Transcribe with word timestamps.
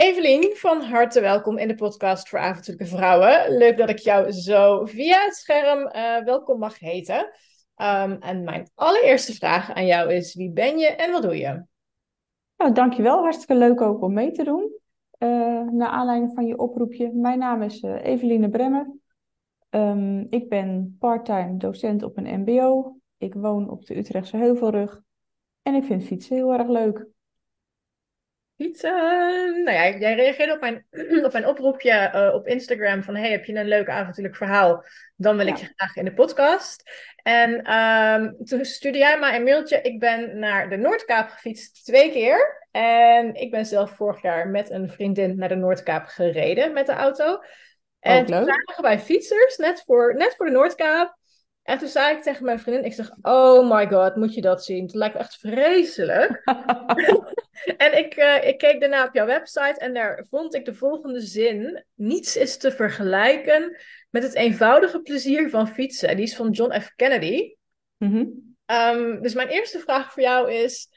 Evelien, 0.00 0.56
van 0.56 0.82
harte 0.82 1.20
welkom 1.20 1.58
in 1.58 1.68
de 1.68 1.74
podcast 1.74 2.28
voor 2.28 2.38
avontuurlijke 2.38 2.96
vrouwen. 2.96 3.56
Leuk 3.56 3.76
dat 3.76 3.88
ik 3.88 3.98
jou 3.98 4.32
zo 4.32 4.84
via 4.84 5.24
het 5.24 5.34
scherm 5.34 5.78
uh, 5.78 6.24
welkom 6.24 6.58
mag 6.58 6.78
heten. 6.78 7.18
Um, 7.76 8.12
en 8.20 8.44
mijn 8.44 8.70
allereerste 8.74 9.34
vraag 9.34 9.72
aan 9.72 9.86
jou 9.86 10.12
is: 10.12 10.34
wie 10.34 10.52
ben 10.52 10.78
je 10.78 10.86
en 10.86 11.12
wat 11.12 11.22
doe 11.22 11.36
je? 11.36 11.64
Nou, 12.56 12.72
dankjewel. 12.72 13.22
Hartstikke 13.22 13.54
leuk 13.54 13.80
ook 13.80 14.02
om 14.02 14.12
mee 14.12 14.30
te 14.30 14.44
doen. 14.44 14.72
Uh, 15.18 15.28
naar 15.70 15.88
aanleiding 15.88 16.32
van 16.34 16.46
je 16.46 16.58
oproepje. 16.58 17.12
Mijn 17.12 17.38
naam 17.38 17.62
is 17.62 17.82
uh, 17.82 18.04
Eveline 18.04 18.50
Bremmer. 18.50 18.90
Um, 19.70 20.26
ik 20.28 20.48
ben 20.48 20.96
parttime 20.98 21.56
docent 21.56 22.02
op 22.02 22.16
een 22.16 22.40
MBO. 22.40 22.96
Ik 23.18 23.34
woon 23.34 23.70
op 23.70 23.86
de 23.86 23.96
Utrechtse 23.96 24.36
Heuvelrug. 24.36 25.00
En 25.62 25.74
ik 25.74 25.84
vind 25.84 26.04
fietsen 26.04 26.36
heel 26.36 26.52
erg 26.52 26.68
leuk. 26.68 27.06
Fietsen. 28.60 29.62
Nou 29.64 29.76
ja, 29.76 29.98
jij 29.98 30.14
reageerde 30.14 30.52
op 30.52 30.60
mijn, 30.60 30.86
op 31.26 31.32
mijn 31.32 31.46
oproepje 31.46 32.10
uh, 32.14 32.34
op 32.34 32.46
Instagram 32.46 33.02
van 33.02 33.16
hey, 33.16 33.30
heb 33.30 33.44
je 33.44 33.54
een 33.54 33.68
leuk 33.68 33.88
avontuurlijk 33.88 34.36
verhaal? 34.36 34.84
Dan 35.16 35.36
wil 35.36 35.46
ik 35.46 35.56
je 35.56 35.72
graag 35.76 35.96
in 35.96 36.04
de 36.04 36.12
podcast. 36.12 36.82
En 37.22 37.74
um, 37.74 38.36
toen 38.44 38.64
stuurde 38.64 38.98
jij 38.98 39.18
mij 39.18 39.36
een 39.36 39.42
mailtje. 39.42 39.80
Ik 39.80 40.00
ben 40.00 40.38
naar 40.38 40.70
de 40.70 40.76
Noordkaap 40.76 41.28
gefietst 41.28 41.84
twee 41.84 42.10
keer. 42.10 42.66
En 42.70 43.34
ik 43.34 43.50
ben 43.50 43.66
zelf 43.66 43.90
vorig 43.90 44.22
jaar 44.22 44.48
met 44.48 44.70
een 44.70 44.88
vriendin 44.88 45.36
naar 45.36 45.48
de 45.48 45.54
Noordkaap 45.54 46.06
gereden 46.06 46.72
met 46.72 46.86
de 46.86 46.92
auto. 46.92 47.38
En 48.00 48.26
toen 48.26 48.44
zagen 48.44 48.76
we 48.76 48.82
bij 48.82 48.98
fietsers, 48.98 49.56
net 49.56 49.82
voor, 49.86 50.14
net 50.16 50.34
voor 50.36 50.46
de 50.46 50.52
Noordkaap. 50.52 51.18
En 51.70 51.78
toen 51.78 51.88
zei 51.88 52.16
ik 52.16 52.22
tegen 52.22 52.44
mijn 52.44 52.60
vriendin, 52.60 52.84
ik 52.84 52.92
zeg, 52.92 53.10
oh 53.22 53.70
my 53.76 53.88
god, 53.88 54.16
moet 54.16 54.34
je 54.34 54.40
dat 54.40 54.64
zien? 54.64 54.82
Het 54.82 54.94
lijkt 54.94 55.14
me 55.14 55.20
echt 55.20 55.36
vreselijk. 55.36 56.42
en 57.84 57.98
ik, 57.98 58.16
uh, 58.16 58.48
ik 58.48 58.58
keek 58.58 58.80
daarna 58.80 59.04
op 59.04 59.14
jouw 59.14 59.26
website 59.26 59.74
en 59.78 59.94
daar 59.94 60.26
vond 60.30 60.54
ik 60.54 60.64
de 60.64 60.74
volgende 60.74 61.20
zin. 61.20 61.84
Niets 61.94 62.36
is 62.36 62.56
te 62.56 62.72
vergelijken 62.72 63.76
met 64.10 64.22
het 64.22 64.34
eenvoudige 64.34 65.00
plezier 65.00 65.50
van 65.50 65.68
fietsen. 65.68 66.16
Die 66.16 66.24
is 66.24 66.36
van 66.36 66.50
John 66.50 66.80
F. 66.80 66.92
Kennedy. 66.96 67.54
Mm 67.96 68.48
um, 68.70 69.22
dus 69.22 69.34
mijn 69.34 69.48
eerste 69.48 69.78
vraag 69.78 70.12
voor 70.12 70.22
jou 70.22 70.52
is, 70.52 70.88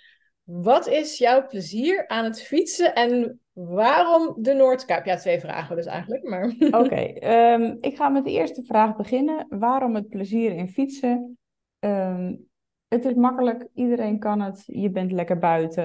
wat 0.43 0.87
is 0.87 1.17
jouw 1.17 1.47
plezier 1.47 2.07
aan 2.07 2.23
het 2.23 2.41
fietsen 2.41 2.95
en 2.95 3.41
waarom 3.53 4.35
de 4.37 4.53
Noordkaap? 4.53 5.05
Ja, 5.05 5.15
twee 5.15 5.39
vragen 5.39 5.75
dus 5.75 5.85
eigenlijk. 5.85 6.23
Maar... 6.23 6.55
Oké, 6.81 7.27
um, 7.53 7.77
ik 7.79 7.95
ga 7.95 8.09
met 8.09 8.23
de 8.23 8.31
eerste 8.31 8.63
vraag 8.63 8.95
beginnen. 8.95 9.45
Waarom 9.49 9.95
het 9.95 10.09
plezier 10.09 10.51
in 10.51 10.69
fietsen? 10.69 11.37
Um, 11.79 12.49
het 12.87 13.05
is 13.05 13.13
makkelijk, 13.13 13.67
iedereen 13.73 14.19
kan 14.19 14.41
het. 14.41 14.63
Je 14.65 14.89
bent 14.89 15.11
lekker 15.11 15.39
buiten. 15.39 15.83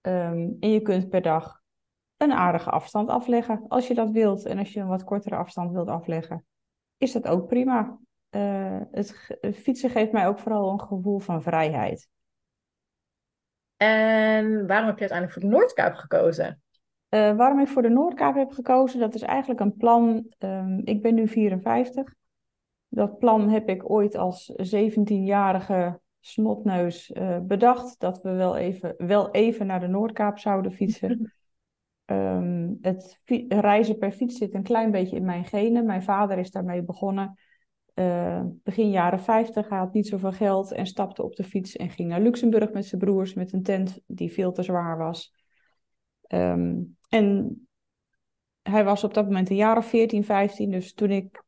Um, 0.00 0.56
en 0.60 0.70
je 0.70 0.80
kunt 0.80 1.08
per 1.08 1.22
dag 1.22 1.60
een 2.16 2.32
aardige 2.32 2.70
afstand 2.70 3.08
afleggen 3.08 3.64
als 3.68 3.88
je 3.88 3.94
dat 3.94 4.10
wilt. 4.10 4.44
En 4.44 4.58
als 4.58 4.72
je 4.72 4.80
een 4.80 4.88
wat 4.88 5.04
kortere 5.04 5.36
afstand 5.36 5.72
wilt 5.72 5.88
afleggen, 5.88 6.44
is 6.96 7.12
dat 7.12 7.28
ook 7.28 7.46
prima. 7.46 7.98
Uh, 8.30 8.80
het 8.90 9.56
fietsen 9.56 9.90
geeft 9.90 10.12
mij 10.12 10.26
ook 10.26 10.38
vooral 10.38 10.70
een 10.70 10.80
gevoel 10.80 11.18
van 11.18 11.42
vrijheid. 11.42 12.08
En 13.82 14.66
waarom 14.66 14.86
heb 14.86 14.98
je 14.98 15.08
uiteindelijk 15.08 15.32
voor 15.32 15.42
de 15.42 15.56
Noordkaap 15.56 15.94
gekozen? 15.94 16.62
Uh, 17.10 17.36
waarom 17.36 17.60
ik 17.60 17.68
voor 17.68 17.82
de 17.82 17.88
Noordkaap 17.88 18.34
heb 18.34 18.50
gekozen, 18.50 19.00
dat 19.00 19.14
is 19.14 19.22
eigenlijk 19.22 19.60
een 19.60 19.76
plan. 19.76 20.32
Um, 20.38 20.80
ik 20.84 21.02
ben 21.02 21.14
nu 21.14 21.28
54. 21.28 22.14
Dat 22.88 23.18
plan 23.18 23.48
heb 23.48 23.68
ik 23.68 23.90
ooit 23.90 24.16
als 24.16 24.52
17-jarige 24.76 26.00
snotneus 26.20 27.10
uh, 27.10 27.38
bedacht. 27.38 28.00
Dat 28.00 28.22
we 28.22 28.30
wel 28.30 28.56
even, 28.56 28.94
wel 28.96 29.30
even 29.30 29.66
naar 29.66 29.80
de 29.80 29.86
Noordkaap 29.86 30.38
zouden 30.38 30.72
fietsen. 30.72 31.32
um, 32.06 32.78
het 32.82 33.22
reizen 33.48 33.98
per 33.98 34.12
fiets 34.12 34.36
zit 34.38 34.54
een 34.54 34.62
klein 34.62 34.90
beetje 34.90 35.16
in 35.16 35.24
mijn 35.24 35.44
genen. 35.44 35.86
Mijn 35.86 36.02
vader 36.02 36.38
is 36.38 36.50
daarmee 36.50 36.82
begonnen. 36.82 37.38
Uh, 37.94 38.42
begin 38.62 38.90
jaren 38.90 39.20
50 39.20 39.68
had 39.68 39.92
niet 39.92 40.06
zoveel 40.06 40.32
geld 40.32 40.72
en 40.72 40.86
stapte 40.86 41.22
op 41.22 41.36
de 41.36 41.44
fiets 41.44 41.76
en 41.76 41.90
ging 41.90 42.08
naar 42.08 42.20
Luxemburg 42.20 42.72
met 42.72 42.86
zijn 42.86 43.00
broers 43.00 43.34
met 43.34 43.52
een 43.52 43.62
tent 43.62 44.00
die 44.06 44.32
veel 44.32 44.52
te 44.52 44.62
zwaar 44.62 44.98
was. 44.98 45.34
Um, 46.28 46.96
en 47.08 47.56
hij 48.62 48.84
was 48.84 49.04
op 49.04 49.14
dat 49.14 49.24
moment 49.24 49.50
een 49.50 49.56
jaar 49.56 49.76
of 49.76 49.86
14, 49.86 50.24
15. 50.24 50.70
Dus 50.70 50.92
toen 50.92 51.10
ik, 51.10 51.42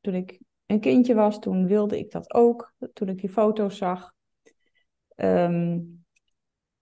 toen 0.00 0.14
ik 0.14 0.40
een 0.66 0.80
kindje 0.80 1.14
was, 1.14 1.38
toen 1.38 1.66
wilde 1.66 1.98
ik 1.98 2.10
dat 2.10 2.34
ook. 2.34 2.74
Toen 2.92 3.08
ik 3.08 3.20
die 3.20 3.30
foto's 3.30 3.76
zag. 3.76 4.12
Um, 5.16 6.04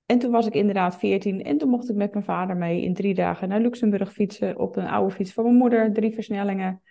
en 0.06 0.18
toen 0.18 0.30
was 0.30 0.46
ik 0.46 0.54
inderdaad 0.54 0.98
14 0.98 1.42
en 1.42 1.58
toen 1.58 1.68
mocht 1.68 1.90
ik 1.90 1.96
met 1.96 2.12
mijn 2.12 2.24
vader 2.24 2.56
mee 2.56 2.82
in 2.82 2.94
drie 2.94 3.14
dagen 3.14 3.48
naar 3.48 3.60
Luxemburg 3.60 4.12
fietsen 4.12 4.58
op 4.58 4.76
een 4.76 4.86
oude 4.86 5.14
fiets 5.14 5.32
van 5.32 5.44
mijn 5.44 5.56
moeder, 5.56 5.92
drie 5.92 6.14
versnellingen 6.14 6.82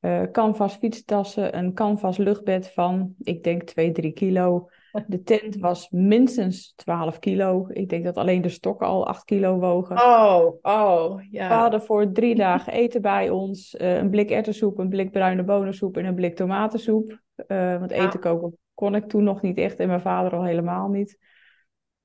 uh, 0.00 0.22
canvas 0.32 0.74
fietstassen, 0.74 1.58
een 1.58 1.74
canvas 1.74 2.16
luchtbed 2.16 2.68
van, 2.68 3.14
ik 3.18 3.44
denk 3.44 3.62
2, 3.62 3.92
3 3.92 4.12
kilo. 4.12 4.68
De 5.06 5.22
tent 5.22 5.56
was 5.56 5.90
minstens 5.90 6.72
12 6.76 7.18
kilo. 7.18 7.66
Ik 7.68 7.88
denk 7.88 8.04
dat 8.04 8.16
alleen 8.16 8.42
de 8.42 8.48
stokken 8.48 8.86
al 8.86 9.06
8 9.06 9.24
kilo 9.24 9.58
wogen. 9.58 9.96
Oh, 9.96 10.58
oh, 10.62 11.22
ja. 11.30 11.48
We 11.48 11.54
hadden 11.54 11.82
voor 11.82 12.12
drie 12.12 12.34
dagen 12.34 12.72
eten 12.72 13.02
bij 13.02 13.30
ons. 13.30 13.74
Uh, 13.74 13.96
een 13.96 14.10
blik 14.10 14.30
erwtensoep, 14.30 14.78
een 14.78 14.88
blik 14.88 15.10
bruine 15.10 15.42
bonensoep 15.42 15.96
en 15.96 16.04
een 16.04 16.14
blik 16.14 16.36
tomatensoep. 16.36 17.20
Uh, 17.46 17.78
want 17.78 17.90
eten 17.90 18.20
koken 18.20 18.58
kon 18.74 18.94
ik 18.94 19.08
toen 19.08 19.24
nog 19.24 19.42
niet 19.42 19.58
echt 19.58 19.78
en 19.78 19.88
mijn 19.88 20.00
vader 20.00 20.32
al 20.32 20.44
helemaal 20.44 20.88
niet. 20.88 21.18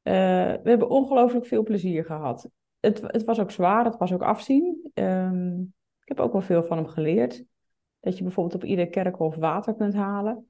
Uh, 0.04 0.14
we 0.64 0.70
hebben 0.70 0.90
ongelooflijk 0.90 1.46
veel 1.46 1.64
plezier 1.64 2.06
gehad. 2.06 2.50
Het, 2.80 3.02
het 3.08 3.24
was 3.24 3.40
ook 3.40 3.52
zwaar, 3.52 3.86
het 3.86 3.98
was 3.98 4.14
ook 4.14 4.24
afzien. 4.24 4.92
Um, 4.94 5.74
ik 6.02 6.08
heb 6.08 6.20
ook 6.20 6.32
wel 6.32 6.42
veel 6.42 6.64
van 6.64 6.78
hem 6.78 6.88
geleerd. 6.88 7.44
Dat 8.06 8.18
je 8.18 8.24
bijvoorbeeld 8.24 8.64
op 8.64 8.70
ieder 8.70 8.88
kerkhof 8.88 9.36
water 9.36 9.76
kunt 9.76 9.94
halen. 9.94 10.48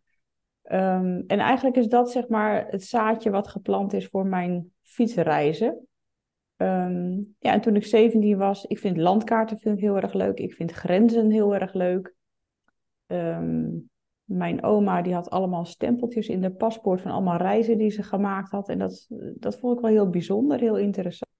Um, 0.63 1.23
en 1.27 1.39
eigenlijk 1.39 1.75
is 1.75 1.87
dat 1.87 2.11
zeg 2.11 2.27
maar 2.27 2.67
het 2.67 2.83
zaadje 2.83 3.29
wat 3.29 3.47
geplant 3.47 3.93
is 3.93 4.07
voor 4.07 4.25
mijn 4.25 4.71
fietsreizen. 4.81 5.87
Um, 6.57 7.35
ja, 7.39 7.51
en 7.51 7.61
toen 7.61 7.75
ik 7.75 7.85
17 7.85 8.37
was, 8.37 8.65
ik 8.65 8.79
vind 8.79 8.97
landkaarten 8.97 9.57
vind 9.57 9.77
ik 9.77 9.83
heel 9.83 9.95
erg 9.95 10.13
leuk. 10.13 10.37
Ik 10.37 10.53
vind 10.53 10.71
grenzen 10.71 11.31
heel 11.31 11.55
erg 11.55 11.73
leuk. 11.73 12.15
Um, 13.07 13.89
mijn 14.23 14.63
oma 14.63 15.01
die 15.01 15.13
had 15.13 15.29
allemaal 15.29 15.65
stempeltjes 15.65 16.27
in 16.27 16.41
de 16.41 16.51
paspoort 16.51 17.01
van 17.01 17.11
allemaal 17.11 17.37
reizen 17.37 17.77
die 17.77 17.89
ze 17.89 18.03
gemaakt 18.03 18.51
had. 18.51 18.69
En 18.69 18.79
dat, 18.79 19.07
dat 19.35 19.57
vond 19.57 19.75
ik 19.75 19.81
wel 19.81 19.91
heel 19.91 20.09
bijzonder, 20.09 20.59
heel 20.59 20.77
interessant. 20.77 21.31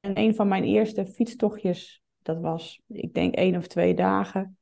En 0.00 0.18
een 0.18 0.34
van 0.34 0.48
mijn 0.48 0.64
eerste 0.64 1.06
fietstochtjes, 1.06 2.02
dat 2.22 2.40
was, 2.40 2.82
ik 2.86 3.14
denk 3.14 3.34
één 3.34 3.56
of 3.56 3.66
twee 3.66 3.94
dagen 3.94 4.57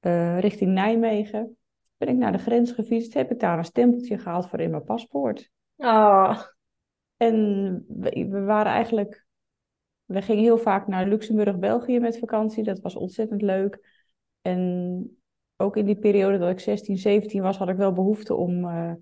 uh, 0.00 0.38
richting 0.38 0.72
Nijmegen. 0.72 1.56
Ben 1.96 2.08
ik 2.08 2.16
naar 2.16 2.32
de 2.32 2.38
grens 2.38 2.72
gefietst, 2.72 3.14
heb 3.14 3.30
ik 3.30 3.40
daar 3.40 3.58
een 3.58 3.64
stempeltje 3.64 4.18
gehaald 4.18 4.48
voor 4.48 4.60
in 4.60 4.70
mijn 4.70 4.84
paspoort. 4.84 5.50
Oh. 5.76 6.42
En 7.16 7.84
we, 7.88 8.26
we 8.30 8.40
waren 8.40 8.72
eigenlijk, 8.72 9.26
we 10.04 10.22
gingen 10.22 10.42
heel 10.42 10.58
vaak 10.58 10.86
naar 10.86 11.08
Luxemburg, 11.08 11.58
België 11.58 11.98
met 11.98 12.18
vakantie. 12.18 12.62
Dat 12.62 12.80
was 12.80 12.96
ontzettend 12.96 13.42
leuk. 13.42 14.06
En 14.40 15.18
ook 15.56 15.76
in 15.76 15.86
die 15.86 15.98
periode 15.98 16.38
dat 16.38 16.50
ik 16.50 16.60
16, 16.60 16.96
17 16.96 17.42
was, 17.42 17.56
had 17.56 17.68
ik 17.68 17.76
wel 17.76 17.92
behoefte 17.92 18.34
om 18.34 18.64
uh, 18.64 18.92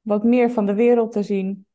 wat 0.00 0.24
meer 0.24 0.50
van 0.50 0.66
de 0.66 0.74
wereld 0.74 1.12
te 1.12 1.22
zien. 1.22 1.66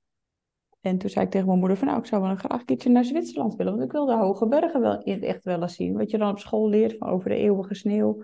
En 0.81 0.97
toen 0.97 1.09
zei 1.09 1.25
ik 1.25 1.31
tegen 1.31 1.47
mijn 1.47 1.59
moeder 1.59 1.77
van 1.77 1.87
nou, 1.87 1.99
ik 1.99 2.05
zou 2.05 2.21
wel 2.21 2.35
graag 2.35 2.59
een 2.59 2.65
keertje 2.65 2.89
naar 2.89 3.05
Zwitserland 3.05 3.55
willen. 3.55 3.71
Want 3.71 3.85
ik 3.85 3.91
wil 3.91 4.05
de 4.05 4.15
hoge 4.15 4.47
bergen 4.47 4.81
wel 4.81 5.01
echt 5.03 5.43
wel 5.43 5.61
eens 5.61 5.75
zien. 5.75 5.93
Wat 5.97 6.11
je 6.11 6.17
dan 6.17 6.29
op 6.29 6.39
school 6.39 6.69
leert 6.69 6.97
van 6.97 7.09
over 7.09 7.29
de 7.29 7.35
eeuwige 7.35 7.73
sneeuw. 7.73 8.23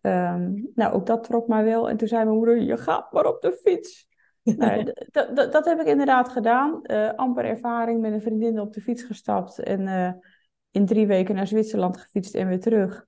Um, 0.00 0.70
nou, 0.74 0.92
ook 0.92 1.06
dat 1.06 1.24
trok 1.24 1.48
mij 1.48 1.64
wel. 1.64 1.88
En 1.88 1.96
toen 1.96 2.08
zei 2.08 2.24
mijn 2.24 2.36
moeder, 2.36 2.60
je 2.60 2.76
gaat 2.76 3.12
maar 3.12 3.26
op 3.26 3.40
de 3.40 3.52
fiets. 3.62 4.08
nou, 4.56 4.92
dat 5.32 5.64
heb 5.64 5.80
ik 5.80 5.86
inderdaad 5.86 6.28
gedaan. 6.28 6.80
Uh, 6.82 7.12
amper 7.14 7.44
ervaring 7.44 8.00
met 8.00 8.12
een 8.12 8.22
vriendin 8.22 8.60
op 8.60 8.72
de 8.72 8.80
fiets 8.80 9.02
gestapt. 9.02 9.58
En 9.58 9.80
uh, 9.80 10.12
in 10.70 10.86
drie 10.86 11.06
weken 11.06 11.34
naar 11.34 11.46
Zwitserland 11.46 11.96
gefietst 11.96 12.34
en 12.34 12.48
weer 12.48 12.60
terug. 12.60 13.06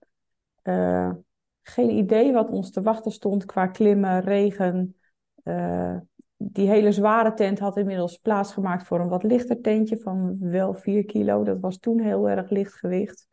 Uh, 0.62 1.12
geen 1.62 1.91
idee 1.91 2.32
wat 2.32 2.50
ons 2.50 2.70
te 2.70 2.82
wachten 2.82 3.12
stond 3.12 3.44
qua 3.44 3.67
klimmen, 3.67 4.20
regen. 4.20 4.97
die 6.37 6.69
hele 6.69 6.93
zware 6.93 7.35
tent 7.35 7.59
had 7.59 7.76
inmiddels 7.76 8.17
plaatsgemaakt 8.17 8.87
voor 8.87 9.00
een 9.00 9.09
wat 9.09 9.23
lichter 9.23 9.61
tentje 9.61 9.99
van 9.99 10.37
wel 10.41 10.75
4 10.75 11.05
kilo. 11.05 11.44
Dat 11.44 11.61
was 11.61 11.79
toen 11.79 12.00
heel 12.00 12.29
erg 12.29 12.50
licht 12.50 12.75
gewicht. 12.75 13.29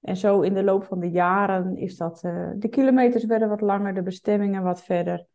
En 0.00 0.16
zo 0.16 0.40
in 0.40 0.54
de 0.54 0.64
loop 0.64 0.84
van 0.84 1.00
de 1.00 1.10
jaren 1.10 1.76
is 1.76 1.96
dat, 1.96 2.22
uh, 2.24 2.50
de 2.56 2.68
kilometers 2.68 3.24
werden 3.24 3.48
wat 3.48 3.60
langer, 3.60 3.94
de 3.94 4.02
bestemmingen 4.02 4.62
wat 4.62 4.82
verder. 4.82 5.26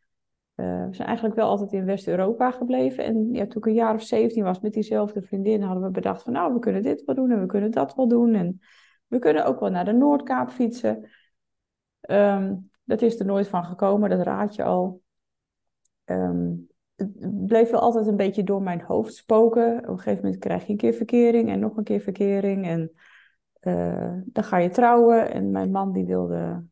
Uh, 0.56 0.86
we 0.86 0.94
zijn 0.94 1.08
eigenlijk 1.08 1.36
wel 1.36 1.50
altijd 1.50 1.72
in 1.72 1.86
West-Europa 1.86 2.52
gebleven. 2.52 3.04
En 3.04 3.34
ja, 3.34 3.46
toen 3.46 3.62
ik 3.62 3.66
een 3.66 3.74
jaar 3.74 3.94
of 3.94 4.02
17 4.02 4.44
was 4.44 4.60
met 4.60 4.74
diezelfde 4.74 5.22
vriendin, 5.22 5.62
hadden 5.62 5.84
we 5.84 5.90
bedacht 5.90 6.24
van 6.24 6.34
nou, 6.34 6.54
we 6.54 6.60
kunnen 6.60 6.82
dit 6.82 7.04
wel 7.04 7.16
doen 7.16 7.32
en 7.32 7.40
we 7.40 7.46
kunnen 7.46 7.72
dat 7.72 7.96
wel 7.96 8.08
doen. 8.08 8.34
En 8.34 8.60
we 9.08 9.20
kunnen 9.20 9.46
ook 9.46 9.60
wel 9.60 9.70
naar 9.70 9.86
de 9.86 9.94
Noordkaap 9.94 10.50
fietsen. 10.50 11.10
Um, 12.10 12.72
dat 12.84 13.02
is 13.02 13.20
er 13.20 13.26
nooit 13.26 13.48
van 13.48 13.64
gekomen, 13.66 14.10
dat 14.10 14.22
raad 14.22 14.56
je 14.56 14.64
al. 14.64 15.02
Um, 16.06 16.68
het 16.96 17.46
bleef 17.48 17.70
wel 17.70 17.80
altijd 17.80 18.08
een 18.08 18.16
beetje 18.16 18.44
door 18.44 18.62
mijn 18.62 18.82
hoofd 18.82 19.16
spoken. 19.16 19.78
Op 19.78 19.88
een 19.88 19.98
gegeven 19.98 20.24
moment 20.24 20.42
krijg 20.42 20.66
je 20.66 20.72
een 20.72 20.78
keer 20.78 20.94
verkering 20.94 21.50
en 21.50 21.60
nog 21.60 21.78
een 21.78 21.84
keer 21.84 22.00
verkering. 22.00 22.66
En 22.66 22.92
uh, 23.66 24.14
dan 24.26 24.44
ga 24.44 24.58
je 24.58 24.70
trouwen. 24.70 25.32
En 25.32 25.52
mijn 25.52 25.72
man 25.72 25.92
die 25.92 26.06
wilde 26.06 26.64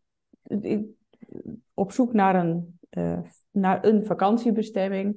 op 1.74 1.92
zoek 1.92 2.14
naar 2.14 2.36
een, 2.36 2.80
uh, 2.98 3.20
naar 3.52 3.86
een 3.86 4.06
vakantiebestemming. 4.06 5.16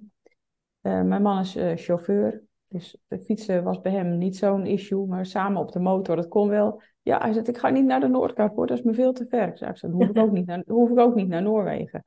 Uh, 0.82 1.02
mijn 1.02 1.22
man 1.22 1.40
is 1.40 1.56
chauffeur. 1.74 2.42
Dus 2.68 2.96
fietsen 3.24 3.64
was 3.64 3.80
bij 3.80 3.92
hem 3.92 4.18
niet 4.18 4.36
zo'n 4.36 4.66
issue. 4.66 5.06
Maar 5.06 5.26
samen 5.26 5.60
op 5.60 5.72
de 5.72 5.80
motor, 5.80 6.16
dat 6.16 6.28
kon 6.28 6.48
wel. 6.48 6.82
Ja, 7.02 7.18
hij 7.18 7.32
zei, 7.32 7.44
ik 7.44 7.58
ga 7.58 7.68
niet 7.68 7.84
naar 7.84 8.00
de 8.00 8.08
Noordkaap 8.08 8.56
hoor, 8.56 8.66
dat 8.66 8.78
is 8.78 8.84
me 8.84 8.94
veel 8.94 9.12
te 9.12 9.26
ver. 9.28 9.48
Ik 9.48 9.56
zei, 9.56 9.72
dan 9.80 9.90
hoef 9.90 10.08
ik 10.08 10.18
ook 10.18 10.32
niet 10.32 10.46
naar, 10.46 10.62
hoef 10.66 10.90
ik 10.90 10.98
ook 10.98 11.14
niet 11.14 11.28
naar 11.28 11.42
Noorwegen. 11.42 12.04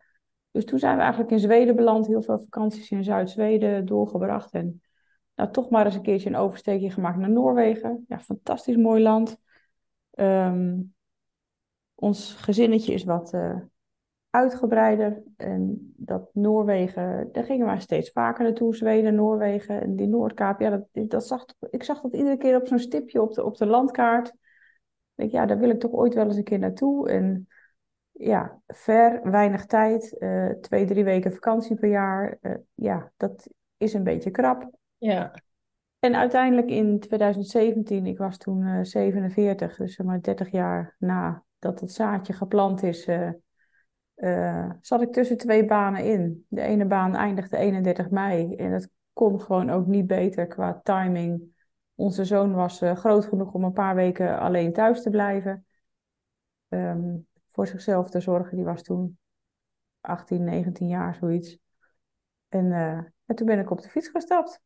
Dus 0.52 0.66
toen 0.66 0.80
zijn 0.80 0.96
we 0.96 1.02
eigenlijk 1.02 1.32
in 1.32 1.40
Zweden 1.40 1.76
beland, 1.76 2.08
heel 2.08 2.22
veel 2.22 2.40
vakanties 2.40 2.92
in 2.92 3.04
Zuid-Zweden 3.04 3.86
doorgebracht. 3.86 4.54
En 4.54 4.82
nou, 5.36 5.52
toch 5.52 5.70
maar 5.70 5.86
eens 5.86 5.96
een 5.96 6.02
keertje 6.02 6.30
een 6.30 6.36
oversteekje 6.36 6.92
gemaakt 6.92 7.18
naar 7.18 7.30
Noorwegen. 7.30 8.06
Ja, 8.08 8.20
fantastisch 8.20 8.76
mooi 8.76 9.02
land. 9.02 9.40
Um, 10.20 10.94
ons 11.96 12.34
gezinnetje 12.34 12.94
is 12.94 13.04
wat 13.04 13.34
uh, 13.34 13.60
uitgebreider. 14.30 15.24
En 15.38 15.94
dat 15.98 16.30
Noorwegen, 16.34 17.30
daar 17.32 17.44
gingen 17.44 17.74
we 17.74 17.80
steeds 17.80 18.12
vaker 18.12 18.44
naartoe. 18.44 18.76
Zweden, 18.76 19.16
Noorwegen 19.16 19.82
en 19.82 19.96
die 19.96 20.08
Noordkaap. 20.08 20.60
Ja, 20.60 20.70
dat, 20.70 21.10
dat 21.10 21.28
zag, 21.28 21.46
ik 21.70 21.84
zag 21.84 22.02
dat 22.02 22.14
iedere 22.14 22.38
keer 22.38 22.56
op 22.56 22.68
zo'n 22.68 22.80
stipje 22.80 23.22
op 23.22 23.34
de, 23.34 23.44
op 23.44 23.58
de 23.58 23.66
landkaart. 23.66 24.34
Ik 25.16 25.32
ja, 25.32 25.46
daar 25.46 25.60
wil 25.60 25.70
ik 25.70 25.80
toch 25.80 25.92
ooit 25.92 26.14
wel 26.14 26.26
eens 26.26 26.36
een 26.36 26.44
keer 26.44 26.60
naartoe. 26.60 27.10
En 27.10 27.48
ja, 28.12 28.62
ver, 28.68 29.32
weinig 29.32 29.66
tijd, 29.66 30.16
uh, 30.20 30.50
twee, 30.50 30.86
drie 30.86 31.04
weken 31.04 31.34
vakantie 31.34 31.76
per 31.76 31.90
jaar. 31.90 32.38
Uh, 32.42 32.56
ja, 32.74 33.12
dat 33.18 33.50
is 33.78 33.94
een 33.94 34.04
beetje 34.04 34.32
krap. 34.32 34.70
Ja. 34.98 35.34
En 36.00 36.16
uiteindelijk 36.16 36.70
in 36.70 37.00
2017, 37.00 38.06
ik 38.06 38.18
was 38.18 38.38
toen 38.38 38.62
uh, 38.62 38.84
47, 38.84 39.76
dus 39.76 39.96
zeg 39.96 40.06
maar 40.06 40.22
30 40.22 40.52
jaar 40.52 40.96
nadat 41.00 41.80
het 41.80 41.92
zaadje 41.92 42.34
geplant 42.34 42.84
is, 42.84 43.08
zat 44.82 45.02
ik 45.02 45.12
tussen 45.12 45.38
twee 45.38 45.66
banen 45.66 46.04
in. 46.06 46.46
De 46.48 46.62
ene 46.62 46.86
baan 46.86 47.16
eindigde 47.16 47.58
31 47.58 48.10
mei 48.10 48.56
en 48.56 48.72
het 48.72 48.90
kon 49.14 49.42
gewoon 49.42 49.70
ook 49.70 49.88
niet 49.88 50.08
beter 50.08 50.48
qua 50.48 50.80
timing. 50.84 51.58
Onze 51.96 52.26
zoon 52.26 52.54
was 52.54 52.82
groot 52.94 53.26
genoeg 53.26 53.54
om 53.54 53.64
een 53.64 53.74
paar 53.74 53.96
weken 53.96 54.40
alleen 54.40 54.74
thuis 54.74 55.02
te 55.02 55.10
blijven. 55.10 55.66
Um, 56.68 57.28
voor 57.48 57.68
zichzelf 57.68 58.10
te 58.10 58.20
zorgen. 58.20 58.56
Die 58.56 58.66
was 58.66 58.84
toen 58.84 59.18
18, 60.02 60.44
19 60.44 60.88
jaar, 60.88 61.16
zoiets. 61.16 61.58
En, 62.50 62.72
en 63.26 63.36
toen 63.36 63.48
ben 63.48 63.60
ik 63.60 63.72
op 63.72 63.82
de 63.82 63.90
fiets 63.90 64.08
gestapt. 64.08 64.62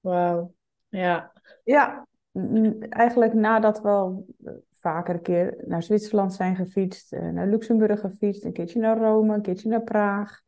Wauw, 0.00 0.54
ja. 0.88 1.32
Ja, 1.64 2.06
eigenlijk 2.88 3.34
nadat 3.34 3.80
we 3.82 3.88
al 3.88 4.26
eh, 4.44 4.52
vaker 4.70 5.14
een 5.14 5.22
keer 5.22 5.56
naar 5.66 5.82
Zwitserland 5.82 6.34
zijn 6.34 6.56
gefietst, 6.56 7.12
uh, 7.12 7.28
naar 7.28 7.46
Luxemburg 7.46 8.00
gefietst, 8.00 8.44
een 8.44 8.52
keertje 8.52 8.80
naar 8.80 8.98
Rome, 8.98 9.34
een 9.34 9.42
keertje 9.42 9.68
naar 9.68 9.82
Praag. 9.82 10.40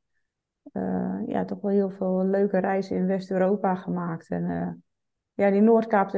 Uh, 0.73 1.21
ja, 1.27 1.45
toch 1.45 1.61
wel 1.61 1.71
heel 1.71 1.91
veel 1.91 2.25
leuke 2.25 2.59
reizen 2.59 2.97
in 2.97 3.07
West-Europa 3.07 3.75
gemaakt. 3.75 4.29
En 4.29 4.85
ja, 5.35 5.51
die 5.51 5.61
Noordkaap, 5.61 6.11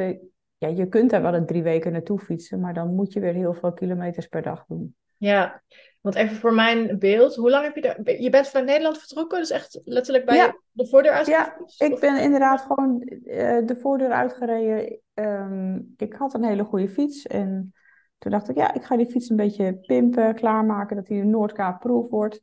ja, 0.58 0.68
je 0.68 0.88
kunt 0.88 1.10
daar 1.10 1.22
wel 1.22 1.34
een 1.34 1.46
drie 1.46 1.62
weken 1.62 1.92
naartoe 1.92 2.18
fietsen, 2.18 2.60
maar 2.60 2.74
dan 2.74 2.94
moet 2.94 3.12
je 3.12 3.20
weer 3.20 3.34
heel 3.34 3.54
veel 3.54 3.72
kilometers 3.72 4.26
per 4.26 4.42
dag 4.42 4.64
doen. 4.66 4.94
Ja, 5.24 5.62
want 6.00 6.14
even 6.14 6.36
voor 6.36 6.54
mijn 6.54 6.98
beeld, 6.98 7.34
hoe 7.34 7.50
lang 7.50 7.64
heb 7.64 7.74
je 7.74 7.80
daar... 7.80 8.20
Je 8.20 8.30
bent 8.30 8.48
vanuit 8.48 8.68
Nederland 8.68 8.98
vertrokken, 8.98 9.38
dus 9.38 9.50
echt 9.50 9.80
letterlijk 9.84 10.24
bij 10.24 10.58
de 10.70 10.86
voordeur 10.86 11.12
uitgereden? 11.12 11.64
Ja, 11.76 11.86
ik 11.86 12.00
ben 12.00 12.22
inderdaad 12.22 12.60
gewoon 12.60 13.02
uh, 13.04 13.66
de 13.66 13.76
voordeur 13.80 14.10
uitgereden. 14.10 14.98
Um, 15.14 15.94
ik 15.96 16.12
had 16.12 16.34
een 16.34 16.44
hele 16.44 16.64
goede 16.64 16.88
fiets 16.88 17.26
en 17.26 17.74
toen 18.18 18.30
dacht 18.30 18.48
ik, 18.48 18.56
ja, 18.56 18.74
ik 18.74 18.84
ga 18.84 18.96
die 18.96 19.06
fiets 19.06 19.30
een 19.30 19.36
beetje 19.36 19.74
pimpen, 19.74 20.34
klaarmaken, 20.34 20.96
dat 20.96 21.08
hij 21.08 21.20
een 21.20 21.30
Noordkaap 21.30 21.80
proef 21.80 22.10
wordt. 22.10 22.42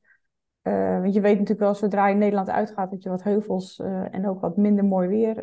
Uh, 0.64 1.00
want 1.02 1.14
je 1.14 1.22
weet 1.22 1.34
natuurlijk 1.34 1.60
wel, 1.60 1.76
zodra 1.76 2.08
je 2.08 2.16
Nederland 2.16 2.50
uitgaat, 2.50 2.92
dat 2.92 3.04
je 3.04 3.10
wat 3.10 3.24
heuvels 3.24 3.80
uh, 3.80 4.14
en 4.14 4.28
ook 4.28 4.42
wat 4.42 4.58
minder 4.58 4.86
mooi 4.86 5.08
weer, 5.08 5.36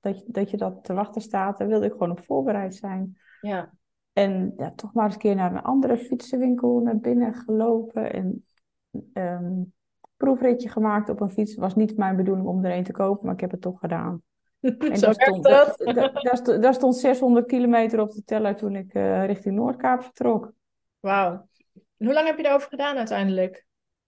dat, 0.00 0.18
je, 0.18 0.24
dat 0.26 0.50
je 0.50 0.56
dat 0.56 0.84
te 0.84 0.94
wachten 0.94 1.20
staat. 1.20 1.58
Daar 1.58 1.68
wilde 1.68 1.86
ik 1.86 1.92
gewoon 1.92 2.10
op 2.10 2.20
voorbereid 2.20 2.74
zijn. 2.74 3.18
Ja. 3.40 3.72
En 4.12 4.54
ja, 4.56 4.72
toch 4.76 4.92
maar 4.92 5.04
eens 5.04 5.14
een 5.14 5.20
keer 5.20 5.34
naar 5.34 5.52
een 5.52 5.62
andere 5.62 5.96
fietsenwinkel 5.96 6.80
naar 6.80 6.98
binnen 6.98 7.34
gelopen. 7.34 8.12
En 8.12 8.44
um, 9.14 9.72
proefritje 10.16 10.68
gemaakt 10.68 11.08
op 11.08 11.20
een 11.20 11.30
fiets. 11.30 11.54
was 11.54 11.74
niet 11.74 11.96
mijn 11.96 12.16
bedoeling 12.16 12.46
om 12.46 12.64
er 12.64 12.76
een 12.76 12.84
te 12.84 12.92
kopen, 12.92 13.24
maar 13.24 13.34
ik 13.34 13.40
heb 13.40 13.50
het 13.50 13.60
toch 13.60 13.78
gedaan. 13.78 14.22
En 14.60 15.00
daar 15.00 15.14
stond, 15.14 15.44
dat. 15.44 15.78
Daar, 15.78 16.60
daar, 16.60 16.74
stond 16.74 16.96
600 16.96 17.46
kilometer 17.46 18.00
op 18.00 18.10
de 18.10 18.24
teller 18.24 18.56
toen 18.56 18.76
ik 18.76 18.94
uh, 18.94 19.24
richting 19.26 19.54
Noordkaap 19.54 20.02
vertrok. 20.02 20.52
Wauw. 21.00 21.46
Hoe 21.96 22.12
lang 22.12 22.26
heb 22.26 22.36
je 22.36 22.42
daarover 22.42 22.68
gedaan 22.68 22.96
uiteindelijk? 22.96 23.66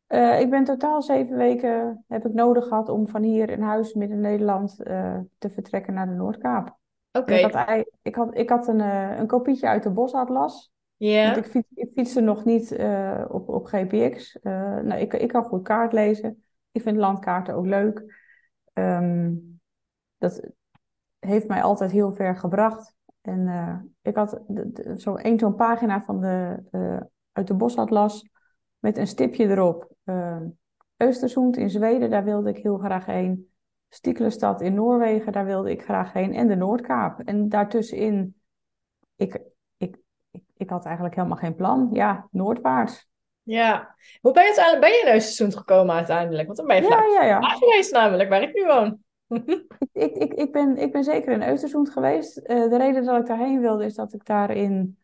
Uh, 0.08 0.40
ik 0.40 0.50
ben 0.50 0.64
totaal 0.64 1.02
zeven 1.02 1.36
weken 1.36 2.04
heb 2.08 2.26
ik 2.26 2.32
nodig 2.32 2.64
gehad 2.64 2.88
om 2.88 3.08
van 3.08 3.22
hier 3.22 3.50
in 3.50 3.60
huis 3.60 3.94
midden 3.94 4.20
Nederland 4.20 4.76
uh, 4.80 5.18
te 5.38 5.50
vertrekken 5.50 5.94
naar 5.94 6.06
de 6.06 6.14
Noordkaap. 6.14 6.76
Oké. 7.18 7.34
Ik 7.34 7.52
had, 7.52 7.86
ik 8.02 8.14
had, 8.14 8.36
ik 8.36 8.48
had 8.48 8.68
een, 8.68 8.78
uh, 8.78 9.18
een 9.18 9.26
kopietje 9.26 9.68
uit 9.68 9.82
de 9.82 9.90
bosatlas. 9.90 10.72
Ja. 10.96 11.24
Want 11.24 11.36
ik, 11.36 11.46
fiets, 11.46 11.68
ik 11.74 11.90
fietste 11.94 12.20
nog 12.20 12.44
niet 12.44 12.72
uh, 12.72 13.24
op, 13.28 13.48
op 13.48 13.66
GPX. 13.66 14.38
Uh, 14.42 14.52
nou, 14.78 14.94
ik, 14.94 15.14
ik 15.14 15.28
kan 15.28 15.44
goed 15.44 15.62
kaart 15.62 15.92
lezen. 15.92 16.44
Ik 16.72 16.82
vind 16.82 16.96
landkaarten 16.96 17.54
ook 17.54 17.66
leuk. 17.66 18.22
Um, 18.72 19.60
dat 20.18 20.50
heeft 21.18 21.48
mij 21.48 21.62
altijd 21.62 21.90
heel 21.90 22.12
ver 22.12 22.36
gebracht. 22.36 22.94
En 23.20 23.48
ik 24.02 24.16
had 24.16 24.40
zo'n 24.94 25.18
één 25.18 25.38
zo'n 25.38 25.54
pagina 25.54 26.02
van 26.02 26.20
de, 26.20 26.62
uit 27.32 27.46
de 27.46 27.54
bosatlas 27.54 28.28
met 28.78 28.98
een 28.98 29.06
stipje 29.06 29.48
erop. 29.48 29.92
Östersund 30.96 31.56
in 31.56 31.70
Zweden, 31.70 32.10
daar 32.10 32.24
wilde 32.24 32.50
ik 32.50 32.56
heel 32.56 32.78
graag 32.78 33.06
heen. 33.06 33.53
Stiklestad 33.94 34.60
in 34.60 34.74
Noorwegen, 34.74 35.32
daar 35.32 35.44
wilde 35.44 35.70
ik 35.70 35.82
graag 35.82 36.12
heen. 36.12 36.34
En 36.34 36.48
de 36.48 36.54
Noordkaap. 36.54 37.20
En 37.20 37.48
daartussenin, 37.48 38.34
ik, 39.16 39.40
ik, 39.76 39.96
ik, 40.30 40.42
ik 40.56 40.70
had 40.70 40.84
eigenlijk 40.84 41.14
helemaal 41.14 41.36
geen 41.36 41.54
plan. 41.54 41.88
Ja, 41.92 42.28
noordwaarts. 42.30 43.08
Ja. 43.42 43.96
Hoe 44.20 44.32
ben 44.32 44.42
je, 44.42 44.48
uiteindelijk, 44.48 44.80
ben 44.80 44.90
je 44.90 45.06
in 45.06 45.20
Östersund 45.20 45.56
gekomen 45.56 45.94
uiteindelijk? 45.94 46.46
Want 46.46 46.58
dan 46.58 46.66
ben 46.66 46.76
je 46.76 46.88
ja, 46.88 47.02
ja, 47.20 47.24
ja. 47.24 47.40
geweest 47.40 47.92
namelijk, 47.92 48.28
waar 48.28 48.42
ik 48.42 48.54
nu 48.54 48.64
woon. 48.66 48.98
ik, 50.06 50.16
ik, 50.16 50.34
ik, 50.34 50.52
ben, 50.52 50.76
ik 50.76 50.92
ben 50.92 51.04
zeker 51.04 51.32
in 51.32 51.56
Östersund 51.56 51.92
geweest. 51.92 52.38
Uh, 52.38 52.44
de 52.44 52.76
reden 52.76 53.04
dat 53.04 53.20
ik 53.20 53.26
daarheen 53.26 53.60
wilde 53.60 53.84
is 53.84 53.94
dat 53.94 54.12
ik 54.12 54.24
daar 54.24 54.50
in 54.50 54.98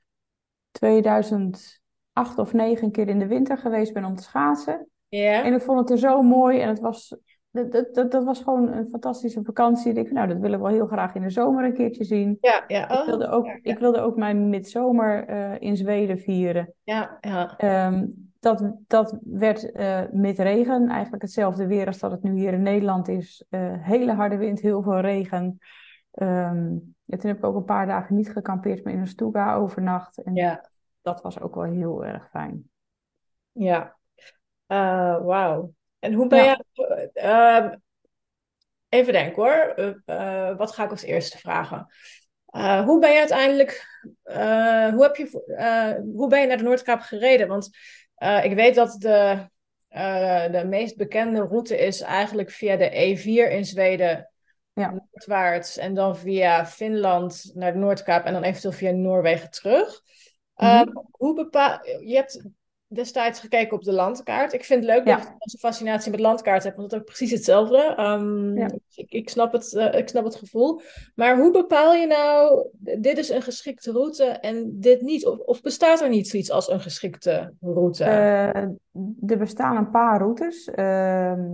2008 0.70 2.38
of 2.38 2.52
9 2.52 2.84
een 2.84 2.92
keer 2.92 3.08
in 3.08 3.18
de 3.18 3.26
winter 3.26 3.58
geweest 3.58 3.92
ben 3.92 4.04
om 4.04 4.14
te 4.16 4.22
schaatsen. 4.22 4.88
Ja. 5.08 5.44
En 5.44 5.54
ik 5.54 5.62
vond 5.62 5.78
het 5.78 5.90
er 5.90 5.98
zo 5.98 6.22
mooi 6.22 6.60
en 6.60 6.68
het 6.68 6.80
was 6.80 7.16
dat, 7.50 7.94
dat, 7.94 8.10
dat, 8.10 8.24
was 8.24 8.42
gewoon 8.42 8.72
een 8.72 8.86
fantastische 8.86 9.42
vakantie. 9.42 9.92
Ik 9.92 10.12
nou, 10.12 10.28
dat 10.28 10.38
willen 10.38 10.58
we 10.58 10.64
wel 10.64 10.74
heel 10.74 10.86
graag 10.86 11.14
in 11.14 11.22
de 11.22 11.30
zomer 11.30 11.64
een 11.64 11.74
keertje 11.74 12.04
zien. 12.04 12.38
Ja, 12.40 12.64
ja. 12.66 13.00
ik, 13.00 13.06
wilde 13.06 13.28
ook, 13.28 13.46
ja, 13.46 13.58
ik 13.62 13.78
wilde 13.78 14.00
ook 14.00 14.16
mijn 14.16 14.48
midzomer 14.48 15.30
uh, 15.30 15.60
in 15.60 15.76
Zweden 15.76 16.18
vieren. 16.18 16.74
Ja, 16.82 17.18
ja. 17.20 17.86
Um, 17.86 18.30
dat, 18.40 18.72
dat 18.86 19.18
werd 19.22 19.74
uh, 19.74 20.02
met 20.12 20.38
regen, 20.38 20.88
eigenlijk 20.88 21.22
hetzelfde 21.22 21.66
weer 21.66 21.86
als 21.86 21.98
dat 21.98 22.10
het 22.10 22.22
nu 22.22 22.32
hier 22.32 22.52
in 22.52 22.62
Nederland 22.62 23.08
is. 23.08 23.44
Uh, 23.50 23.72
hele 23.76 24.12
harde 24.12 24.36
wind, 24.36 24.60
heel 24.60 24.82
veel 24.82 25.00
regen. 25.00 25.58
Um, 26.12 26.94
ja, 27.04 27.16
toen 27.16 27.30
heb 27.30 27.38
ik 27.38 27.44
ook 27.44 27.56
een 27.56 27.64
paar 27.64 27.86
dagen 27.86 28.16
niet 28.16 28.32
gekampeerd, 28.32 28.84
maar 28.84 28.92
in 28.92 28.98
een 28.98 29.06
stuga 29.06 29.54
overnacht. 29.54 30.22
En 30.22 30.34
ja. 30.34 30.70
dat 31.02 31.22
was 31.22 31.40
ook 31.40 31.54
wel 31.54 31.64
heel 31.64 32.04
erg 32.04 32.28
fijn. 32.30 32.70
Ja, 33.52 33.96
wauw. 35.22 35.72
En 36.00 36.12
hoe 36.12 36.26
ben 36.26 36.44
ja. 36.44 36.64
je. 36.72 37.10
Uh, 37.14 37.72
even 38.88 39.12
denken 39.12 39.42
hoor. 39.42 39.74
Uh, 40.06 40.56
wat 40.56 40.72
ga 40.72 40.84
ik 40.84 40.90
als 40.90 41.02
eerste 41.02 41.38
vragen? 41.38 41.86
Uh, 42.50 42.84
hoe 42.84 43.00
ben 43.00 43.12
je 43.12 43.18
uiteindelijk. 43.18 43.86
hoe, 44.92 45.02
heb 45.02 45.16
je, 45.16 46.02
hoe 46.14 46.28
ben 46.28 46.40
je 46.40 46.46
naar 46.46 46.56
de 46.56 46.62
Noordkaap 46.62 47.00
gereden? 47.00 47.48
Want 47.48 47.70
ik 48.42 48.54
weet 48.54 48.74
dat 48.74 48.96
de, 48.98 49.46
de 50.50 50.64
meest 50.66 50.96
bekende 50.96 51.40
route 51.40 51.78
is 51.78 52.00
eigenlijk 52.00 52.50
via 52.50 52.76
de 52.76 53.16
E4 53.16 53.52
in 53.52 53.64
Zweden. 53.64 54.30
Ja. 54.72 54.90
Noordwaarts 54.90 55.76
en 55.76 55.94
dan 55.94 56.16
via 56.16 56.66
Finland 56.66 57.50
naar 57.54 57.72
de 57.72 57.78
Noordkaap 57.78 58.24
en 58.24 58.32
dan 58.32 58.42
eventueel 58.42 58.72
via 58.72 58.90
Noorwegen 58.90 59.50
terug. 59.50 60.00
Mm 60.56 60.68
-hmm. 60.68 61.06
hoe 61.10 61.34
bepaal, 61.34 61.86
je 61.86 62.14
hebt 62.14 62.44
destijds 62.92 63.40
gekeken 63.40 63.76
op 63.76 63.82
de 63.82 63.92
landkaart. 63.92 64.52
Ik 64.52 64.64
vind 64.64 64.84
het 64.84 64.94
leuk 64.94 65.06
ja. 65.06 65.16
dat 65.16 65.24
je 65.24 65.32
een 65.38 65.58
fascinatie 65.58 66.10
met 66.10 66.20
landkaart 66.20 66.62
hebt, 66.62 66.76
want 66.76 66.90
dat 66.90 67.00
is 67.00 67.04
ook 67.04 67.14
precies 67.14 67.30
hetzelfde. 67.30 67.96
Um, 68.00 68.58
ja. 68.58 68.70
ik, 68.94 69.10
ik, 69.10 69.28
snap 69.28 69.52
het, 69.52 69.72
uh, 69.72 69.94
ik 69.94 70.08
snap 70.08 70.24
het 70.24 70.34
gevoel. 70.36 70.80
Maar 71.14 71.38
hoe 71.38 71.50
bepaal 71.52 71.94
je 71.94 72.06
nou, 72.06 72.68
dit 73.00 73.18
is 73.18 73.28
een 73.28 73.42
geschikte 73.42 73.92
route 73.92 74.24
en 74.24 74.80
dit 74.80 75.00
niet? 75.00 75.26
Of, 75.26 75.38
of 75.38 75.60
bestaat 75.60 76.00
er 76.00 76.08
niet 76.08 76.28
zoiets 76.28 76.50
als 76.50 76.68
een 76.68 76.80
geschikte 76.80 77.54
route? 77.60 78.04
Uh, 78.04 78.56
er 79.30 79.38
bestaan 79.38 79.76
een 79.76 79.90
paar 79.90 80.18
routes. 80.18 80.68
Uh, 80.68 81.44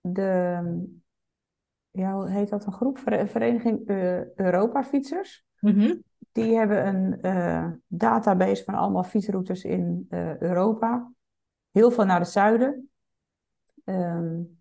de, 0.00 0.60
ja, 1.90 2.12
hoe 2.12 2.30
heet 2.30 2.48
dat, 2.48 2.66
een 2.66 2.72
groep, 2.72 2.98
Vereniging 3.24 3.88
uh, 3.90 4.34
Europa 4.34 4.84
Fietsers. 4.84 5.44
Mhm. 5.60 5.94
Die 6.36 6.56
hebben 6.56 6.86
een 6.86 7.18
uh, 7.22 7.66
database 7.86 8.64
van 8.64 8.74
allemaal 8.74 9.04
fietsroutes 9.04 9.64
in 9.64 10.06
uh, 10.10 10.40
Europa. 10.40 11.12
Heel 11.70 11.90
veel 11.90 12.04
naar 12.04 12.20
het 12.20 12.28
zuiden. 12.28 12.90
Um, 13.84 14.60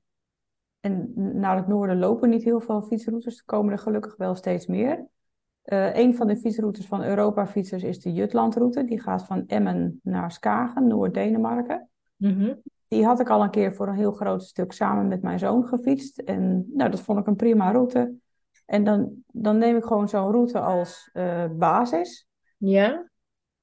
en 0.79 1.11
naar 1.39 1.55
het 1.55 1.67
noorden 1.67 1.99
lopen 1.99 2.29
niet 2.29 2.43
heel 2.43 2.59
veel 2.59 2.81
fietsroutes. 2.81 3.37
Er 3.37 3.45
komen 3.45 3.71
er 3.71 3.79
gelukkig 3.79 4.15
wel 4.15 4.35
steeds 4.35 4.67
meer. 4.67 5.07
Uh, 5.65 5.95
een 5.95 6.15
van 6.15 6.27
de 6.27 6.37
fietsroutes 6.37 6.87
van 6.87 7.03
Europa-fietsers 7.03 7.83
is 7.83 7.99
de 7.99 8.13
Jutlandroute. 8.13 8.83
Die 8.83 9.01
gaat 9.01 9.25
van 9.25 9.43
Emmen 9.47 9.99
naar 10.03 10.31
Skagen, 10.31 10.87
Noord-Denemarken. 10.87 11.89
Mhm. 12.15 12.53
Die 12.87 13.05
had 13.05 13.19
ik 13.19 13.29
al 13.29 13.43
een 13.43 13.49
keer 13.49 13.73
voor 13.73 13.87
een 13.87 13.95
heel 13.95 14.11
groot 14.11 14.43
stuk 14.43 14.71
samen 14.71 15.07
met 15.07 15.21
mijn 15.21 15.39
zoon 15.39 15.65
gefietst. 15.65 16.19
En 16.19 16.71
nou, 16.73 16.89
dat 16.89 17.01
vond 17.01 17.19
ik 17.19 17.27
een 17.27 17.35
prima 17.35 17.71
route. 17.71 18.15
En 18.65 18.83
dan, 18.83 19.23
dan 19.27 19.57
neem 19.57 19.75
ik 19.75 19.83
gewoon 19.83 20.09
zo'n 20.09 20.31
route 20.31 20.59
als 20.59 21.09
uh, 21.13 21.45
basis. 21.51 22.27
Ja. 22.57 23.09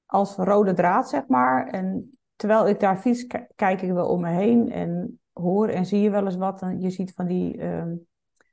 Als 0.05 0.35
rode 0.35 0.73
draad, 0.73 1.09
zeg 1.09 1.27
maar. 1.27 1.67
En 1.67 2.17
terwijl 2.35 2.67
ik 2.67 2.79
daar 2.79 2.97
fiets, 2.97 3.27
kijk 3.55 3.81
ik 3.81 3.91
wel 3.91 4.07
om 4.07 4.21
me 4.21 4.29
heen. 4.29 4.71
En 4.71 5.19
hoor 5.33 5.67
en 5.67 5.85
zie 5.85 6.01
je 6.01 6.09
wel 6.09 6.25
eens 6.25 6.35
wat. 6.35 6.61
En 6.61 6.81
je 6.81 6.89
ziet 6.89 7.13
van 7.13 7.27
die 7.27 7.57
uh, 7.57 7.83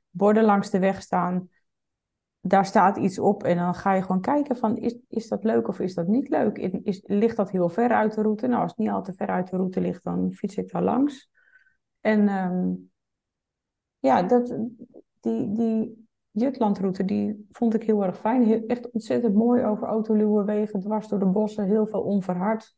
borden 0.09 0.43
langs 0.43 0.69
de 0.69 0.79
weg 0.79 1.01
staan 1.01 1.49
daar 2.41 2.65
staat 2.65 2.97
iets 2.97 3.19
op 3.19 3.43
en 3.43 3.57
dan 3.57 3.75
ga 3.75 3.93
je 3.93 4.01
gewoon 4.01 4.21
kijken 4.21 4.57
van 4.57 4.77
is, 4.77 4.97
is 5.07 5.27
dat 5.27 5.43
leuk 5.43 5.67
of 5.67 5.79
is 5.79 5.93
dat 5.93 6.07
niet 6.07 6.29
leuk? 6.29 6.57
Is, 6.83 7.01
ligt 7.05 7.37
dat 7.37 7.51
heel 7.51 7.69
ver 7.69 7.89
uit 7.91 8.15
de 8.15 8.21
route? 8.21 8.47
Nou, 8.47 8.61
als 8.61 8.71
het 8.71 8.79
niet 8.79 8.89
al 8.89 9.03
te 9.03 9.13
ver 9.13 9.27
uit 9.27 9.49
de 9.49 9.57
route 9.57 9.81
ligt, 9.81 10.03
dan 10.03 10.31
fiets 10.33 10.55
ik 10.55 10.71
daar 10.71 10.83
langs. 10.83 11.29
En 11.99 12.29
um, 12.29 12.91
ja, 13.99 14.23
dat, 14.23 14.57
die, 15.19 15.51
die 15.51 16.07
Jutlandroute, 16.31 17.05
die 17.05 17.47
vond 17.51 17.73
ik 17.73 17.83
heel 17.83 18.03
erg 18.03 18.19
fijn. 18.19 18.67
echt 18.67 18.91
ontzettend 18.91 19.35
mooi 19.35 19.63
over 19.63 19.87
autoluwe 19.87 20.43
wegen, 20.43 20.79
dwars 20.79 21.07
door 21.07 21.19
de 21.19 21.25
bossen, 21.25 21.65
heel 21.65 21.87
veel 21.87 22.01
onverhard 22.01 22.75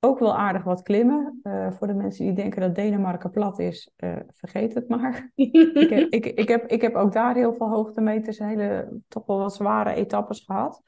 ook 0.00 0.18
wel 0.18 0.36
aardig 0.36 0.64
wat 0.64 0.82
klimmen. 0.82 1.40
Uh, 1.42 1.72
voor 1.72 1.86
de 1.86 1.94
mensen 1.94 2.24
die 2.24 2.34
denken 2.34 2.60
dat 2.60 2.74
Denemarken 2.74 3.30
plat 3.30 3.58
is, 3.58 3.92
uh, 3.96 4.16
vergeet 4.28 4.74
het 4.74 4.88
maar. 4.88 5.30
ik, 5.34 5.90
heb, 5.90 6.12
ik, 6.12 6.26
ik, 6.26 6.48
heb, 6.48 6.66
ik 6.66 6.80
heb 6.80 6.94
ook 6.94 7.12
daar 7.12 7.34
heel 7.34 7.54
veel 7.54 7.68
hoogtemeters, 7.68 8.38
hele 8.38 9.00
toch 9.08 9.26
wel 9.26 9.38
wat 9.38 9.54
zware 9.54 9.94
etappes 9.94 10.40
gehad. 10.40 10.82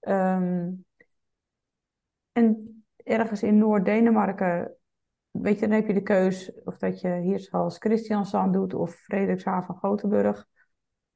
Um, 0.00 0.84
en 2.32 2.84
ergens 2.96 3.42
in 3.42 3.58
Noord-Denemarken, 3.58 4.76
weet 5.30 5.58
je, 5.58 5.66
dan 5.66 5.76
heb 5.76 5.86
je 5.86 5.94
de 5.94 6.02
keus 6.02 6.52
of 6.64 6.78
dat 6.78 7.00
je 7.00 7.14
hier 7.14 7.38
zoals 7.38 7.78
Christiansand 7.78 8.52
doet 8.52 8.74
of 8.74 8.94
Frederikshaven 8.94 9.74
Gothenburg. 9.74 10.46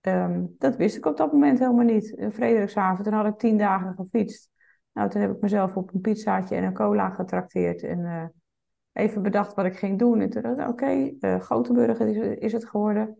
Um, 0.02 0.54
dat 0.58 0.76
wist 0.76 0.96
ik 0.96 1.06
op 1.06 1.16
dat 1.16 1.32
moment 1.32 1.58
helemaal 1.58 1.84
niet. 1.84 2.08
In 2.08 2.32
Frederikshaven, 2.32 3.04
toen 3.04 3.12
had 3.12 3.26
ik 3.26 3.38
tien 3.38 3.58
dagen 3.58 3.94
gefietst. 3.94 4.50
Nou, 4.92 5.10
toen 5.10 5.20
heb 5.20 5.30
ik 5.30 5.40
mezelf 5.40 5.76
op 5.76 5.94
een 5.94 6.00
pizzaatje 6.00 6.56
en 6.56 6.64
een 6.64 6.74
cola 6.74 7.10
getrakteerd. 7.10 7.82
En 7.82 7.98
uh, 7.98 8.24
even 8.92 9.22
bedacht 9.22 9.54
wat 9.54 9.64
ik 9.64 9.76
ging 9.76 9.98
doen. 9.98 10.20
En 10.20 10.30
toen 10.30 10.42
dacht 10.42 10.58
ik, 10.58 10.68
oké, 10.68 10.70
okay, 10.70 11.16
uh, 11.20 11.40
Gothenburg 11.40 11.98
is, 11.98 12.16
is 12.38 12.52
het 12.52 12.64
geworden. 12.64 13.18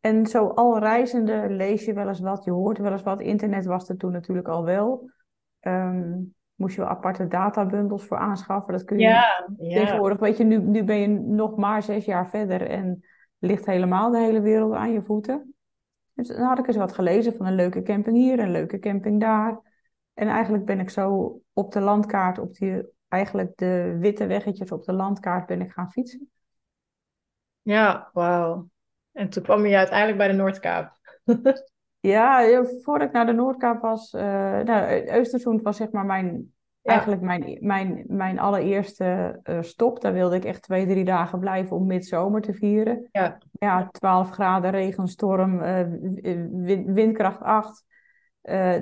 En 0.00 0.26
zo 0.26 0.46
al 0.46 0.78
reizende 0.78 1.46
lees 1.48 1.84
je 1.84 1.92
wel 1.92 2.08
eens 2.08 2.20
wat, 2.20 2.44
je 2.44 2.50
hoort 2.50 2.78
wel 2.78 2.92
eens 2.92 3.02
wat. 3.02 3.20
Internet 3.20 3.64
was 3.64 3.88
er 3.88 3.96
toen 3.96 4.12
natuurlijk 4.12 4.48
al 4.48 4.64
wel. 4.64 5.10
Um, 5.60 6.34
moest 6.54 6.74
je 6.74 6.80
wel 6.80 6.90
aparte 6.90 7.26
databundels 7.26 8.06
voor 8.06 8.16
aanschaffen. 8.16 8.72
Dat 8.72 8.84
kun 8.84 8.98
je 8.98 9.04
ja, 9.04 9.48
ja. 9.58 9.80
tegenwoordig, 9.80 10.18
weet 10.18 10.36
je, 10.36 10.44
nu, 10.44 10.58
nu 10.58 10.84
ben 10.84 10.96
je 10.96 11.08
nog 11.08 11.56
maar 11.56 11.82
zes 11.82 12.04
jaar 12.04 12.28
verder 12.28 12.68
en 12.68 13.04
ligt 13.38 13.66
helemaal 13.66 14.10
de 14.10 14.18
hele 14.18 14.40
wereld 14.40 14.72
aan 14.72 14.92
je 14.92 15.02
voeten. 15.02 15.54
Dus 16.16 16.28
dan 16.28 16.46
had 16.46 16.58
ik 16.58 16.66
eens 16.66 16.76
wat 16.76 16.92
gelezen 16.92 17.34
van 17.34 17.46
een 17.46 17.54
leuke 17.54 17.82
camping 17.82 18.16
hier, 18.16 18.38
een 18.38 18.50
leuke 18.50 18.78
camping 18.78 19.20
daar. 19.20 19.60
En 20.14 20.28
eigenlijk 20.28 20.64
ben 20.64 20.80
ik 20.80 20.90
zo 20.90 21.40
op 21.52 21.72
de 21.72 21.80
landkaart, 21.80 22.38
op 22.38 22.54
die, 22.54 22.82
eigenlijk 23.08 23.56
de 23.56 23.96
witte 24.00 24.26
weggetjes 24.26 24.72
op 24.72 24.84
de 24.84 24.92
landkaart 24.92 25.46
ben 25.46 25.60
ik 25.60 25.72
gaan 25.72 25.90
fietsen. 25.90 26.30
Ja, 27.62 28.10
wauw. 28.12 28.68
En 29.12 29.28
toen 29.28 29.42
kwam 29.42 29.66
je 29.66 29.76
uiteindelijk 29.76 30.18
bij 30.18 30.28
de 30.28 30.34
Noordkaap. 30.34 30.98
ja, 32.00 32.64
voordat 32.82 33.08
ik 33.08 33.14
naar 33.14 33.26
de 33.26 33.32
Noordkaap 33.32 33.80
was, 33.80 34.12
uh, 34.12 34.22
nou, 34.60 35.60
was 35.62 35.76
zeg 35.76 35.90
maar 35.90 36.06
mijn. 36.06 36.54
Eigenlijk 36.86 37.22
mijn, 37.22 37.58
mijn, 37.60 38.04
mijn 38.06 38.38
allereerste 38.38 39.40
uh, 39.44 39.62
stop. 39.62 40.00
Daar 40.00 40.12
wilde 40.12 40.36
ik 40.36 40.44
echt 40.44 40.62
twee, 40.62 40.86
drie 40.86 41.04
dagen 41.04 41.38
blijven 41.38 41.76
om 41.76 41.86
midzomer 41.86 42.40
te 42.40 42.52
vieren. 42.52 43.08
Ja, 43.12 43.38
ja 43.52 43.88
12 43.90 44.30
graden, 44.30 44.70
regenstorm, 44.70 45.62
uh, 45.62 46.84
windkracht 46.86 47.42
8. 47.42 47.84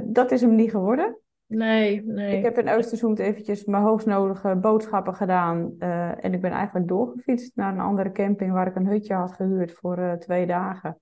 dat 0.05 0.31
is 0.31 0.41
hem 0.41 0.55
niet 0.55 0.71
geworden. 0.71 1.19
Nee, 1.47 2.03
nee. 2.05 2.37
Ik 2.37 2.45
heb 2.45 2.59
in 2.59 2.69
Oosterzoend 2.69 3.19
eventjes 3.19 3.65
mijn 3.65 3.83
hoogstnodige 3.83 4.57
boodschappen 4.57 5.15
gedaan. 5.15 5.79
En 6.19 6.33
ik 6.33 6.41
ben 6.41 6.51
eigenlijk 6.51 6.89
doorgefietst 6.89 7.57
naar 7.57 7.73
een 7.73 7.81
andere 7.81 8.13
camping 8.13 8.53
waar 8.53 8.67
ik 8.67 8.77
een 8.77 8.87
hutje 8.87 9.15
had 9.15 9.33
gehuurd 9.33 9.73
voor 9.73 10.17
twee 10.19 10.47
dagen. 10.47 10.99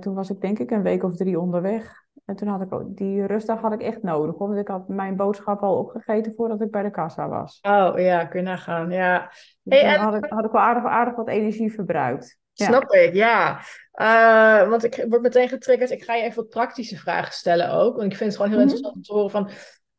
Toen 0.00 0.14
was 0.14 0.30
ik 0.30 0.40
denk 0.40 0.58
ik 0.58 0.70
een 0.70 0.82
week 0.82 1.02
of 1.02 1.16
drie 1.16 1.40
onderweg. 1.40 2.03
En 2.24 2.36
toen 2.36 2.48
had 2.48 2.60
ik 2.60 2.72
ook, 2.72 2.96
die 2.96 3.26
rustdag 3.26 3.60
had 3.60 3.72
ik 3.72 3.82
echt 3.82 4.02
nodig. 4.02 4.38
Want 4.38 4.56
ik 4.56 4.68
had 4.68 4.88
mijn 4.88 5.16
boodschap 5.16 5.62
al 5.62 5.78
opgegeten 5.78 6.32
voordat 6.34 6.60
ik 6.60 6.70
bij 6.70 6.82
de 6.82 6.90
kassa 6.90 7.28
was. 7.28 7.58
Oh 7.62 7.92
ja, 7.96 8.24
kun 8.24 8.40
je 8.40 8.46
nagaan. 8.46 8.90
Ja. 8.90 9.30
Dus 9.62 9.80
hey, 9.80 9.94
en... 9.94 10.00
had, 10.00 10.14
ik, 10.14 10.24
had 10.28 10.44
ik 10.44 10.50
wel 10.50 10.60
aardig, 10.62 10.84
aardig 10.84 11.14
wat 11.14 11.28
energie 11.28 11.72
verbruikt. 11.72 12.38
Snap 12.52 12.92
ik, 12.92 13.14
ja. 13.14 13.60
Uh, 13.94 14.68
want 14.68 14.84
ik 14.84 15.06
word 15.08 15.22
meteen 15.22 15.48
getriggerd. 15.48 15.90
Ik 15.90 16.04
ga 16.04 16.14
je 16.14 16.22
even 16.22 16.36
wat 16.36 16.48
praktische 16.48 16.96
vragen 16.96 17.32
stellen 17.32 17.72
ook. 17.72 17.96
Want 17.96 18.12
ik 18.12 18.16
vind 18.16 18.32
het 18.32 18.40
gewoon 18.40 18.50
heel 18.50 18.60
mm 18.60 18.66
-hmm. 18.66 18.76
interessant 18.76 18.96
om 18.96 19.02
te 19.02 19.12
horen 19.12 19.30
van... 19.30 19.48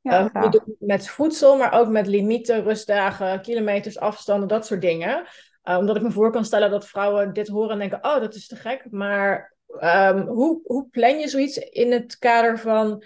Ja, 0.01 0.29
uh, 0.33 0.51
doet 0.51 0.75
met 0.79 1.07
voedsel, 1.07 1.57
maar 1.57 1.73
ook 1.73 1.87
met 1.87 2.07
limieten, 2.07 2.63
rustdagen, 2.63 3.41
kilometers, 3.41 3.99
afstanden, 3.99 4.47
dat 4.47 4.65
soort 4.65 4.81
dingen. 4.81 5.27
Uh, 5.63 5.77
omdat 5.77 5.95
ik 5.95 6.01
me 6.01 6.11
voor 6.11 6.31
kan 6.31 6.45
stellen 6.45 6.69
dat 6.69 6.87
vrouwen 6.87 7.33
dit 7.33 7.47
horen 7.47 7.71
en 7.71 7.79
denken... 7.79 8.03
Oh, 8.03 8.19
dat 8.19 8.35
is 8.35 8.47
te 8.47 8.55
gek. 8.55 8.87
Maar 8.89 9.54
um, 9.83 10.27
hoe, 10.27 10.61
hoe 10.63 10.87
plan 10.89 11.19
je 11.19 11.27
zoiets 11.27 11.57
in 11.57 11.91
het 11.91 12.17
kader 12.17 12.59
van... 12.59 13.03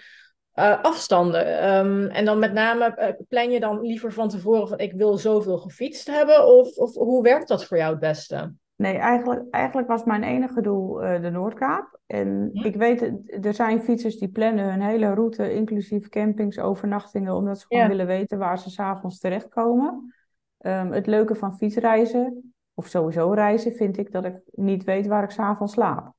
Uh, 0.54 0.82
afstanden. 0.82 1.74
Um, 1.76 2.06
en 2.06 2.24
dan 2.24 2.38
met 2.38 2.52
name, 2.52 2.96
uh, 2.98 3.26
plan 3.28 3.50
je 3.50 3.60
dan 3.60 3.80
liever 3.80 4.12
van 4.12 4.28
tevoren 4.28 4.68
van 4.68 4.78
ik 4.78 4.92
wil 4.92 5.16
zoveel 5.16 5.58
gefietst 5.58 6.06
hebben? 6.06 6.46
Of, 6.46 6.76
of 6.76 6.94
hoe 6.94 7.22
werkt 7.22 7.48
dat 7.48 7.64
voor 7.64 7.76
jou 7.76 7.90
het 7.90 8.00
beste? 8.00 8.54
Nee, 8.76 8.96
eigenlijk, 8.96 9.42
eigenlijk 9.50 9.88
was 9.88 10.04
mijn 10.04 10.22
enige 10.22 10.60
doel 10.60 11.04
uh, 11.04 11.22
de 11.22 11.30
Noordkaap. 11.30 11.98
En 12.06 12.50
ja. 12.52 12.64
ik 12.64 12.76
weet, 12.76 13.12
er 13.44 13.54
zijn 13.54 13.82
fietsers 13.82 14.18
die 14.18 14.28
plannen 14.28 14.70
hun 14.70 14.82
hele 14.82 15.14
route, 15.14 15.54
inclusief 15.54 16.08
campings, 16.08 16.58
overnachtingen, 16.58 17.34
omdat 17.34 17.58
ze 17.58 17.66
gewoon 17.66 17.82
ja. 17.82 17.88
willen 17.88 18.06
weten 18.06 18.38
waar 18.38 18.58
ze 18.58 18.70
s'avonds 18.70 19.18
terechtkomen. 19.18 20.14
Um, 20.58 20.92
het 20.92 21.06
leuke 21.06 21.34
van 21.34 21.56
fietsreizen, 21.56 22.54
of 22.74 22.86
sowieso 22.86 23.32
reizen, 23.32 23.72
vind 23.72 23.98
ik 23.98 24.12
dat 24.12 24.24
ik 24.24 24.40
niet 24.50 24.84
weet 24.84 25.06
waar 25.06 25.22
ik 25.22 25.30
s'avonds 25.30 25.72
slaap. 25.72 26.12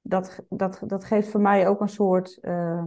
Dat, 0.00 0.44
dat, 0.48 0.82
dat 0.86 1.04
geeft 1.04 1.28
voor 1.28 1.40
mij 1.40 1.68
ook 1.68 1.80
een 1.80 1.88
soort, 1.88 2.38
uh, 2.42 2.84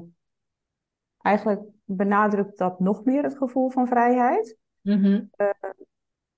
eigenlijk 1.18 1.62
benadrukt 1.84 2.58
dat 2.58 2.80
nog 2.80 3.04
meer 3.04 3.24
het 3.24 3.38
gevoel 3.38 3.70
van 3.70 3.88
vrijheid. 3.88 4.58
Mm 4.82 5.04
-hmm. 5.04 5.30
uh, 5.38 5.50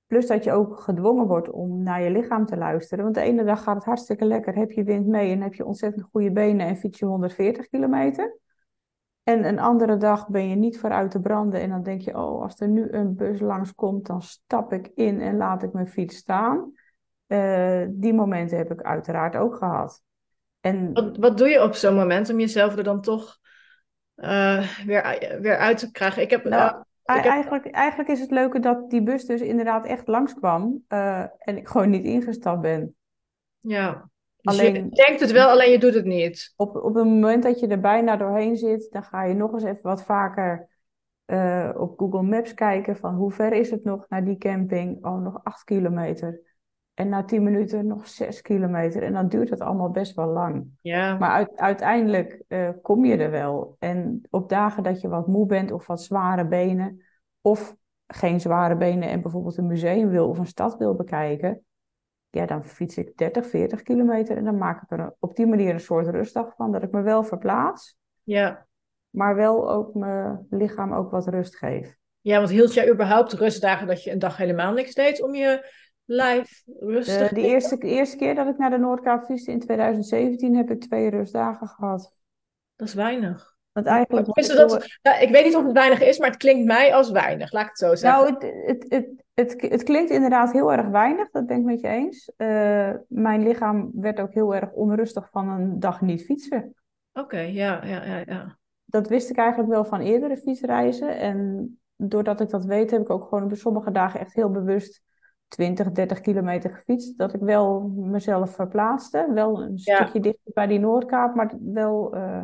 Plus 0.08 0.28
dat 0.28 0.44
je 0.44 0.52
ook 0.52 0.80
gedwongen 0.80 1.28
wordt 1.28 1.50
om 1.50 1.84
naar 1.84 2.02
je 2.02 2.10
lichaam 2.10 2.46
te 2.46 2.58
luisteren. 2.58 3.04
Want 3.04 3.16
de 3.16 3.22
ene 3.22 3.44
dag 3.44 3.64
gaat 3.64 3.76
het 3.76 3.86
hartstikke 3.86 4.26
lekker, 4.26 4.56
heb 4.56 4.72
je 4.72 4.84
wind 4.84 5.08
mee 5.08 5.32
en 5.32 5.42
heb 5.42 5.54
je 5.54 5.66
ontzettend 5.66 6.08
goede 6.12 6.32
benen 6.32 6.68
en 6.68 6.78
fiets 6.78 7.00
je 7.00 7.06
140 7.06 7.68
kilometer. 7.70 8.38
En 9.24 9.46
een 9.46 9.60
andere 9.60 9.98
dag 9.98 10.28
ben 10.28 10.50
je 10.50 10.56
niet 10.56 10.80
vooruit 10.80 11.12
te 11.12 11.20
branden 11.20 11.62
en 11.62 11.70
dan 11.70 11.84
denk 11.84 12.02
je, 12.02 12.18
oh, 12.18 12.42
als 12.42 12.60
er 12.60 12.68
nu 12.68 12.92
een 12.92 13.16
bus 13.16 13.40
langskomt, 13.40 14.06
dan 14.06 14.22
stap 14.22 14.74
ik 14.74 14.92
in 14.96 15.22
en 15.22 15.38
laat 15.38 15.64
ik 15.64 15.74
mijn 15.74 15.88
fiets 15.88 16.16
staan. 16.16 16.72
Uh, 17.28 17.86
die 17.90 18.14
momenten 18.14 18.58
heb 18.58 18.72
ik 18.72 18.82
uiteraard 18.82 19.36
ook 19.36 19.56
gehad. 19.56 20.04
En... 20.66 20.94
Wat, 20.94 21.18
wat 21.18 21.38
doe 21.38 21.48
je 21.48 21.64
op 21.64 21.74
zo'n 21.74 21.96
moment 21.96 22.30
om 22.30 22.40
jezelf 22.40 22.78
er 22.78 22.84
dan 22.84 23.02
toch 23.02 23.38
uh, 24.16 24.68
weer, 24.86 25.38
weer 25.42 25.58
uit 25.58 25.78
te 25.78 25.92
krijgen? 25.92 26.22
Ik 26.22 26.30
heb... 26.30 26.44
Nou, 26.44 26.84
heb... 27.04 27.24
Eigenlijk, 27.24 27.66
eigenlijk 27.66 28.10
is 28.10 28.20
het 28.20 28.32
leuke 28.32 28.60
dat 28.60 28.90
die 28.90 29.04
bus 29.04 29.26
dus 29.26 29.42
inderdaad 29.42 29.86
echt 29.86 30.08
langskwam 30.08 30.84
uh, 30.90 31.20
en 31.38 31.58
ik 31.58 31.68
gewoon 31.68 31.90
niet 31.90 32.06
ingestapt 32.06 32.62
ben. 32.62 32.96
Ja, 33.60 34.10
dus 34.42 34.54
alleen, 34.54 34.74
je 34.74 35.06
denkt 35.06 35.20
het 35.20 35.32
wel, 35.32 35.50
alleen 35.50 35.72
je 35.72 35.80
doet 35.80 35.94
het 35.94 36.06
niet. 36.06 36.54
Op, 36.56 36.76
op 36.76 36.96
het 36.96 37.06
moment 37.06 37.44
dat 37.44 37.60
je 37.60 37.68
er 37.68 37.80
bijna 37.80 38.18
doorheen 38.18 38.58
zit, 38.58 38.88
dan 38.92 39.04
ga 39.04 39.24
je 39.24 39.34
nog 39.34 39.54
eens 39.54 39.64
even 39.64 39.84
wat 39.84 40.04
vaker 40.04 40.68
uh, 41.26 41.70
op 41.78 42.00
Google 42.00 42.24
Maps 42.24 42.54
kijken 42.54 42.98
van 42.98 43.16
hoe 43.16 43.32
ver 43.32 43.54
is 43.54 43.72
het 43.72 43.84
nog 43.84 44.06
naar 44.10 44.26
die 44.26 44.38
camping? 44.38 45.06
Oh, 45.06 45.22
nog 45.24 45.40
acht 45.44 45.64
kilometer. 45.64 46.55
En 46.96 47.10
na 47.10 47.24
tien 47.24 47.44
minuten 47.44 47.88
nog 47.88 48.08
zes 48.08 48.42
kilometer. 48.42 49.04
En 49.04 49.14
dan 49.14 49.28
duurt 49.28 49.50
het 49.50 49.62
allemaal 49.62 49.90
best 49.90 50.16
wel 50.16 50.28
lang. 50.28 50.68
Ja. 50.82 51.18
Maar 51.18 51.30
uit, 51.30 51.58
uiteindelijk 51.58 52.44
uh, 52.48 52.70
kom 52.82 53.06
je 53.06 53.18
er 53.18 53.32
wel. 53.32 53.76
En 53.80 54.22
op 54.30 54.50
dagen 54.50 54.84
dat 54.84 55.02
je 55.02 55.08
wat 55.08 55.28
moe 55.28 55.46
bent 55.46 55.72
of 55.72 55.88
wat 55.88 56.02
zware 56.02 56.48
benen. 56.48 57.04
Of 57.42 57.76
geen 58.08 58.40
zware 58.42 58.76
benen 58.78 59.10
en 59.10 59.22
bijvoorbeeld 59.22 59.58
een 59.58 59.68
museum 59.68 60.10
wil 60.10 60.30
of 60.30 60.38
een 60.38 60.46
stad 60.46 60.78
wil 60.78 60.94
bekijken. 60.96 61.64
ja, 62.30 62.46
dan 62.46 62.64
fiets 62.64 62.98
ik 62.98 63.18
30, 63.18 63.48
40 63.48 63.82
kilometer 63.82 64.38
en 64.38 64.44
dan 64.44 64.58
maak 64.58 64.82
ik 64.84 64.92
er 64.92 65.16
op 65.20 65.36
die 65.36 65.46
manier 65.48 65.74
een 65.74 65.80
soort 65.80 66.08
rustdag 66.08 66.56
van. 66.56 66.72
Dat 66.72 66.84
ik 66.84 66.92
me 66.92 67.02
wel 67.02 67.24
verplaats, 67.24 67.98
Ja. 68.24 68.66
maar 69.10 69.36
wel 69.36 69.72
ook 69.72 69.94
mijn 69.94 70.46
lichaam 70.50 70.94
ook 70.94 71.12
wat 71.12 71.28
rust 71.28 71.58
geef. 71.58 71.96
Ja, 72.22 72.38
want 72.38 72.50
hield 72.50 72.74
jij 72.74 72.92
überhaupt 72.92 73.34
rustdagen 73.34 73.88
dat 73.88 74.04
je 74.04 74.12
een 74.12 74.20
dag 74.20 74.38
helemaal 74.38 74.74
niks 74.74 74.94
deed 74.94 75.24
om 75.24 75.36
je 75.36 75.74
lijf 76.06 76.64
rustig 76.80 77.30
De, 77.30 77.36
de, 77.36 77.42
eerste, 77.42 77.78
eerste 77.78 78.18
keer 78.18 78.36
dat 78.36 78.48
ik 78.48 78.58
naar 78.58 78.70
de 78.70 78.78
Noordkaap 78.78 79.24
fietste 79.24 79.52
in 79.52 79.60
2017 79.60 80.56
heb 80.56 80.72
ik 80.72 80.82
twee 80.82 81.10
rustdagen 81.10 81.68
gehad. 81.68 82.14
Dat 82.76 82.88
is 82.88 82.94
weinig. 82.94 83.56
Want 83.72 83.88
eigenlijk 83.88 84.28
ik 84.28 84.56
dat, 84.56 84.84
ik 85.22 85.30
weet 85.30 85.46
niet 85.46 85.56
of 85.56 85.64
het 85.64 85.74
weinig 85.74 86.02
is, 86.02 86.18
maar 86.18 86.30
het 86.30 86.38
klinkt 86.38 86.66
mij 86.66 86.94
als 86.94 87.12
weinig. 87.12 87.52
Laat 87.52 87.64
ik 87.64 87.70
het 87.70 87.78
zo 87.78 87.96
zeggen. 87.96 88.24
Nou, 88.24 88.34
het, 88.34 88.54
het, 88.66 88.86
het, 88.90 89.24
het, 89.34 89.72
het 89.72 89.84
klinkt 89.84 90.12
inderdaad 90.12 90.52
heel 90.52 90.72
erg 90.72 90.88
weinig, 90.88 91.30
dat 91.32 91.46
ben 91.46 91.58
ik 91.58 91.64
met 91.64 91.80
je 91.80 91.88
eens. 91.88 92.32
Eh, 92.38 92.92
mijn 93.08 93.44
lichaam 93.44 93.92
werd 93.94 94.20
ook 94.20 94.34
heel 94.34 94.56
erg 94.56 94.72
onrustig 94.72 95.30
van 95.32 95.50
een 95.50 95.80
dag 95.80 96.02
niet 96.02 96.26
fietsen. 96.26 96.74
Oké, 97.14 97.40
ja, 97.40 97.86
ja, 97.86 98.06
ja, 98.06 98.24
ja. 98.26 98.58
Dat 98.86 99.08
wist 99.08 99.30
ik 99.30 99.38
eigenlijk 99.38 99.70
wel 99.70 99.86
van 99.86 100.02
eerdere 100.02 100.38
fietsreizen. 100.38 101.18
En 101.18 101.70
doordat 101.96 102.42
ik 102.42 102.50
dat 102.50 102.66
weet, 102.66 102.92
heb 102.92 103.02
ik 103.02 103.10
ook 103.10 103.28
gewoon 103.28 103.44
op 103.44 103.56
sommige 103.56 103.92
dagen 103.92 104.20
echt 104.20 104.34
heel 104.34 104.52
bewust 104.52 105.02
20, 105.48 105.92
30 105.92 106.22
kilometer 106.22 106.70
gefietst. 106.76 107.18
Dat 107.18 107.34
ik 107.34 107.40
wel 107.42 107.92
mezelf 107.96 108.56
verplaatste. 108.56 109.28
Wel 109.34 109.62
een 109.62 109.72
Ja. 109.76 109.96
stukje 109.96 110.20
dichter 110.20 110.52
bij 110.54 110.68
die 110.68 110.80
Noordkaap, 110.80 111.36
maar 111.36 111.54
wel 111.60 112.14
eh, 112.16 112.44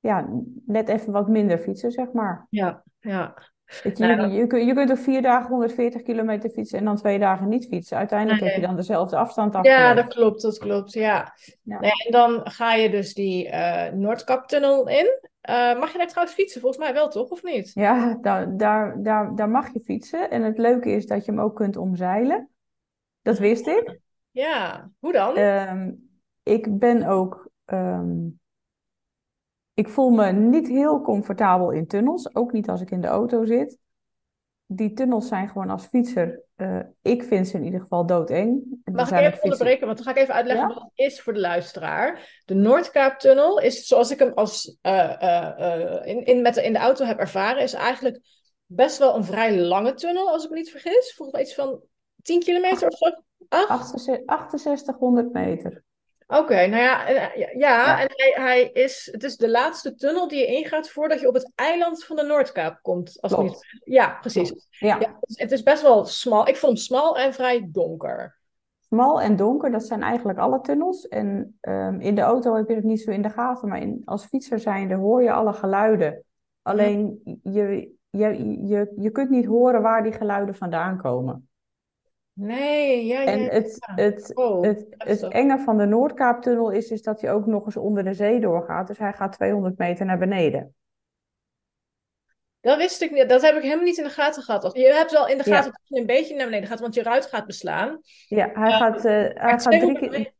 ja, 0.00 0.28
net 0.66 0.88
even 0.88 1.12
wat 1.12 1.28
minder 1.28 1.58
fietsen, 1.58 1.92
zeg 1.92 2.12
maar. 2.12 2.46
Ja, 2.50 2.82
ja. 3.00 3.34
Je, 3.82 3.92
Nou, 3.96 4.20
je, 4.30 4.36
je, 4.38 4.46
kun- 4.46 4.66
je 4.66 4.74
kunt 4.74 4.90
op 4.90 4.98
vier 4.98 5.22
dagen 5.22 5.50
140 5.50 6.02
kilometer 6.02 6.50
fietsen 6.50 6.78
en 6.78 6.84
dan 6.84 6.96
twee 6.96 7.18
dagen 7.18 7.48
niet 7.48 7.66
fietsen. 7.66 7.96
Uiteindelijk 7.96 8.40
heb 8.44 8.54
je 8.54 8.60
dan 8.60 8.76
dezelfde 8.76 9.16
afstand 9.16 9.52
Ja, 9.52 9.58
afgelegd. 9.60 9.96
dat 9.96 10.14
klopt, 10.14 10.42
dat 10.42 10.58
klopt, 10.58 10.92
ja. 10.92 11.32
Ja. 11.62 11.78
Ja, 11.80 11.90
en 12.06 12.12
dan 12.12 12.40
ga 12.44 12.74
je 12.74 12.90
dus 12.90 13.14
die 13.14 13.48
eh 13.48 13.92
Noordkaptunnel 13.92 14.88
in. 14.88 15.06
Eh, 15.42 15.78
mag 15.78 15.92
je 15.92 15.98
daar 15.98 16.08
trouwens 16.08 16.36
fietsen? 16.36 16.60
Volgens 16.60 16.84
mij 16.84 16.92
wel, 16.92 17.08
toch? 17.08 17.28
Of 17.30 17.42
niet? 17.42 17.70
Ja, 17.74 18.18
daar, 18.20 18.56
daar, 18.56 19.02
daar, 19.02 19.36
daar 19.36 19.48
mag 19.48 19.72
je 19.72 19.80
fietsen. 19.80 20.30
En 20.30 20.42
het 20.42 20.58
leuke 20.58 20.90
is 20.90 21.06
dat 21.06 21.24
je 21.24 21.30
hem 21.30 21.40
ook 21.40 21.56
kunt 21.56 21.76
omzeilen. 21.76 22.50
Dat 23.22 23.38
wist 23.38 23.66
ik. 23.66 24.00
Ja, 24.30 24.90
hoe 24.98 25.12
dan? 25.12 25.36
Ehm, 25.36 25.92
ik 26.42 26.78
ben 26.78 27.04
ook. 27.06 27.48
ehm, 27.64 28.28
ik 29.74 29.88
voel 29.88 30.10
me 30.10 30.32
niet 30.32 30.68
heel 30.68 31.00
comfortabel 31.00 31.70
in 31.70 31.86
tunnels. 31.86 32.34
Ook 32.34 32.52
niet 32.52 32.68
als 32.68 32.80
ik 32.80 32.90
in 32.90 33.00
de 33.00 33.06
auto 33.06 33.44
zit. 33.44 33.78
Die 34.66 34.92
tunnels 34.92 35.28
zijn 35.28 35.48
gewoon 35.48 35.70
als 35.70 35.86
fietser. 35.86 36.42
Eh, 36.62 37.12
ik 37.12 37.22
vind 37.22 37.48
ze 37.48 37.56
in 37.56 37.64
ieder 37.64 37.80
geval 37.80 38.06
doodeng. 38.06 38.62
En 38.84 38.92
Mag 38.92 39.10
ik 39.10 39.18
even 39.18 39.42
onderbreken? 39.42 39.86
Want 39.86 39.96
dan 39.96 40.06
ga 40.06 40.12
ik 40.12 40.22
even 40.22 40.34
uitleggen 40.34 40.68
Ja? 40.68 40.74
wat 40.74 40.82
het 40.82 41.06
is 41.12 41.20
voor 41.20 41.32
de 41.32 41.40
luisteraar. 41.40 42.40
De 42.44 42.54
Noordkaaptunnel 42.54 43.60
is, 43.60 43.86
zoals 43.86 44.10
ik 44.10 44.18
hem 44.18 44.32
als, 44.34 44.78
eh, 44.80 45.22
eh, 45.22 46.06
in, 46.06 46.24
in, 46.24 46.42
met 46.42 46.54
de, 46.54 46.64
in 46.64 46.72
de 46.72 46.78
auto 46.78 47.04
heb 47.04 47.18
ervaren, 47.18 47.62
is 47.62 47.72
eigenlijk 47.72 48.20
best 48.66 48.98
wel 48.98 49.16
een 49.16 49.24
vrij 49.24 49.58
lange 49.58 49.94
tunnel, 49.94 50.28
als 50.28 50.44
ik 50.44 50.50
me 50.50 50.56
niet 50.56 50.70
vergis. 50.70 51.12
Volgens 51.16 51.36
mij 51.36 51.46
iets 51.46 51.54
van 51.54 51.82
10 52.22 52.40
kilometer 52.40 52.88
of 52.88 52.96
zo. 52.96 53.22
Acht? 53.48 54.00
6800 54.00 55.32
meter. 55.32 55.84
Oké, 56.26 56.66
nou 56.66 56.82
ja, 56.82 57.06
eh, 57.06 57.36
ja, 57.36 57.48
ja, 57.52 58.00
en 58.00 58.06
hij, 58.10 58.32
hij 58.44 58.70
is, 58.72 59.08
het 59.12 59.22
is 59.22 59.36
de 59.36 59.50
laatste 59.50 59.94
tunnel 59.94 60.28
die 60.28 60.38
je 60.38 60.46
ingaat 60.46 60.88
voordat 60.88 61.20
je 61.20 61.28
op 61.28 61.34
het 61.34 61.52
eiland 61.54 62.04
van 62.04 62.16
de 62.16 62.22
Noordkaap 62.22 62.78
komt. 62.82 63.18
Als 63.20 63.32
niet, 63.36 63.80
ja, 63.84 64.18
precies. 64.20 64.66
Ja. 64.70 64.98
Ja, 65.00 65.16
het 65.20 65.28
is- 65.30 65.38
het 65.38 65.52
is 65.52 65.62
best 65.62 65.82
wel 65.82 66.04
smal. 66.04 66.48
Ik 66.48 66.56
vond 66.56 66.72
hem 66.72 66.82
smal 66.82 67.18
en 67.18 67.32
vrij 67.34 67.68
donker. 67.72 68.38
Smal 68.80 69.20
en 69.20 69.36
donker, 69.36 69.70
dat 69.70 69.84
zijn 69.84 70.02
eigenlijk 70.02 70.38
alle 70.38 70.60
tunnels. 70.60 71.08
En 71.08 71.56
ehm, 71.60 72.00
in 72.00 72.14
de 72.14 72.20
auto 72.20 72.54
heb 72.54 72.68
je 72.68 72.74
het 72.74 72.84
niet 72.84 73.00
zo 73.00 73.10
in 73.10 73.22
de 73.22 73.30
gaten, 73.30 73.68
maar 73.68 73.80
in, 73.80 74.02
als 74.04 74.24
fietser 74.24 74.58
zijnde 74.58 74.94
hoor 74.94 75.22
je 75.22 75.32
alle 75.32 75.52
geluiden. 75.52 76.24
Alleen 76.62 77.20
je, 77.42 77.90
je, 78.10 78.56
je, 78.66 78.92
je 78.98 79.10
kunt 79.10 79.30
niet 79.30 79.46
horen 79.46 79.82
waar 79.82 80.02
die 80.02 80.12
geluiden 80.12 80.54
vandaan 80.54 80.96
komen. 80.96 81.48
Nee, 82.34 83.06
ja, 83.06 83.24
En 83.24 83.40
ja. 83.42 83.48
het, 83.50 83.76
het, 83.94 84.30
Oh, 84.36 84.62
het, 84.62 84.84
het 84.98 85.22
enge 85.22 85.58
van 85.58 85.78
de 85.78 85.84
Noordkaaptunnel 85.86 86.70
is, 86.70 86.90
is 86.90 87.02
dat 87.02 87.20
hij 87.20 87.32
ook 87.32 87.46
nog 87.46 87.64
eens 87.66 87.76
onder 87.76 88.04
de 88.04 88.14
zee 88.14 88.40
doorgaat. 88.40 88.86
Dus 88.86 88.98
hij 88.98 89.12
gaat 89.12 89.32
200 89.32 89.78
meter 89.78 90.06
naar 90.06 90.18
beneden. 90.18 90.74
Dat 92.60 92.76
wist 92.76 93.02
ik 93.02 93.10
niet. 93.10 93.28
Dat 93.28 93.42
heb 93.42 93.54
ik 93.56 93.62
helemaal 93.62 93.84
niet 93.84 93.98
in 93.98 94.04
de 94.04 94.10
gaten 94.10 94.42
gehad. 94.42 94.70
Je 94.76 94.92
hebt 94.92 95.10
wel 95.12 95.28
in 95.28 95.38
de 95.38 95.44
Ja. 95.50 95.54
gaten 95.56 95.70
dat 95.70 95.80
je 95.84 96.00
een 96.00 96.06
beetje 96.06 96.34
naar 96.36 96.44
beneden 96.46 96.68
gaat, 96.68 96.80
want 96.80 96.94
je 96.94 97.02
ruit 97.02 97.26
gaat 97.26 97.46
beslaan. 97.46 97.98
Ja, 98.28 98.50
hij 98.52 98.68
Ja, 98.70 98.76
gaat, 98.76 99.04
eh, 99.04 99.12
hij 99.12 99.32
gaat 99.34 99.60
drie, 99.62 99.78
200 99.78 99.98
ki- 99.98 100.08
meter- 100.18 100.32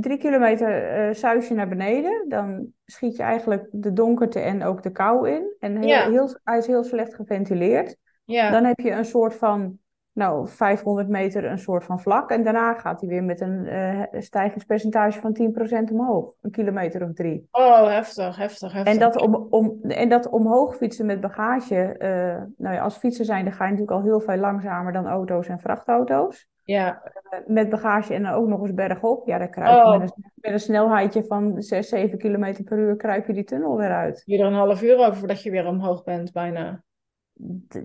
drie 0.00 0.18
kilometer 0.18 0.84
eh 1.08 1.14
zuis 1.14 1.48
je 1.48 1.54
naar 1.54 1.68
beneden. 1.68 2.24
Dan 2.28 2.72
schiet 2.84 3.16
je 3.16 3.22
eigenlijk 3.22 3.68
de 3.70 3.92
donkerte 3.92 4.40
en 4.40 4.62
ook 4.64 4.82
de 4.82 4.90
kou 4.92 5.30
in. 5.30 5.54
En 5.58 5.76
heel, 5.76 5.88
Ja. 5.88 6.10
heel, 6.10 6.38
hij 6.44 6.58
is 6.58 6.66
heel 6.66 6.84
slecht 6.84 7.14
geventileerd. 7.14 7.96
Ja, 8.24 8.50
Dan 8.50 8.64
heb 8.64 8.78
je 8.80 8.90
een 8.90 9.04
soort 9.04 9.34
van, 9.34 9.78
nou, 10.12 10.48
500 10.48 11.08
meter 11.08 11.44
een 11.44 11.58
soort 11.58 11.84
van 11.84 12.00
vlak. 12.00 12.30
En 12.30 12.42
daarna 12.42 12.74
gaat 12.74 13.00
hij 13.00 13.08
weer 13.08 13.24
met 13.24 13.40
een 13.40 13.66
eh, 13.66 14.02
stijgingspercentage 14.12 15.20
van 15.20 15.36
10% 15.88 15.92
omhoog. 15.92 16.32
Een 16.40 16.50
kilometer 16.50 17.02
of 17.02 17.12
drie. 17.12 17.48
oh, 17.50 17.86
heftig, 17.86 18.36
heftig, 18.36 18.72
heftig. 18.72 18.92
En 18.94 19.00
dat, 19.00 19.20
om, 19.20 19.46
om, 19.50 19.78
en 19.82 20.08
dat 20.08 20.28
omhoog 20.28 20.76
fietsen 20.76 21.06
met 21.06 21.20
bagage. 21.20 21.76
eh, 21.98 22.42
nou 22.56 22.74
ja, 22.74 22.80
als 22.82 22.96
fietser 22.96 23.24
zijn, 23.24 23.44
dan 23.44 23.52
ga 23.52 23.64
je 23.64 23.70
natuurlijk 23.70 23.98
al 23.98 24.04
heel 24.04 24.20
veel 24.20 24.36
langzamer 24.36 24.92
dan 24.92 25.06
auto's 25.06 25.48
en 25.48 25.58
vrachtauto's. 25.58 26.50
Ja, 26.64 27.02
Eh, 27.04 27.38
met 27.46 27.68
bagage 27.68 28.14
en 28.14 28.22
dan 28.22 28.32
ook 28.32 28.46
nog 28.48 28.60
eens 28.60 28.74
bergop. 28.74 29.26
Ja, 29.26 29.38
dan 29.38 29.50
kruip 29.50 29.84
je 29.84 29.90
Oh. 29.92 29.98
met, 29.98 30.12
een, 30.16 30.30
met 30.34 30.52
een 30.52 30.60
snelheidje 30.60 31.24
van 31.24 31.62
6, 31.62 31.88
7 31.88 32.18
kilometer 32.18 32.64
per 32.64 32.78
uur 32.78 32.96
kruip 32.96 33.26
je 33.26 33.32
die 33.32 33.44
tunnel 33.44 33.76
weer 33.76 33.90
uit. 33.92 34.22
je 34.26 34.38
er 34.38 34.46
een 34.46 34.52
half 34.52 34.82
uur 34.82 34.98
over 34.98 35.16
voordat 35.16 35.42
je 35.42 35.50
weer 35.50 35.66
omhoog 35.66 36.04
bent, 36.04 36.32
bijna. 36.32 36.82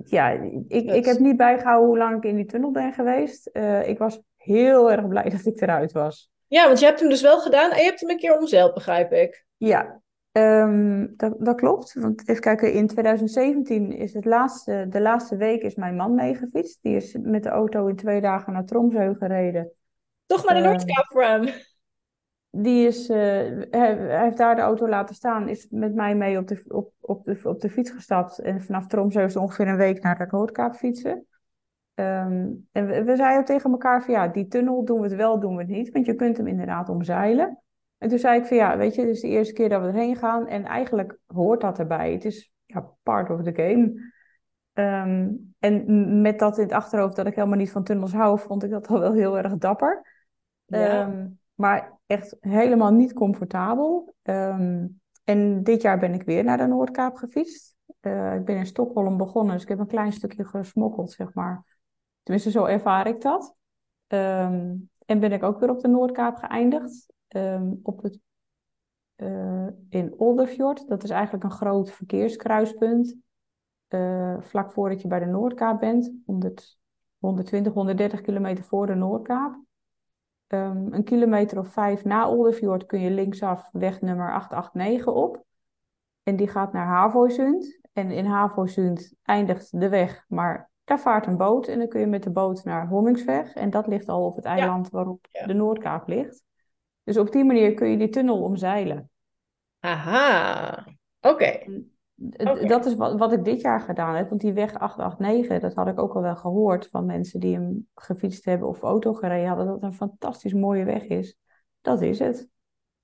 Ja, 0.03 0.29
ik, 0.67 0.91
ik 0.91 1.05
heb 1.05 1.19
niet 1.19 1.37
bijgehouden 1.37 1.87
hoe 1.87 1.97
lang 1.97 2.17
ik 2.17 2.23
in 2.23 2.35
die 2.35 2.45
tunnel 2.45 2.71
ben 2.71 2.93
geweest. 2.93 3.47
Eh, 3.47 3.87
ik 3.87 3.97
was 3.97 4.21
heel 4.35 4.91
erg 4.91 5.07
blij 5.07 5.29
dat 5.35 5.45
ik 5.45 5.61
eruit 5.61 5.91
was. 5.91 6.31
Ja, 6.47 6.65
want 6.65 6.79
je 6.79 6.85
hebt 6.85 6.99
hem 6.99 7.09
dus 7.09 7.21
wel 7.21 7.39
gedaan 7.39 7.71
en 7.71 7.77
je 7.77 7.83
hebt 7.83 7.99
hem 7.99 8.09
een 8.09 8.17
keer 8.17 8.37
omzeild, 8.37 8.73
begrijp 8.73 9.11
ik. 9.11 9.45
Ja, 9.57 10.01
ehm, 10.31 11.07
dat, 11.15 11.35
dat 11.39 11.55
klopt. 11.55 11.93
Want 11.93 12.29
even 12.29 12.41
kijken, 12.41 12.73
in 12.73 12.87
2017 12.87 13.91
is 13.91 14.13
het 14.13 14.25
laatste, 14.25 14.85
de 14.89 15.01
laatste 15.01 15.35
week 15.35 15.61
is 15.61 15.75
mijn 15.75 15.95
man 15.95 16.15
meegefietst. 16.15 16.79
Die 16.81 16.95
is 16.95 17.17
met 17.21 17.43
de 17.43 17.49
auto 17.49 17.87
in 17.87 17.95
twee 17.95 18.21
dagen 18.21 18.53
naar 18.53 18.65
Tromsø 18.65 19.13
gereden. 19.19 19.71
Toch 20.25 20.45
naar 20.45 20.55
de 20.55 20.61
Eh, 20.61 20.67
Noordkaap 20.67 21.05
voor 21.05 21.23
hem. 21.23 21.49
Die 22.49 22.87
is, 22.87 23.09
eh, 23.09 23.17
hij, 23.69 24.21
heeft 24.21 24.37
daar 24.37 24.55
de 24.55 24.61
auto 24.61 24.87
laten 24.87 25.15
staan, 25.15 25.49
is 25.49 25.67
met 25.69 25.93
mij 25.93 26.15
mee 26.15 26.37
op 26.37 26.47
de, 26.47 26.63
op, 26.67 26.91
op 26.99 27.25
de, 27.25 27.39
op 27.43 27.61
de 27.61 27.69
fiets 27.69 27.91
gestapt. 27.91 28.39
En 28.39 28.61
vanaf 28.61 28.87
Tromsø 28.87 29.23
is 29.23 29.35
ongeveer 29.35 29.67
een 29.67 29.77
week 29.77 30.03
naar 30.03 30.17
de 30.17 30.27
Noordkaap 30.29 30.75
fietsen. 30.75 31.25
Ehm, 31.93 32.49
en 32.71 32.87
we, 32.87 33.03
we 33.03 33.15
zeiden 33.15 33.45
tegen 33.45 33.71
elkaar 33.71 34.03
van 34.03 34.13
ja, 34.13 34.27
die 34.27 34.47
tunnel 34.47 34.85
doen 34.85 34.99
we 34.99 35.07
het 35.07 35.15
wel, 35.15 35.39
doen 35.39 35.55
we 35.55 35.61
het 35.61 35.71
niet. 35.71 35.91
Want 35.91 36.05
je 36.05 36.15
kunt 36.15 36.37
hem 36.37 36.47
inderdaad 36.47 36.89
omzeilen. 36.89 37.61
En 37.97 38.09
toen 38.09 38.19
zei 38.19 38.39
ik 38.39 38.45
van 38.45 38.57
ja, 38.57 38.77
weet 38.77 38.95
je, 38.95 39.01
dit 39.01 39.15
is 39.15 39.21
de 39.21 39.27
eerste 39.27 39.53
keer 39.53 39.69
dat 39.69 39.81
we 39.81 39.87
erheen 39.87 40.15
gaan. 40.15 40.47
En 40.47 40.65
eigenlijk 40.65 41.17
hoort 41.25 41.61
dat 41.61 41.79
erbij. 41.79 42.11
Het 42.11 42.25
is 42.25 42.51
ja, 42.65 42.91
part 43.03 43.29
of 43.29 43.43
the 43.43 43.53
game. 43.53 44.13
Ehm, 44.73 45.29
en 45.59 46.21
met 46.21 46.39
dat 46.39 46.57
in 46.57 46.63
het 46.63 46.73
achterhoofd 46.73 47.15
dat 47.15 47.27
ik 47.27 47.35
helemaal 47.35 47.57
niet 47.57 47.71
van 47.71 47.83
tunnels 47.83 48.13
hou, 48.13 48.39
vond 48.39 48.63
ik 48.63 48.69
dat 48.69 48.87
al 48.87 48.99
wel 48.99 49.13
heel 49.13 49.37
erg 49.37 49.57
dapper. 49.57 50.25
Ja. 50.65 51.01
Ehm, 51.01 51.27
maar 51.53 51.96
echt 52.07 52.35
helemaal 52.39 52.91
niet 52.91 53.13
comfortabel. 53.13 54.15
Ehm, 54.21 54.87
en 55.23 55.63
dit 55.63 55.81
jaar 55.81 55.99
ben 55.99 56.13
ik 56.13 56.23
weer 56.23 56.43
naar 56.43 56.57
de 56.57 56.67
Noordkaap 56.67 57.15
gefietst. 57.15 57.75
Eh, 57.99 58.35
ik 58.35 58.45
ben 58.45 58.57
in 58.57 58.65
Stockholm 58.65 59.17
begonnen, 59.17 59.53
dus 59.53 59.63
ik 59.63 59.69
heb 59.69 59.79
een 59.79 59.87
klein 59.87 60.11
stukje 60.11 60.45
gesmokkeld, 60.45 61.11
zeg 61.11 61.33
maar. 61.33 61.79
Tenminste, 62.23 62.51
zo 62.51 62.65
ervaar 62.65 63.07
ik 63.07 63.21
dat. 63.21 63.55
Ehm, 64.07 64.75
en 65.05 65.19
ben 65.19 65.31
ik 65.31 65.43
ook 65.43 65.59
weer 65.59 65.69
op 65.69 65.79
de 65.79 65.87
Noordkaap 65.87 66.35
geëindigd. 66.35 67.07
Ehm, 67.27 67.73
op 67.83 68.03
het, 68.03 68.19
eh, 69.15 69.67
in 69.89 70.13
Olderfjord. 70.17 70.87
Dat 70.87 71.03
is 71.03 71.09
eigenlijk 71.09 71.43
een 71.43 71.51
groot 71.51 71.91
verkeerskruispunt. 71.91 73.15
eh, 73.87 74.41
vlak 74.41 74.71
voordat 74.71 75.01
je 75.01 75.07
bij 75.07 75.19
de 75.19 75.25
Noordkaap 75.25 75.79
bent. 75.79 76.11
100, 76.25 76.79
120, 77.19 77.73
130 77.73 78.21
kilometer 78.21 78.63
voor 78.63 78.87
de 78.87 78.95
Noordkaap. 78.95 79.59
Ehm, 80.47 80.93
een 80.93 81.03
kilometer 81.03 81.59
of 81.59 81.67
vijf 81.67 82.03
na 82.03 82.29
Olderfjord 82.29 82.85
kun 82.85 82.99
je 82.99 83.11
linksaf 83.11 83.69
weg 83.71 84.01
nummer 84.01 84.33
889 84.33 85.13
op. 85.13 85.43
En 86.23 86.35
die 86.35 86.47
gaat 86.47 86.73
naar 86.73 86.85
Havoisund. 86.85 87.79
En 87.93 88.11
in 88.11 88.25
Havoisund 88.25 89.13
eindigt 89.23 89.79
de 89.79 89.89
weg, 89.89 90.25
maar 90.27 90.69
daar 90.83 90.99
vaart 90.99 91.25
een 91.25 91.37
boot. 91.37 91.67
En 91.67 91.79
dan 91.79 91.87
kun 91.87 91.99
je 91.99 92.05
met 92.07 92.23
de 92.23 92.29
boot 92.29 92.63
naar 92.63 92.87
Hommingsweg. 92.87 93.53
En 93.53 93.69
dat 93.69 93.87
ligt 93.87 94.07
al 94.07 94.25
op 94.25 94.35
het 94.35 94.45
eiland 94.45 94.89
waarop 94.89 95.27
Ja. 95.31 95.45
de 95.45 95.53
Noordkaap 95.53 96.07
ligt. 96.07 96.43
Dus 97.03 97.17
op 97.17 97.31
die 97.31 97.43
manier 97.43 97.73
kun 97.73 97.87
je 97.89 97.97
die 97.97 98.09
tunnel 98.09 98.41
omzeilen. 98.41 99.09
Aha, 99.79 100.85
oké. 101.21 101.59
Dat 102.67 102.85
is 102.85 102.95
wat, 102.95 103.17
wat 103.17 103.31
ik 103.31 103.43
dit 103.43 103.61
jaar 103.61 103.81
gedaan 103.81 104.15
heb. 104.15 104.29
Want 104.29 104.41
die 104.41 104.53
weg 104.53 104.73
889, 104.79 105.69
dat 105.69 105.73
had 105.73 105.87
ik 105.87 105.99
ook 105.99 106.15
al 106.15 106.21
wel 106.21 106.35
gehoord 106.35 106.87
van 106.87 107.05
mensen 107.05 107.39
die 107.39 107.53
hem 107.53 107.87
gefietst 107.95 108.45
hebben 108.45 108.67
of 108.67 108.81
auto 108.81 109.13
gereden 109.13 109.47
hadden. 109.47 109.65
Dat 109.65 109.75
het 109.75 109.83
een 109.83 109.93
fantastisch 109.93 110.53
mooie 110.53 110.83
weg 110.83 111.03
is. 111.03 111.37
Dat 111.81 112.01
is 112.01 112.19
het. 112.19 112.49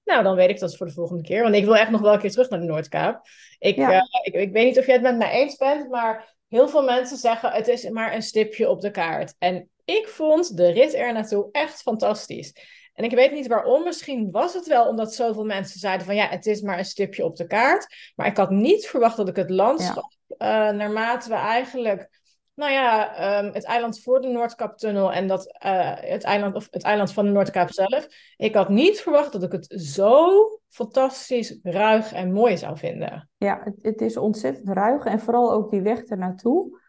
Nou, 0.03 0.23
dan 0.23 0.35
weet 0.35 0.49
ik 0.49 0.59
dat 0.59 0.77
voor 0.77 0.85
de 0.85 0.93
volgende 0.93 1.23
keer. 1.23 1.43
Want 1.43 1.55
ik 1.55 1.65
wil 1.65 1.75
echt 1.75 1.91
nog 1.91 2.01
wel 2.01 2.13
een 2.13 2.19
keer 2.19 2.31
terug 2.31 2.49
naar 2.49 2.59
de 2.59 2.65
Noordkaap. 2.65 3.27
Ik, 3.59 3.77
eh, 3.77 4.01
ik, 4.23 4.33
ik, 4.33 4.51
weet 4.51 4.65
niet 4.65 4.79
of 4.79 4.85
jij 4.85 4.93
het 4.93 5.03
met 5.03 5.17
mij 5.17 5.31
eens 5.31 5.55
bent, 5.55 5.89
maar 5.89 6.35
heel 6.47 6.67
veel 6.67 6.83
mensen 6.83 7.17
zeggen 7.17 7.51
het 7.51 7.67
is 7.67 7.89
maar 7.89 8.13
een 8.13 8.21
stipje 8.21 8.69
op 8.69 8.81
de 8.81 8.91
kaart. 8.91 9.35
En 9.37 9.69
ik 9.85 10.07
vond 10.07 10.57
de 10.57 10.71
rit 10.71 10.93
er 10.93 11.13
naartoe 11.13 11.49
echt 11.51 11.81
fantastisch. 11.81 12.53
En 12.93 13.03
ik 13.03 13.11
weet 13.11 13.31
niet 13.31 13.47
waarom. 13.47 13.83
Misschien 13.83 14.31
was 14.31 14.53
het 14.53 14.67
wel 14.67 14.87
omdat 14.87 15.13
zoveel 15.13 15.45
mensen 15.45 15.79
zeiden 15.79 16.05
van 16.05 16.15
ja, 16.15 16.27
het 16.27 16.45
is 16.45 16.61
maar 16.61 16.77
een 16.77 16.85
stipje 16.85 17.25
op 17.25 17.35
de 17.35 17.47
kaart. 17.47 18.11
Maar 18.15 18.27
ik 18.27 18.37
had 18.37 18.49
niet 18.49 18.85
verwacht 18.85 19.17
dat 19.17 19.27
ik 19.27 19.35
het 19.35 19.49
landschap, 19.49 20.11
ja. 20.37 20.69
uh, 20.69 20.77
naarmate 20.77 21.29
we 21.29 21.35
eigenlijk 21.35 22.09
nou 22.55 22.71
ja, 22.71 23.39
um, 23.39 23.53
het 23.53 23.63
eiland 23.63 24.01
voor 24.01 24.21
de 24.21 24.27
Noordkaptunnel 24.27 25.13
en 25.13 25.27
dat, 25.27 25.47
uh, 25.65 25.91
het, 25.95 26.23
eiland, 26.23 26.55
of 26.55 26.67
het 26.71 26.83
eiland 26.83 27.13
van 27.13 27.25
de 27.25 27.31
Noordkaap 27.31 27.71
zelf. 27.71 28.07
Ik 28.37 28.55
had 28.55 28.69
niet 28.69 29.01
verwacht 29.01 29.31
dat 29.31 29.43
ik 29.43 29.51
het 29.51 29.73
zo 29.81 30.47
fantastisch 30.69 31.59
ruig 31.63 32.13
en 32.13 32.31
mooi 32.31 32.57
zou 32.57 32.77
vinden. 32.77 33.29
Ja, 33.37 33.61
het, 33.63 33.75
het 33.81 34.01
is 34.01 34.17
ontzettend 34.17 34.69
ruig 34.69 35.05
en 35.05 35.19
vooral 35.19 35.51
ook 35.51 35.71
die 35.71 35.81
weg 35.81 36.03
ernaartoe. 36.03 36.81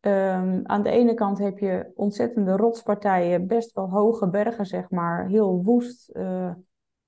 Um, 0.00 0.60
aan 0.66 0.82
de 0.82 0.90
ene 0.90 1.14
kant 1.14 1.38
heb 1.38 1.58
je 1.58 1.90
ontzettende 1.94 2.56
rotspartijen, 2.56 3.46
best 3.46 3.72
wel 3.72 3.90
hoge 3.90 4.28
bergen, 4.28 4.66
zeg 4.66 4.90
maar, 4.90 5.26
heel 5.26 5.62
woest 5.64 6.10
uh, 6.16 6.50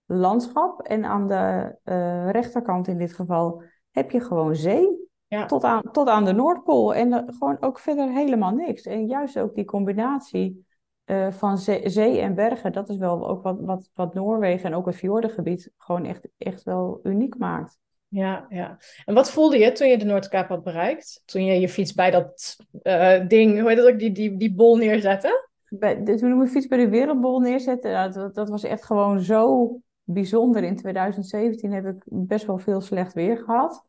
landschap. 0.07 0.81
En 0.81 1.05
aan 1.05 1.29
de 1.29 1.75
uh, 1.85 2.31
rechterkant 2.31 2.89
in 2.89 2.99
dit 2.99 3.13
geval 3.13 3.63
heb 3.91 4.11
je 4.11 4.21
gewoon 4.21 4.55
zee. 4.55 5.09
Ja. 5.27 5.47
Tot, 5.47 5.65
aan, 5.65 5.83
tot 5.93 6.09
aan 6.09 6.25
de 6.25 6.33
Noordpool. 6.33 6.95
En 6.95 7.09
uh, 7.09 7.19
gewoon 7.27 7.57
ook 7.61 7.79
verder 7.79 8.09
helemaal 8.09 8.51
niks. 8.51 8.83
En 8.83 9.07
juist 9.07 9.39
ook 9.39 9.55
die 9.55 9.65
combinatie 9.65 10.67
uh, 11.07 11.31
van 11.31 11.59
zee, 11.59 11.89
zee, 11.89 12.21
en 12.21 12.35
bergen, 12.35 12.73
dat 12.73 12.89
is 12.89 12.97
wel 12.97 13.29
ook 13.29 13.43
wat, 13.43 13.61
wat, 13.61 13.91
wat 13.95 14.15
Noorwegen 14.15 14.71
en 14.71 14.77
ook 14.77 14.87
het 14.87 14.97
fjordengebied 14.97 15.73
gewoon 15.77 16.05
echt, 16.05 16.29
echt 16.39 16.63
wel 16.63 17.01
uniek 17.03 17.39
maakt. 17.39 17.79
Ja, 18.11 18.47
ja. 18.49 18.79
En 19.05 19.15
wat 19.15 19.31
voelde 19.31 19.59
je 19.59 19.73
toen 19.73 19.89
je 19.89 19.99
de 19.99 20.05
Noordkaap 20.05 20.49
had 20.49 20.63
bereikt? 20.63 21.23
Toen 21.25 21.45
je 21.45 21.61
je 21.61 21.69
fiets 21.69 21.95
bij 21.95 22.11
dat 22.11 22.57
uh, 22.83 23.27
ding, 23.29 23.61
hoe 23.61 23.69
heet 23.69 23.77
dat 23.77 23.93
ook, 23.93 23.99
die, 23.99 24.13
die, 24.13 24.37
die 24.37 24.55
bol 24.55 24.77
neerzette? 24.77 25.49
Bij, 25.69 26.03
de, 26.03 26.15
toen 26.15 26.31
ik 26.31 26.37
mijn 26.37 26.49
fiets 26.49 26.67
bij 26.67 26.79
de 26.79 26.89
Wereldbol 26.89 27.41
neerzette, 27.41 28.11
dat, 28.13 28.35
dat 28.35 28.49
was 28.49 28.65
echt 28.65 28.85
gewoon 28.85 29.21
zo 29.21 29.71
bijzonder. 30.03 30.63
In 30.63 30.77
2017 30.77 31.73
heb 31.73 31.87
ik 31.87 32.03
best 32.07 32.47
wel 32.47 32.59
veel 32.59 32.81
slecht 32.81 33.13
weer 33.13 33.37
gehad. 33.39 33.87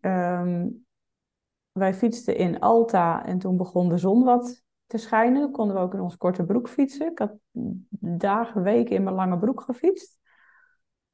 Um, 0.00 0.84
wij 1.72 1.94
fietsten 1.94 2.36
in 2.36 2.60
Alta 2.60 3.24
en 3.24 3.38
toen 3.38 3.56
begon 3.56 3.88
de 3.88 3.98
zon 3.98 4.24
wat 4.24 4.62
te 4.86 4.98
schijnen. 4.98 5.50
Konden 5.50 5.76
we 5.76 5.82
ook 5.82 5.94
in 5.94 6.00
ons 6.00 6.16
korte 6.16 6.44
broek 6.44 6.68
fietsen. 6.68 7.10
Ik 7.10 7.18
had 7.18 7.32
dagen, 8.00 8.62
weken 8.62 8.96
in 8.96 9.02
mijn 9.02 9.16
lange 9.16 9.38
broek 9.38 9.60
gefietst. 9.60 10.18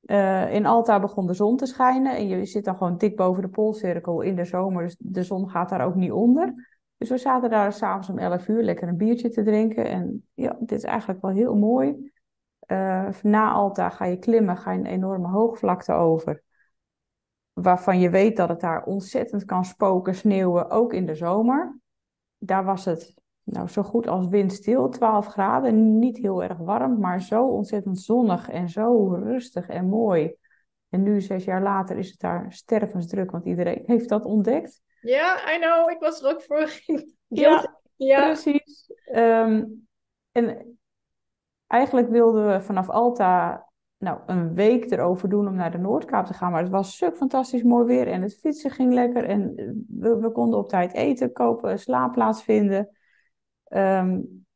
Uh, 0.03 0.55
in 0.55 0.67
Alta 0.67 1.01
begon 1.01 1.27
de 1.27 1.35
zon 1.35 1.57
te 1.57 1.67
schijnen 1.67 2.17
en 2.17 2.29
je 2.29 2.45
zit 2.45 2.65
dan 2.65 2.77
gewoon 2.77 2.97
dik 2.97 3.17
boven 3.17 3.43
de 3.43 3.49
poolcirkel 3.49 4.21
in 4.21 4.37
de 4.37 4.45
zomer, 4.45 4.83
dus 4.83 4.97
de 4.99 5.23
zon 5.23 5.51
gaat 5.51 5.69
daar 5.69 5.85
ook 5.85 5.95
niet 5.95 6.13
onder. 6.13 6.77
Dus 6.97 7.09
we 7.09 7.19
zaten 7.19 7.51
daar 7.51 7.73
s'avonds 7.73 8.09
om 8.09 8.19
11 8.19 8.49
uur 8.49 8.63
lekker 8.63 8.89
een 8.89 8.97
biertje 8.97 9.29
te 9.29 9.43
drinken 9.43 9.85
en 9.87 10.27
ja, 10.35 10.57
dit 10.61 10.79
is 10.79 10.85
eigenlijk 10.85 11.21
wel 11.23 11.31
heel 11.31 11.57
mooi. 11.57 12.13
Uh, 12.67 13.09
na 13.23 13.51
Alta 13.51 13.91
ga 13.91 14.05
je 14.05 14.19
klimmen, 14.19 14.57
ga 14.57 14.73
je 14.73 14.79
een 14.79 14.87
enorme 14.87 15.29
hoogvlakte 15.29 15.93
over 15.93 16.43
waarvan 17.63 18.01
je 18.01 18.11
weet 18.11 18.37
dat 18.37 18.49
het 18.49 18.61
daar 18.61 18.85
ontzettend 18.85 19.45
kan 19.45 19.65
spoken, 19.65 20.15
sneeuwen, 20.15 20.71
ook 20.71 20.93
in 20.93 21.07
de 21.07 21.15
zomer. 21.15 21.79
Daar 22.39 22.65
was 22.65 22.85
het 22.85 23.15
nou, 23.51 23.69
zo 23.69 23.83
goed 23.83 24.09
als 24.09 24.27
windstil, 24.27 24.89
12 24.89 25.27
graden, 25.27 25.99
niet 25.99 26.17
heel 26.17 26.43
erg 26.43 26.59
warm, 26.59 27.01
maar 27.01 27.23
zo 27.23 27.47
ontzettend 27.47 28.01
zonnig 28.01 28.49
en 28.49 28.69
zo 28.69 29.15
rustig 29.15 29.69
en 29.69 29.89
mooi. 29.89 30.35
En 30.89 31.03
nu, 31.03 31.21
zes 31.21 31.45
jaar 31.45 31.63
later, 31.63 31.99
is 31.99 32.11
het 32.11 32.21
daar 32.21 32.53
stervensdruk, 32.53 33.31
want 33.31 33.45
iedereen 33.45 33.83
heeft 33.87 34.09
dat 34.09 34.25
ontdekt. 34.25 34.83
Ja, 35.01 35.55
I 35.55 35.59
know, 35.59 35.91
ik 35.91 35.99
was 36.01 36.23
er 36.23 36.31
ook 36.31 36.43
voor. 36.43 36.71
ja, 37.27 37.81
ja, 37.97 38.25
precies. 38.25 38.93
Um, 39.15 39.89
en 40.33 40.79
eigenlijk 41.67 42.09
wilden 42.09 42.53
we 42.53 42.61
vanaf 42.61 42.89
Alta 42.89 43.67
nou, 43.99 44.21
een 44.27 44.55
week 44.55 44.91
erover 44.91 45.29
doen 45.29 45.49
om 45.49 45.55
naar 45.55 45.71
de 45.71 45.79
Noordkaap 45.79 46.27
te 46.27 46.35
gaan. 46.35 46.53
Maar 46.53 46.63
het 46.63 46.71
was 46.71 46.95
stuk 46.95 47.17
fantastisch 47.17 47.63
mooi 47.63 47.87
weer 47.87 48.09
en 48.09 48.23
het 48.23 48.39
fietsen 48.39 48.71
ging 48.71 48.93
lekker. 48.93 49.25
En 49.25 49.55
we, 49.89 50.19
we 50.19 50.33
konden 50.33 50.59
op 50.59 50.69
tijd 50.69 50.93
eten 50.93 51.33
kopen, 51.33 51.79
slaapplaats 51.79 52.43
vinden. 52.43 52.89
Um, 53.69 54.47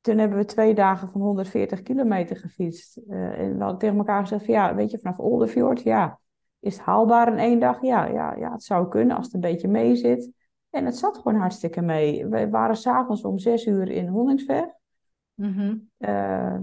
toen 0.00 0.18
hebben 0.18 0.38
we 0.38 0.44
twee 0.44 0.74
dagen 0.74 1.08
van 1.08 1.20
140 1.20 1.82
kilometer 1.82 2.36
gefietst. 2.36 3.00
Uh, 3.08 3.38
en 3.38 3.52
we 3.56 3.62
hadden 3.62 3.78
tegen 3.78 3.96
elkaar 3.96 4.20
gezegd 4.20 4.44
van, 4.44 4.54
ja, 4.54 4.74
weet 4.74 4.90
je, 4.90 4.98
vanaf 4.98 5.18
Olderfjord, 5.18 5.82
ja, 5.82 6.20
is 6.60 6.76
het 6.76 6.84
haalbaar 6.84 7.32
in 7.32 7.38
één 7.38 7.60
dag? 7.60 7.82
Ja, 7.82 8.04
ja, 8.04 8.34
ja, 8.34 8.52
het 8.52 8.62
zou 8.62 8.88
kunnen 8.88 9.16
als 9.16 9.24
het 9.24 9.34
een 9.34 9.40
beetje 9.40 9.68
mee 9.68 9.96
zit. 9.96 10.30
En 10.70 10.84
het 10.84 10.96
zat 10.96 11.16
gewoon 11.16 11.40
hartstikke 11.40 11.80
mee. 11.80 12.26
We 12.26 12.50
waren 12.50 12.76
s'avonds 12.76 13.24
om 13.24 13.38
zes 13.38 13.66
uur 13.66 13.90
in 13.90 14.08
Honningsveg. 14.08 14.64
Mm 15.34 15.90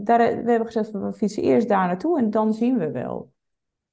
daar, 0.03 0.17
we 0.17 0.49
hebben 0.49 0.65
gezegd, 0.65 0.91
we 0.91 1.13
fietsen 1.13 1.43
eerst 1.43 1.67
daar 1.67 1.87
naartoe 1.87 2.19
en 2.19 2.29
dan 2.29 2.53
zien 2.53 2.77
we 2.77 2.91
wel. 2.91 3.31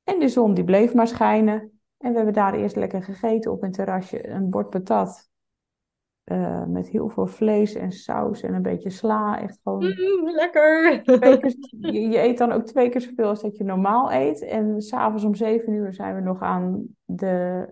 En 0.05 0.19
de 0.19 0.29
zon 0.29 0.55
die 0.55 0.65
bleef 0.65 0.95
maar 0.95 1.07
schijnen. 1.07 1.81
En 1.99 2.11
we 2.11 2.17
hebben 2.17 2.35
daar 2.35 2.55
eerst 2.55 2.77
lekker 2.77 3.03
gegeten 3.03 3.53
op 3.53 3.63
een 3.63 3.73
terrasje. 3.73 4.29
Een 4.29 4.51
bord 4.51 4.71
patat. 4.71 5.31
Uh, 6.33 6.65
met 6.65 6.89
heel 6.89 7.09
veel 7.09 7.27
vlees 7.27 7.75
en 7.75 7.93
saus 7.93 8.43
en 8.43 8.55
een 8.55 8.63
beetje 8.63 8.91
sla. 8.91 9.41
Echt 9.41 9.61
gewoon... 9.63 9.85
Mm, 9.85 10.31
lekker! 10.31 10.93
je, 11.93 12.09
je, 12.09 12.19
eet 12.19 12.39
dan 12.39 12.53
ook 12.53 12.65
twee 12.65 12.89
keer 12.89 13.01
zoveel 13.01 13.29
als 13.29 13.43
dat 13.43 13.57
je 13.57 13.65
normaal 13.65 14.13
eet. 14.13 14.43
En 14.43 14.81
s'avonds 14.81 15.25
om 15.25 15.35
zeven 15.35 15.73
uur 15.73 15.93
zijn 15.93 16.15
we 16.15 16.21
nog 16.21 16.41
aan 16.41 16.87
de, 17.05 17.67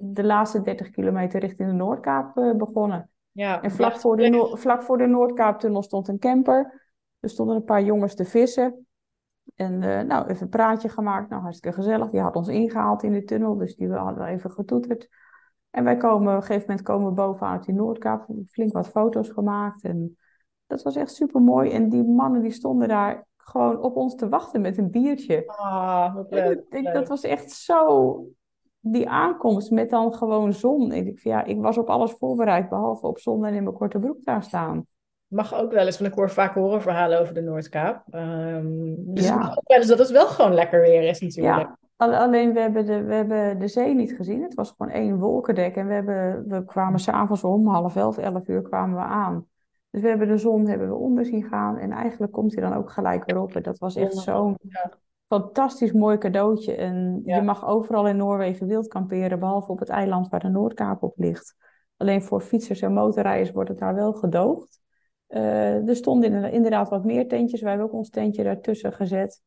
de 0.00 0.24
laatste 0.24 0.62
30 0.62 0.90
kilometer 0.90 1.40
richting 1.40 1.68
de 1.68 1.74
Noordkaap 1.74 2.36
uh, 2.36 2.54
begonnen. 2.54 3.10
Ja, 3.32 3.62
en 3.62 3.70
vlak 3.70 3.96
voor, 3.96 4.16
de 4.16 4.50
vlak 4.52 4.82
voor 4.82 4.98
de 4.98 5.06
Noordkaaptunnel 5.06 5.82
stond 5.82 6.08
een 6.08 6.18
camper. 6.18 6.88
Er 7.20 7.28
stonden 7.28 7.56
een 7.56 7.64
paar 7.64 7.82
jongens 7.82 8.14
te 8.14 8.24
vissen. 8.24 8.86
En 9.54 9.82
uh, 9.82 10.00
nou, 10.00 10.26
even 10.26 10.42
een 10.42 10.48
praatje 10.48 10.88
gemaakt. 10.88 11.28
Nou, 11.30 11.42
hartstikke 11.42 11.76
gezellig. 11.76 12.10
Die 12.10 12.20
had 12.20 12.36
ons 12.36 12.48
ingehaald 12.48 13.02
in 13.02 13.12
de 13.12 13.24
tunnel, 13.24 13.56
dus 13.56 13.76
die 13.76 13.88
hadden 13.92 14.24
we 14.24 14.30
even 14.30 14.50
getoeterd. 14.50 15.08
En 15.76 15.84
wij 15.84 15.96
komen, 15.96 16.32
op 16.32 16.40
een 16.40 16.46
gegeven 16.46 16.68
moment 16.68 16.86
komen 16.86 17.08
we 17.08 17.14
bovenaan 17.14 17.60
die 17.60 17.74
Noordkaap. 17.74 18.26
Flink 18.46 18.72
wat 18.72 18.88
foto's 18.88 19.28
gemaakt. 19.28 19.82
En 19.82 20.16
dat 20.66 20.82
was 20.82 20.96
echt 20.96 21.14
super 21.14 21.40
mooi. 21.40 21.70
En 21.70 21.88
die 21.88 22.04
mannen 22.04 22.42
die 22.42 22.50
stonden 22.50 22.88
daar 22.88 23.26
gewoon 23.36 23.82
op 23.82 23.96
ons 23.96 24.14
te 24.14 24.28
wachten 24.28 24.60
met 24.60 24.78
een 24.78 24.90
biertje. 24.90 25.46
Ah, 25.46 26.14
wat 26.14 26.30
leuk. 26.30 26.64
Dat, 26.68 26.94
dat 26.94 27.08
was 27.08 27.22
echt 27.22 27.50
zo 27.50 28.20
die 28.80 29.08
aankomst 29.08 29.70
met 29.70 29.90
dan 29.90 30.14
gewoon 30.14 30.52
zon. 30.52 30.92
Ik, 30.92 31.18
ja, 31.22 31.44
ik 31.44 31.60
was 31.60 31.78
op 31.78 31.90
alles 31.90 32.12
voorbereid, 32.12 32.68
behalve 32.68 33.06
op 33.06 33.18
zon 33.18 33.44
en 33.44 33.54
in 33.54 33.62
mijn 33.62 33.76
korte 33.76 33.98
broek 33.98 34.24
daar 34.24 34.42
staan. 34.42 34.86
Mag 35.26 35.54
ook 35.54 35.72
wel 35.72 35.86
eens, 35.86 35.98
want 35.98 36.10
ik 36.10 36.16
hoor 36.16 36.30
vaak 36.30 36.54
horrorverhalen 36.54 37.20
over 37.20 37.34
de 37.34 37.42
Noordkaap. 37.42 38.14
Um, 38.14 39.14
dus 39.14 39.26
ja. 39.26 39.34
ook 39.34 39.68
wel 39.68 39.78
eens 39.78 39.86
dat 39.86 39.98
het 39.98 40.10
wel 40.10 40.26
gewoon 40.26 40.54
lekker 40.54 40.80
weer 40.80 41.02
is 41.02 41.20
natuurlijk. 41.20 41.56
Ja, 41.56 41.78
alleen 41.96 42.52
we 42.52 42.60
hebben, 42.60 42.86
de, 42.86 43.02
we 43.02 43.14
hebben 43.14 43.58
de 43.58 43.68
zee 43.68 43.94
niet 43.94 44.16
gezien. 44.16 44.42
Het 44.42 44.54
was 44.54 44.74
gewoon 44.76 44.92
één 44.92 45.18
wolkendek. 45.18 45.76
En 45.76 45.86
we, 45.86 45.92
hebben, 45.92 46.48
we 46.48 46.64
kwamen 46.64 47.00
s'avonds 47.00 47.44
om 47.44 47.66
half 47.66 47.96
elf, 47.96 48.18
elf 48.18 48.48
uur 48.48 48.62
kwamen 48.62 48.96
we 48.96 49.04
aan. 49.04 49.46
Dus 49.90 50.02
we 50.02 50.08
hebben 50.08 50.28
de 50.28 50.38
zon 50.38 50.66
hebben 50.66 50.88
we 50.88 50.94
onder 50.94 51.24
zien 51.24 51.44
gaan. 51.44 51.78
En 51.78 51.92
eigenlijk 51.92 52.32
komt 52.32 52.54
hij 52.54 52.62
dan 52.62 52.74
ook 52.74 52.90
gelijk 52.90 53.24
weer 53.24 53.40
op. 53.40 53.54
En 53.54 53.62
dat 53.62 53.78
was 53.78 53.96
echt 53.96 54.14
zo'n 54.14 54.56
fantastisch 55.26 55.92
mooi 55.92 56.18
cadeautje. 56.18 56.74
En 56.74 57.22
je 57.24 57.42
mag 57.42 57.66
overal 57.66 58.08
in 58.08 58.16
Noorwegen 58.16 58.66
wild 58.66 58.88
kamperen, 58.88 59.38
behalve 59.38 59.72
op 59.72 59.78
het 59.78 59.88
eiland 59.88 60.28
waar 60.28 60.40
de 60.40 60.48
Noordkaap 60.48 61.02
op 61.02 61.18
ligt. 61.18 61.54
Alleen 61.96 62.22
voor 62.22 62.40
fietsers 62.40 62.80
en 62.80 62.92
motorrijders 62.92 63.50
wordt 63.50 63.68
het 63.68 63.78
daar 63.78 63.94
wel 63.94 64.12
gedoogd. 64.12 64.80
Uh, 65.28 65.88
er 65.88 65.96
stonden 65.96 66.52
inderdaad 66.52 66.88
wat 66.88 67.04
meer 67.04 67.28
tentjes. 67.28 67.60
Wij 67.60 67.70
hebben 67.70 67.88
ook 67.88 67.94
ons 67.94 68.10
tentje 68.10 68.42
daartussen 68.42 68.92
gezet. 68.92 69.42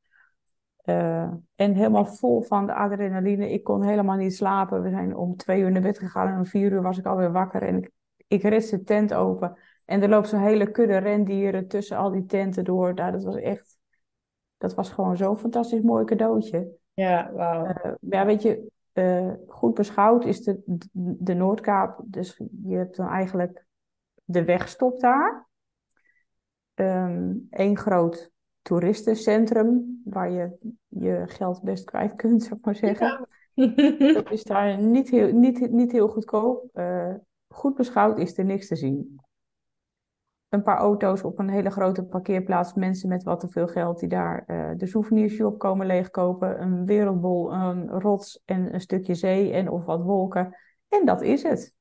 Uh, 0.89 1.32
en 1.56 1.73
helemaal 1.73 2.06
vol 2.06 2.41
van 2.41 2.65
de 2.65 2.73
adrenaline. 2.73 3.52
Ik 3.52 3.63
kon 3.63 3.84
helemaal 3.84 4.15
niet 4.15 4.36
slapen. 4.36 4.82
We 4.82 4.89
zijn 4.89 5.15
om 5.15 5.36
twee 5.36 5.62
uur 5.62 5.71
naar 5.71 5.82
bed 5.82 5.99
gegaan 5.99 6.28
en 6.28 6.38
om 6.38 6.45
vier 6.45 6.71
uur 6.71 6.82
was 6.82 6.97
ik 6.97 7.06
alweer 7.06 7.32
wakker. 7.32 7.62
En 7.62 7.78
ik, 7.78 7.91
ik 8.28 8.41
rit 8.41 8.69
de 8.69 8.84
tent 8.84 9.13
open. 9.13 9.58
En 9.86 10.02
er 10.02 10.10
loopt 10.10 10.28
zo'n 10.28 10.39
hele 10.39 10.71
kudde 10.71 10.97
rendieren 10.97 11.67
tussen 11.67 11.97
al 11.97 12.12
die 12.12 12.25
tenten 12.25 12.63
door. 12.63 12.93
Nou, 12.93 13.12
dat 13.12 13.23
was 13.23 13.36
echt 13.36 13.78
dat 14.60 14.73
was 14.73 14.89
gewoon 14.89 15.17
zo'n 15.17 15.38
fantastisch 15.38 15.82
mooi 15.82 16.06
cadeautje. 16.06 16.71
Ja, 16.93 17.32
wauw. 17.34 17.65
Uh, 17.65 17.93
ja, 17.99 18.25
weet 18.25 18.41
je, 18.41 18.71
uh, 18.93 19.34
goed 19.47 19.73
beschouwd 19.73 20.25
is 20.25 20.43
de, 20.43 20.62
de 21.19 21.34
Noordkaap, 21.34 22.02
dus 22.06 22.41
je 22.63 22.75
hebt 22.75 22.95
dan 22.95 23.08
eigenlijk 23.08 23.65
de 24.23 24.43
weg 24.43 24.67
stopt 24.67 25.02
daar. 25.02 25.47
Eén 26.73 27.47
ehm, 27.49 27.75
groot 27.75 28.32
toeristencentrum 28.61 30.01
waar 30.05 30.31
je 30.31 30.57
je 30.87 31.23
geld 31.25 31.63
best 31.63 31.83
kwijt 31.83 32.15
kunt, 32.15 32.43
zou 32.43 32.55
ik 32.55 32.65
maar 32.65 32.75
zeggen. 32.75 33.27
Dat 34.13 34.31
is 34.31 34.43
daar 34.43 34.81
niet 34.81 35.09
heel, 35.09 35.33
niet, 35.33 35.71
niet 35.71 35.91
heel 35.91 36.07
goedkoop. 36.07 36.69
Uh, 36.73 37.13
goed 37.47 37.75
beschouwd 37.75 38.19
is 38.19 38.37
er 38.37 38.45
niks 38.45 38.67
te 38.67 38.75
zien. 38.75 39.19
Een 40.49 40.63
paar 40.63 40.77
auto's 40.77 41.23
op 41.23 41.39
een 41.39 41.49
hele 41.49 41.69
grote 41.69 42.03
parkeerplaats. 42.03 42.73
Mensen 42.73 43.09
met 43.09 43.23
wat 43.23 43.39
te 43.39 43.47
veel 43.47 43.67
geld 43.67 43.99
die 43.99 44.09
daar 44.09 44.43
uh, 44.47 44.69
de 44.77 44.85
souvenirshop 44.87 45.59
komen 45.59 45.85
leegkopen. 45.85 46.61
Een 46.61 46.85
wereldbol, 46.85 47.53
een 47.53 47.89
rots 47.89 48.41
en 48.45 48.73
een 48.73 48.81
stukje 48.81 49.15
zee 49.15 49.51
en 49.51 49.69
of 49.69 49.85
wat 49.85 50.03
wolken. 50.03 50.55
En 50.87 51.05
dat 51.05 51.21
is 51.21 51.43
het. 51.43 51.73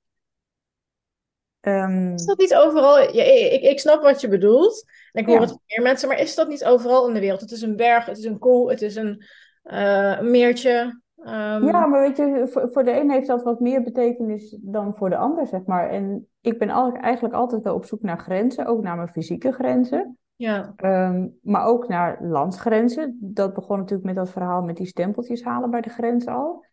Um, 1.61 2.13
is 2.13 2.25
dat 2.25 2.39
niet 2.39 2.55
overal? 2.55 2.99
Ja, 2.99 3.23
ik, 3.23 3.63
ik 3.63 3.81
snap 3.81 4.03
wat 4.03 4.21
je 4.21 4.29
bedoelt. 4.29 4.85
En 5.13 5.23
ik 5.23 5.29
hoor 5.29 5.41
het 5.41 5.49
van 5.49 5.61
meer 5.67 5.83
mensen, 5.83 6.09
maar 6.09 6.21
is 6.21 6.35
dat 6.35 6.49
niet 6.49 6.65
overal 6.65 7.09
in 7.09 7.15
de 7.15 7.21
wereld? 7.21 7.41
Het 7.41 7.51
is 7.51 7.63
een 7.63 7.77
berg, 7.77 8.07
het 8.07 8.19
is 8.19 8.25
een 8.25 8.39
koe, 8.39 8.71
het 8.71 8.83
is 8.83 8.97
een, 8.97 9.25
uh, 9.65 10.21
meertje. 10.21 11.01
Um... 11.17 11.65
Ja, 11.67 11.87
maar 11.87 12.01
weet 12.01 12.17
je, 12.17 12.47
voor, 12.51 12.69
voor 12.73 12.85
de 12.85 13.01
een 13.01 13.11
heeft 13.11 13.27
dat 13.27 13.43
wat 13.43 13.61
meer 13.61 13.83
betekenis 13.83 14.57
dan 14.61 14.95
voor 14.95 15.11
de 15.11 15.17
ander, 15.17 15.47
zeg 15.47 15.65
maar. 15.65 15.91
En 15.91 16.29
ik 16.41 16.59
ben 16.59 16.71
al, 16.71 16.93
eigenlijk 16.93 17.35
altijd 17.35 17.63
wel 17.63 17.75
op 17.75 17.85
zoek 17.85 18.03
naar 18.03 18.19
grenzen, 18.19 18.67
ook 18.67 18.83
naar 18.83 18.97
mijn 18.97 19.09
fysieke 19.09 19.53
grenzen. 19.53 20.19
Ja. 20.37 20.75
Um, 20.77 21.39
maar 21.43 21.65
ook 21.65 21.89
naar 21.89 22.19
landsgrenzen. 22.23 23.19
Dat 23.21 23.55
begon 23.55 23.79
natuurlijk 23.79 24.07
met 24.07 24.17
dat 24.17 24.31
verhaal 24.31 24.63
met 24.63 24.77
die 24.77 24.87
stempeltjes 24.87 25.43
halen 25.43 25.71
bij 25.71 25.81
de 25.81 25.91
grens 25.91 26.27
al. 26.27 26.65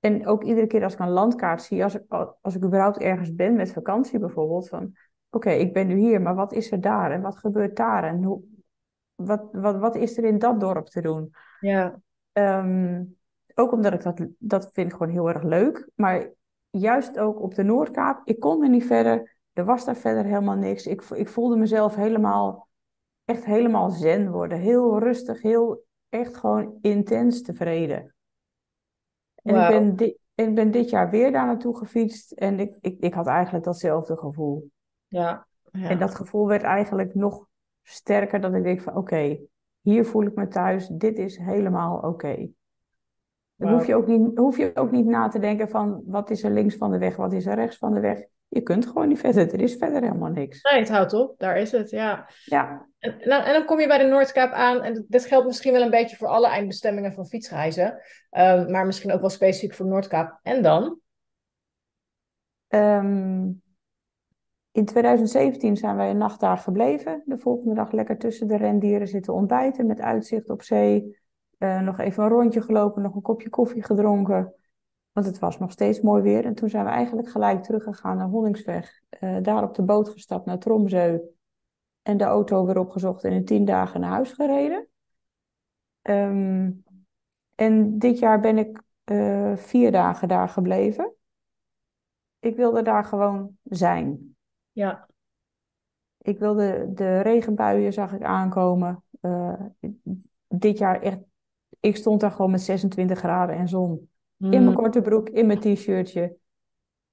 En 0.00 0.26
ook 0.26 0.44
iedere 0.44 0.66
keer 0.66 0.82
als 0.82 0.92
ik 0.92 0.98
een 0.98 1.10
landkaart 1.10 1.62
zie, 1.62 1.82
als 1.82 1.94
ik, 1.94 2.02
als 2.40 2.54
ik 2.54 2.64
überhaupt 2.64 2.98
ergens 2.98 3.34
ben 3.34 3.54
met 3.54 3.72
vakantie 3.72 4.18
bijvoorbeeld, 4.18 4.68
van 4.68 4.96
oké, 5.30 5.50
ik 5.50 5.72
ben 5.72 5.86
nu 5.86 5.98
hier, 5.98 6.22
maar 6.22 6.34
wat 6.34 6.52
is 6.52 6.72
er 6.72 6.80
daar 6.80 7.10
en 7.10 7.22
wat 7.22 7.38
gebeurt 7.38 7.76
daar 7.76 8.04
en 8.04 8.22
hoe, 8.22 8.42
wat, 9.14 9.48
wat, 9.52 9.78
wat 9.78 9.96
is 9.96 10.18
er 10.18 10.24
in 10.24 10.38
dat 10.38 10.60
dorp 10.60 10.86
te 10.86 11.00
doen? 11.00 11.30
Ja. 11.60 12.00
Um, 12.32 13.18
ook 13.54 13.72
omdat 13.72 13.92
ik 13.92 14.02
dat, 14.02 14.26
dat 14.38 14.70
vind 14.72 14.86
ik 14.86 14.96
gewoon 14.96 15.12
heel 15.12 15.28
erg 15.28 15.42
leuk. 15.42 15.88
Maar 15.94 16.30
juist 16.70 17.18
ook 17.18 17.40
op 17.40 17.54
de 17.54 17.62
Noordkaap, 17.62 18.20
ik 18.24 18.40
kon 18.40 18.62
er 18.62 18.68
niet 18.68 18.86
verder. 18.86 19.36
Er 19.52 19.64
was 19.64 19.84
daar 19.84 19.96
verder 19.96 20.24
helemaal 20.24 20.56
niks. 20.56 20.86
Ik, 20.86 21.02
ik 21.02 21.28
voelde 21.28 21.56
mezelf 21.56 21.94
helemaal, 21.94 22.68
echt 23.24 23.44
helemaal 23.44 23.90
zen 23.90 24.30
worden. 24.30 24.58
Heel 24.58 24.98
rustig, 24.98 25.42
heel, 25.42 25.84
echt 26.08 26.36
gewoon 26.36 26.78
intens 26.80 27.42
tevreden. 27.42 28.14
En 29.48 29.62
ik, 29.62 29.68
ben 29.68 29.96
dit, 29.96 30.18
ik 30.34 30.54
ben 30.54 30.70
dit 30.70 30.90
jaar 30.90 31.10
weer 31.10 31.32
daar 31.32 31.46
naartoe 31.46 31.76
gefietst. 31.76 32.32
En 32.32 32.60
ik, 32.60 32.76
ik, 32.80 32.96
ik 33.00 33.14
had 33.14 33.26
eigenlijk 33.26 33.64
datzelfde 33.64 34.16
gevoel. 34.16 34.70
Ja, 35.06 35.46
ja. 35.72 35.88
En 35.88 35.98
dat 35.98 36.14
gevoel 36.14 36.46
werd 36.46 36.62
eigenlijk 36.62 37.14
nog 37.14 37.46
sterker. 37.82 38.40
Dat 38.40 38.54
ik 38.54 38.62
denk 38.62 38.80
van 38.80 38.96
oké, 38.96 39.38
hier 39.80 40.04
voel 40.04 40.22
ik 40.22 40.34
me 40.34 40.48
thuis. 40.48 40.88
Dit 40.88 41.18
is 41.18 41.36
helemaal 41.36 41.98
oké. 41.98 42.48
Dan 43.54 43.72
hoef 43.72 43.86
je, 43.86 43.96
ook 43.96 44.06
niet, 44.06 44.38
hoef 44.38 44.56
je 44.56 44.70
ook 44.74 44.90
niet 44.90 45.06
na 45.06 45.28
te 45.28 45.38
denken 45.38 45.68
van 45.68 46.02
wat 46.06 46.30
is 46.30 46.42
er 46.42 46.50
links 46.50 46.76
van 46.76 46.90
de 46.90 46.98
weg, 46.98 47.16
wat 47.16 47.32
is 47.32 47.46
er 47.46 47.54
rechts 47.54 47.76
van 47.76 47.94
de 47.94 48.00
weg. 48.00 48.26
Je 48.48 48.62
kunt 48.62 48.86
gewoon 48.86 49.08
niet 49.08 49.18
verder. 49.18 49.52
Er 49.52 49.60
is 49.60 49.76
verder 49.76 50.02
helemaal 50.02 50.30
niks. 50.30 50.62
Nee, 50.62 50.80
het 50.80 50.88
houdt 50.88 51.12
op. 51.12 51.38
Daar 51.38 51.56
is 51.56 51.72
het, 51.72 51.90
ja. 51.90 52.28
ja. 52.44 52.87
En, 52.98 53.18
dan, 53.52 53.64
kom 53.64 53.80
je 53.80 53.86
bij 53.86 53.98
de 53.98 54.04
Noordkaap 54.04 54.52
aan. 54.52 54.82
En 54.82 55.04
dit 55.08 55.26
geldt 55.26 55.46
misschien 55.46 55.72
wel 55.72 55.82
een 55.82 55.90
beetje 55.90 56.16
voor 56.16 56.28
alle 56.28 56.48
eindbestemmingen 56.48 57.12
van 57.12 57.26
fietsreizen. 57.26 58.02
Um, 58.30 58.70
maar 58.70 58.86
misschien 58.86 59.12
ook 59.12 59.20
wel 59.20 59.30
specifiek 59.30 59.74
voor 59.74 59.86
Noordkaap. 59.86 60.38
En 60.42 60.62
dan? 60.62 60.98
Um, 62.68 63.62
in 64.72 64.84
2017 64.84 65.76
zijn 65.76 65.96
wij 65.96 66.10
een 66.10 66.18
nacht 66.18 66.40
daar 66.40 66.58
gebleven. 66.58 67.22
De 67.24 67.38
volgende 67.38 67.74
dag 67.74 67.92
lekker 67.92 68.18
tussen 68.18 68.48
de 68.48 68.56
rendieren 68.56 69.08
zitten 69.08 69.34
ontbijten 69.34 69.86
met 69.86 70.00
uitzicht 70.00 70.50
op 70.50 70.62
zee. 70.62 71.18
Uh, 71.58 71.80
nog 71.80 71.98
even 71.98 72.22
een 72.22 72.28
rondje 72.28 72.62
gelopen, 72.62 73.02
nog 73.02 73.14
een 73.14 73.22
kopje 73.22 73.48
koffie 73.48 73.84
gedronken. 73.84 74.54
Want 75.12 75.26
het 75.26 75.38
was 75.38 75.58
nog 75.58 75.70
steeds 75.70 76.00
mooi 76.00 76.22
weer. 76.22 76.44
En 76.44 76.54
toen 76.54 76.68
zijn 76.68 76.84
we 76.84 76.90
eigenlijk 76.90 77.28
gelijk 77.28 77.62
teruggegaan 77.62 78.16
naar 78.16 78.28
Honningsweg. 78.28 79.00
Uh, 79.20 79.36
daar 79.42 79.62
op 79.62 79.74
de 79.74 79.82
boot 79.82 80.08
gestapt 80.08 80.46
naar 80.46 80.58
Tromzeu. 80.58 81.18
En 82.08 82.16
de 82.16 82.24
auto 82.24 82.66
weer 82.66 82.78
opgezocht 82.78 83.24
en 83.24 83.32
in 83.32 83.44
tien 83.44 83.64
dagen 83.64 84.00
naar 84.00 84.10
huis 84.10 84.32
gereden. 84.32 84.88
Um, 86.02 86.84
en 87.54 87.98
dit 87.98 88.18
jaar 88.18 88.40
ben 88.40 88.58
ik 88.58 88.82
uh, 89.04 89.56
vier 89.56 89.92
dagen 89.92 90.28
daar 90.28 90.48
gebleven. 90.48 91.14
Ik 92.38 92.56
wilde 92.56 92.82
daar 92.82 93.04
gewoon 93.04 93.58
zijn. 93.62 94.36
Ja. 94.72 95.08
Ik 96.18 96.38
wilde 96.38 96.92
de 96.94 97.20
regenbuien 97.20 97.92
zag 97.92 98.12
ik 98.12 98.22
aankomen. 98.22 99.02
Uh, 99.20 99.60
dit 100.46 100.78
jaar 100.78 101.02
echt 101.02 101.18
ik 101.80 101.96
stond 101.96 102.20
daar 102.20 102.30
gewoon 102.30 102.50
met 102.50 102.62
26 102.62 103.18
graden 103.18 103.56
en 103.56 103.68
zon. 103.68 104.10
In 104.38 104.48
mijn 104.48 104.64
mm. 104.64 104.74
korte 104.74 105.00
broek, 105.00 105.28
in 105.28 105.46
mijn 105.46 105.60
t-shirtje. 105.60 106.36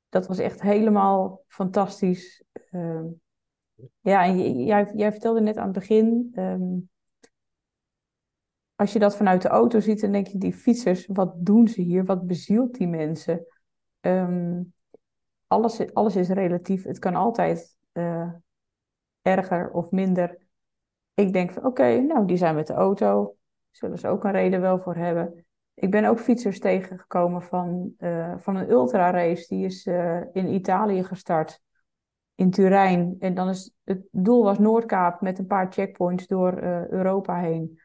Dat 0.09 0.27
was 0.27 0.39
echt 0.39 0.61
helemaal 0.61 1.43
fantastisch. 1.47 2.43
Uh, 2.71 3.01
ja, 4.01 4.29
jij, 4.29 4.91
jij 4.95 5.11
vertelde 5.11 5.41
net 5.41 5.57
aan 5.57 5.67
het 5.67 5.73
begin. 5.73 6.31
Um, 6.35 6.89
als 8.75 8.93
je 8.93 8.99
dat 8.99 9.15
vanuit 9.15 9.41
de 9.41 9.47
auto 9.47 9.79
ziet, 9.79 10.01
dan 10.01 10.11
denk 10.11 10.27
je, 10.27 10.37
die 10.37 10.53
fietsers, 10.53 11.05
wat 11.07 11.33
doen 11.35 11.67
ze 11.67 11.81
hier? 11.81 12.05
Wat 12.05 12.27
bezielt 12.27 12.77
die 12.77 12.87
mensen? 12.87 13.45
Um, 14.01 14.73
alles, 15.47 15.93
alles 15.93 16.15
is 16.15 16.29
relatief. 16.29 16.83
Het 16.83 16.99
kan 16.99 17.15
altijd 17.15 17.77
uh, 17.93 18.31
erger 19.21 19.71
of 19.71 19.91
minder. 19.91 20.37
Ik 21.13 21.33
denk 21.33 21.51
van, 21.51 21.65
oké, 21.65 21.99
nou, 21.99 22.27
die 22.27 22.37
zijn 22.37 22.55
met 22.55 22.67
de 22.67 22.73
auto 22.73 23.35
zullen 23.71 23.99
ze 23.99 24.07
ook 24.07 24.23
een 24.23 24.31
reden 24.31 24.61
wel 24.61 24.79
voor 24.79 24.95
hebben. 24.95 25.45
Ik 25.73 25.91
ben 25.91 26.05
ook 26.05 26.19
fietsers 26.19 26.59
tegengekomen 26.59 27.41
van, 27.41 27.93
uh, 27.99 28.37
van 28.37 28.55
een 28.55 28.69
ultrarace. 28.69 29.47
Die 29.47 29.65
is 29.65 29.85
uh, 29.85 30.21
in 30.33 30.53
Italië 30.53 31.03
gestart, 31.03 31.61
in 32.35 32.51
Turijn. 32.51 33.15
En 33.19 33.33
dan 33.33 33.49
is 33.49 33.71
het 33.83 34.01
doel 34.11 34.43
was 34.43 34.59
Noordkaap 34.59 35.21
met 35.21 35.39
een 35.39 35.47
paar 35.47 35.71
checkpoints 35.71 36.27
door 36.27 36.63
uh, 36.63 36.87
Europa 36.87 37.39
heen. 37.39 37.79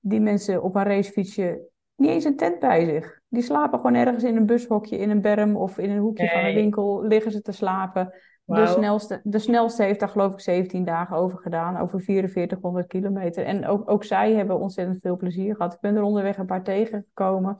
die 0.00 0.20
mensen 0.20 0.62
op 0.62 0.74
een 0.74 0.84
racefietsje, 0.84 1.68
niet 1.94 2.10
eens 2.10 2.24
een 2.24 2.36
tent 2.36 2.58
bij 2.58 2.84
zich. 2.84 3.20
Die 3.28 3.42
slapen 3.42 3.78
gewoon 3.78 3.94
ergens 3.94 4.24
in 4.24 4.36
een 4.36 4.46
bushokje, 4.46 4.98
in 4.98 5.10
een 5.10 5.20
berm 5.20 5.56
of 5.56 5.78
in 5.78 5.90
een 5.90 5.98
hoekje 5.98 6.24
nee. 6.24 6.32
van 6.32 6.44
een 6.44 6.54
winkel. 6.54 7.02
Liggen 7.02 7.32
ze 7.32 7.42
te 7.42 7.52
slapen. 7.52 8.14
De, 8.44 8.66
snelste, 8.66 9.20
de 9.24 9.38
snelste 9.38 9.82
heeft 9.82 10.00
daar 10.00 10.08
geloof 10.08 10.32
ik 10.32 10.40
17 10.40 10.84
dagen 10.84 11.16
over 11.16 11.38
gedaan, 11.38 11.76
over 11.76 12.00
4400 12.00 12.86
kilometer. 12.86 13.44
En 13.44 13.66
ook, 13.66 13.90
ook 13.90 14.04
zij 14.04 14.34
hebben 14.34 14.60
ontzettend 14.60 15.00
veel 15.00 15.16
plezier 15.16 15.56
gehad. 15.56 15.74
Ik 15.74 15.80
ben 15.80 15.96
er 15.96 16.02
onderweg 16.02 16.38
een 16.38 16.46
paar 16.46 16.62
tegengekomen. 16.62 17.56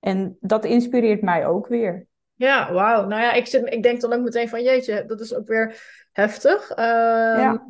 En 0.00 0.36
dat 0.40 0.64
inspireert 0.64 1.22
mij 1.22 1.46
ook 1.46 1.66
weer. 1.66 2.07
Ja, 2.38 2.72
wauw. 2.72 3.06
Nou 3.06 3.22
ja, 3.22 3.32
ik, 3.32 3.46
zit, 3.46 3.72
ik 3.72 3.82
denk 3.82 4.00
dan 4.00 4.12
ook 4.12 4.22
meteen 4.22 4.48
van 4.48 4.62
jeetje, 4.62 5.04
dat 5.06 5.20
is 5.20 5.34
ook 5.34 5.48
weer 5.48 5.82
heftig. 6.12 6.70
Um, 6.70 6.76
ja. 7.40 7.66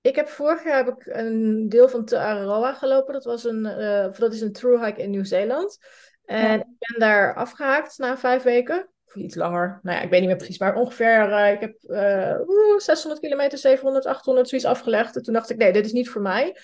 Ik 0.00 0.16
heb 0.16 0.28
vorig 0.28 0.64
jaar 0.64 0.84
heb 0.84 0.88
ik 0.88 1.06
een 1.06 1.68
deel 1.68 1.88
van 1.88 2.04
Te 2.04 2.18
Araroa 2.18 2.72
gelopen. 2.72 3.12
Dat, 3.12 3.24
was 3.24 3.44
een, 3.44 3.64
uh, 3.64 4.18
dat 4.18 4.32
is 4.32 4.40
een 4.40 4.52
true 4.52 4.84
hike 4.84 5.02
in 5.02 5.10
Nieuw-Zeeland. 5.10 5.78
En 6.24 6.42
ja. 6.42 6.54
ik 6.54 6.64
ben 6.78 7.00
daar 7.00 7.34
afgehaakt 7.34 7.98
na 7.98 8.18
vijf 8.18 8.42
weken 8.42 8.88
iets 9.14 9.34
langer. 9.34 9.80
Nou 9.82 9.96
ja, 9.96 10.02
ik 10.02 10.10
weet 10.10 10.20
niet 10.20 10.28
meer 10.28 10.38
precies, 10.38 10.58
maar 10.58 10.74
ongeveer, 10.74 11.28
uh, 11.28 11.52
ik 11.52 11.60
heb 11.60 11.76
uh, 11.82 12.78
600 12.78 13.20
kilometer, 13.20 13.58
700, 13.58 14.06
800, 14.06 14.48
zoiets 14.48 14.66
afgelegd. 14.66 15.16
En 15.16 15.22
toen 15.22 15.34
dacht 15.34 15.50
ik, 15.50 15.56
nee, 15.56 15.72
dit 15.72 15.84
is 15.84 15.92
niet 15.92 16.08
voor 16.08 16.22
mij. 16.22 16.56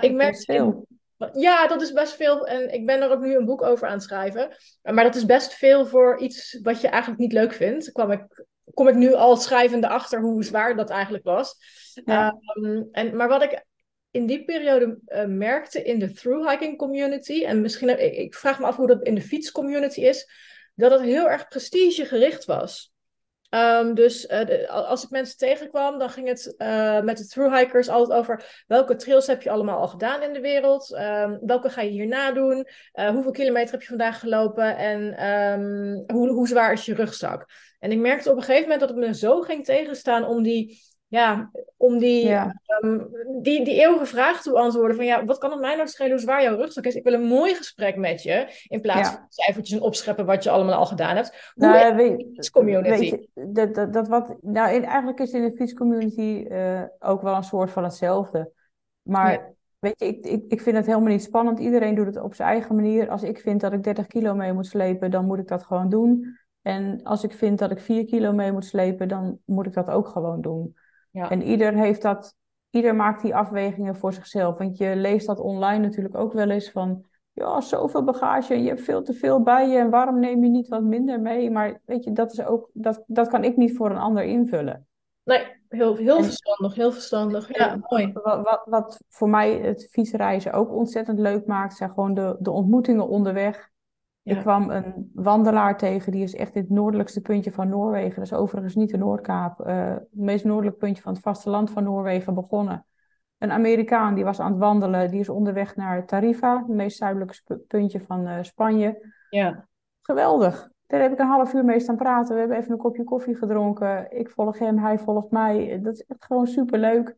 Ik 0.00 0.12
merk 0.12 0.36
veel. 0.36 0.86
Ja, 1.32 1.66
dat 1.66 1.82
is 1.82 1.92
best 1.92 2.14
veel. 2.14 2.46
En 2.46 2.72
ik 2.72 2.86
ben 2.86 3.02
er 3.02 3.10
ook 3.10 3.20
nu 3.20 3.36
een 3.36 3.44
boek 3.44 3.62
over 3.62 3.86
aan 3.86 3.92
het 3.92 4.02
schrijven. 4.02 4.56
Maar 4.82 5.04
dat 5.04 5.14
is 5.14 5.24
best 5.24 5.54
veel 5.54 5.86
voor 5.86 6.18
iets 6.18 6.58
wat 6.62 6.80
je 6.80 6.88
eigenlijk 6.88 7.20
niet 7.20 7.32
leuk 7.32 7.52
vindt. 7.52 7.92
Kwam 7.92 8.10
ik, 8.10 8.44
kom 8.74 8.88
ik 8.88 8.94
nu 8.94 9.14
al 9.14 9.36
schrijvende 9.36 9.88
achter 9.88 10.20
hoe 10.20 10.44
zwaar 10.44 10.76
dat 10.76 10.90
eigenlijk 10.90 11.24
was. 11.24 11.56
Ja. 12.04 12.38
Um, 12.54 12.88
en, 12.92 13.16
maar 13.16 13.28
wat 13.28 13.42
ik 13.42 13.64
in 14.10 14.26
die 14.26 14.44
periode 14.44 14.98
uh, 15.06 15.24
merkte 15.24 15.82
in 15.82 15.98
de 15.98 16.12
thru-hiking 16.12 16.78
community, 16.78 17.44
en 17.44 17.60
misschien, 17.60 17.88
ik, 17.88 18.14
ik 18.14 18.34
vraag 18.34 18.58
me 18.58 18.66
af 18.66 18.76
hoe 18.76 18.86
dat 18.86 19.02
in 19.02 19.14
de 19.14 19.22
fietscommunity 19.22 20.00
is, 20.00 20.30
dat 20.74 20.90
het 20.90 21.00
heel 21.00 21.30
erg 21.30 21.48
prestigegericht 21.48 22.44
was. 22.44 22.92
Um, 23.50 23.94
dus 23.94 24.26
uh, 24.30 24.68
als 24.68 25.04
ik 25.04 25.10
mensen 25.10 25.36
tegenkwam, 25.36 25.98
dan 25.98 26.10
ging 26.10 26.28
het 26.28 26.54
uh, 26.58 27.00
met 27.00 27.18
de 27.18 27.26
thru-hikers 27.26 27.88
altijd 27.88 28.18
over 28.18 28.64
welke 28.66 28.96
trails 28.96 29.26
heb 29.26 29.42
je 29.42 29.50
allemaal 29.50 29.78
al 29.78 29.88
gedaan 29.88 30.22
in 30.22 30.32
de 30.32 30.40
wereld, 30.40 30.90
um, 30.90 31.38
welke 31.42 31.70
ga 31.70 31.80
je 31.80 31.90
hierna 31.90 32.32
doen, 32.32 32.66
uh, 32.94 33.10
hoeveel 33.10 33.32
kilometer 33.32 33.70
heb 33.70 33.80
je 33.80 33.88
vandaag 33.88 34.18
gelopen? 34.18 34.76
En 34.76 35.26
um, 35.26 36.04
hoe, 36.06 36.28
hoe 36.28 36.48
zwaar 36.48 36.72
is 36.72 36.84
je 36.84 36.94
rugzak. 36.94 37.46
En 37.78 37.92
ik 37.92 37.98
merkte 37.98 38.30
op 38.30 38.36
een 38.36 38.42
gegeven 38.42 38.62
moment 38.62 38.80
dat 38.80 38.88
het 38.88 38.98
me 38.98 39.14
zo 39.14 39.40
ging 39.40 39.64
tegenstaan 39.64 40.24
om 40.24 40.42
die 40.42 40.80
ja, 41.08 41.50
om 41.76 41.98
die, 41.98 42.26
ja. 42.26 42.54
Um, 42.80 43.08
die, 43.42 43.64
die 43.64 43.80
eeuwige 43.80 44.06
vraag 44.06 44.42
te 44.42 44.50
beantwoorden 44.50 44.96
van 44.96 45.04
ja, 45.04 45.24
wat 45.24 45.38
kan 45.38 45.50
het 45.50 45.60
mij 45.60 45.76
nou 45.76 45.88
schelen 45.88 46.10
hoe 46.10 46.20
zwaar 46.20 46.42
jouw 46.42 46.56
rugzak 46.56 46.84
is? 46.84 46.94
Ik 46.94 47.04
wil 47.04 47.12
een 47.12 47.26
mooi 47.26 47.54
gesprek 47.54 47.96
met 47.96 48.22
je, 48.22 48.64
in 48.68 48.80
plaats 48.80 49.10
ja. 49.10 49.14
van 49.14 49.26
cijfertjes 49.28 49.78
en 49.78 49.84
opscheppen 49.84 50.26
wat 50.26 50.42
je 50.42 50.50
allemaal 50.50 50.74
al 50.74 50.86
gedaan 50.86 51.16
hebt. 51.16 51.52
Hoe 51.54 51.66
nou, 51.66 51.96
weet, 51.96 53.08
je, 53.08 53.28
dat, 53.34 53.74
dat, 53.74 53.92
dat 53.92 54.08
wat, 54.08 54.36
nou, 54.40 54.74
in, 54.74 54.84
eigenlijk 54.84 55.20
is 55.20 55.32
in 55.32 55.42
de 55.42 55.52
fietscommunity 55.52 56.46
uh, 56.48 56.82
ook 56.98 57.22
wel 57.22 57.36
een 57.36 57.42
soort 57.42 57.70
van 57.70 57.84
hetzelfde. 57.84 58.52
Maar 59.02 59.56
Weet 59.78 60.00
je, 60.00 60.06
ik, 60.06 60.26
ik, 60.26 60.44
ik 60.48 60.60
vind 60.60 60.76
het 60.76 60.86
helemaal 60.86 61.08
niet 61.08 61.22
spannend. 61.22 61.58
Iedereen 61.58 61.94
doet 61.94 62.06
het 62.06 62.20
op 62.20 62.34
zijn 62.34 62.48
eigen 62.48 62.74
manier. 62.74 63.08
Als 63.08 63.22
ik 63.22 63.38
vind 63.38 63.60
dat 63.60 63.72
ik 63.72 63.82
30 63.82 64.06
kilo 64.06 64.34
mee 64.34 64.52
moet 64.52 64.66
slepen, 64.66 65.10
dan 65.10 65.26
moet 65.26 65.38
ik 65.38 65.48
dat 65.48 65.64
gewoon 65.64 65.88
doen. 65.88 66.38
En 66.62 67.02
als 67.02 67.24
ik 67.24 67.32
vind 67.32 67.58
dat 67.58 67.70
ik 67.70 67.80
4 67.80 68.04
kilo 68.04 68.32
mee 68.32 68.52
moet 68.52 68.64
slepen, 68.64 69.08
dan 69.08 69.38
moet 69.44 69.66
ik 69.66 69.72
dat 69.72 69.90
ook 69.90 70.08
gewoon 70.08 70.40
doen. 70.40 70.76
Ja. 71.10 71.30
En 71.30 71.42
ieder 71.42 71.74
heeft 71.74 72.02
dat, 72.02 72.34
ieder 72.70 72.94
maakt 72.94 73.22
die 73.22 73.34
afwegingen 73.34 73.96
voor 73.96 74.12
zichzelf. 74.12 74.58
Want 74.58 74.76
je 74.78 74.96
leest 74.96 75.26
dat 75.26 75.40
online 75.40 75.78
natuurlijk 75.84 76.16
ook 76.16 76.32
wel 76.32 76.50
eens 76.50 76.70
van, 76.70 77.04
ja, 77.32 77.60
zoveel 77.60 78.04
bagage, 78.04 78.62
je 78.62 78.68
hebt 78.68 78.82
veel 78.82 79.02
te 79.02 79.12
veel 79.12 79.42
bij 79.42 79.68
je 79.68 79.78
en 79.78 79.90
waarom 79.90 80.20
neem 80.20 80.44
je 80.44 80.50
niet 80.50 80.68
wat 80.68 80.82
minder 80.82 81.20
mee? 81.20 81.50
Maar 81.50 81.80
weet 81.84 82.04
je, 82.04 82.12
dat 82.12 82.32
is 82.32 82.44
ook, 82.44 82.70
dat, 82.72 83.02
dat 83.06 83.28
kan 83.28 83.44
ik 83.44 83.56
niet 83.56 83.76
voor 83.76 83.90
een 83.90 83.98
ander 83.98 84.24
invullen. 84.24 84.86
Nee, 85.24 85.46
heel, 85.68 85.96
heel 85.96 86.16
En- 86.16 86.24
verstandig, 86.24 86.74
heel 86.74 86.92
verstandig. 86.92 87.56
Ja, 87.56 87.78
mooi. 87.88 88.12
Wat, 88.12 88.44
wat, 88.44 88.62
wat 88.64 89.00
voor 89.08 89.28
mij 89.28 89.52
het 89.52 89.88
fietsreizen 89.90 90.52
ook 90.52 90.72
ontzettend 90.72 91.18
leuk 91.18 91.46
maakt, 91.46 91.76
zijn 91.76 91.90
gewoon 91.90 92.14
de, 92.14 92.36
de 92.38 92.50
ontmoetingen 92.50 93.08
onderweg. 93.08 93.70
Ja. 94.28 94.34
Ik 94.34 94.40
kwam 94.40 94.70
een 94.70 95.10
wandelaar 95.14 95.76
tegen, 95.76 96.12
die 96.12 96.22
is 96.22 96.34
echt 96.34 96.54
in 96.54 96.60
het 96.60 96.70
noordelijkste 96.70 97.20
puntje 97.20 97.52
van 97.52 97.68
Noorwegen. 97.68 98.14
Dat 98.14 98.24
is 98.24 98.32
overigens 98.32 98.74
niet 98.74 98.90
de 98.90 98.96
Noordkaap, 98.96 99.60
eh, 99.60 99.88
het 99.88 100.08
meest 100.10 100.44
noordelijk 100.44 100.78
puntje 100.78 101.02
van 101.02 101.12
het 101.12 101.22
vasteland 101.22 101.70
van 101.70 101.84
Noorwegen 101.84 102.34
begonnen. 102.34 102.86
Een 103.38 103.52
Amerikaan 103.52 104.14
die 104.14 104.24
was 104.24 104.40
aan 104.40 104.50
het 104.50 104.60
wandelen, 104.60 105.10
die 105.10 105.20
is 105.20 105.28
onderweg 105.28 105.76
naar 105.76 106.06
Tarifa, 106.06 106.58
het 106.58 106.68
meest 106.68 106.96
zuidelijke 106.96 107.60
puntje 107.66 108.00
van 108.00 108.26
eh, 108.26 108.42
Spanje. 108.42 109.14
Ja, 109.30 109.68
Geweldig. 110.08 110.68
Daar 110.86 111.00
heb 111.00 111.12
ik 111.12 111.18
een 111.18 111.26
half 111.26 111.54
uur 111.54 111.64
mee 111.64 111.80
staan 111.80 111.96
praten. 111.96 112.34
We 112.34 112.40
hebben 112.40 112.58
even 112.58 112.72
een 112.72 112.78
kopje 112.78 113.04
koffie 113.04 113.36
gedronken. 113.36 114.18
Ik 114.18 114.30
volg 114.30 114.58
hem, 114.58 114.78
hij 114.78 114.98
volgt 114.98 115.30
mij. 115.30 115.80
Dat 115.82 115.94
is 115.94 116.04
echt 116.04 116.24
gewoon 116.24 116.46
superleuk. 116.46 117.16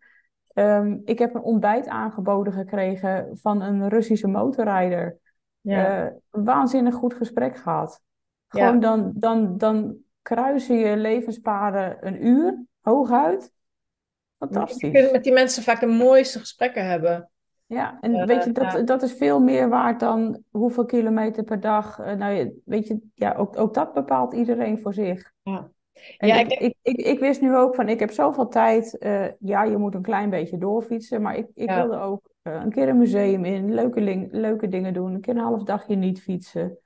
Ehm 0.52 0.98
ik 1.04 1.18
heb 1.18 1.34
een 1.34 1.42
ontbijt 1.42 1.88
aangeboden 1.88 2.52
gekregen 2.52 3.28
van 3.32 3.62
een 3.62 3.88
Russische 3.88 4.28
motorrijder. 4.28 5.18
Ja. 5.60 6.04
Eh, 6.06 6.12
waanzinnig 6.30 6.94
goed 6.94 7.14
gesprek 7.14 7.56
gehad. 7.56 8.00
Ja. 8.48 8.64
Gewoon 8.64 8.80
dan, 8.80 9.12
dan, 9.14 9.58
dan 9.58 9.96
kruisen 10.22 10.76
je 10.76 10.96
levenspaden 10.96 12.06
een 12.06 12.26
uur, 12.26 12.64
hooguit. 12.80 13.42
Je 13.42 14.46
Fantastisch. 14.46 14.90
kunt 14.92 15.12
met 15.12 15.24
die 15.24 15.32
mensen 15.32 15.62
vaak 15.62 15.80
de 15.80 15.86
mooiste 15.86 16.38
gesprekken 16.38 16.86
hebben. 16.86 17.30
Ja, 17.66 17.98
en 18.00 18.14
Eh, 18.14 18.26
weet 18.26 18.44
je, 18.44 18.52
dat, 18.52 18.72
ja. 18.72 18.80
dat 18.82 19.02
is 19.02 19.12
veel 19.12 19.40
meer 19.40 19.68
waard 19.68 20.00
dan 20.00 20.42
hoeveel 20.50 20.84
kilometer 20.84 21.44
per 21.44 21.60
dag. 21.60 21.98
Eh, 21.98 22.14
nou, 22.14 22.32
je- 22.32 22.60
weet 22.64 22.86
je, 22.86 22.98
ja, 23.14 23.34
ook, 23.34 23.58
ook 23.58 23.74
dat 23.74 23.92
bepaalt 23.94 24.32
iedereen 24.34 24.80
voor 24.80 24.94
zich. 24.94 25.32
Ja. 25.42 25.70
En 26.18 26.28
Ja, 26.28 26.34
ik, 26.38 26.48
ik 26.52 26.60
ik, 26.60 26.76
ik, 26.82 27.06
ik 27.06 27.18
wist 27.18 27.40
nu 27.40 27.56
ook 27.56 27.74
van, 27.74 27.88
ik 27.88 28.00
heb 28.00 28.10
zoveel 28.10 28.48
tijd. 28.48 28.96
ja, 29.38 29.62
je 29.62 29.76
moet 29.76 29.94
een 29.94 30.02
klein 30.02 30.30
beetje 30.30 30.58
doorfietsen, 30.58 31.22
maar 31.22 31.36
ik, 31.36 31.46
ik 31.54 31.68
Ja. 31.68 31.76
wilde 31.76 31.98
ook 32.02 32.29
een 32.42 32.70
keer 32.70 32.88
een 32.88 32.98
museum 32.98 33.44
in, 33.44 33.74
leuke, 33.74 34.28
leuke 34.30 34.68
dingen 34.68 34.92
doen, 34.92 35.14
een 35.14 35.20
keer 35.20 35.34
een 35.34 35.40
half 35.42 35.62
dagje 35.62 35.96
niet 35.96 36.20
fietsen. 36.20 36.78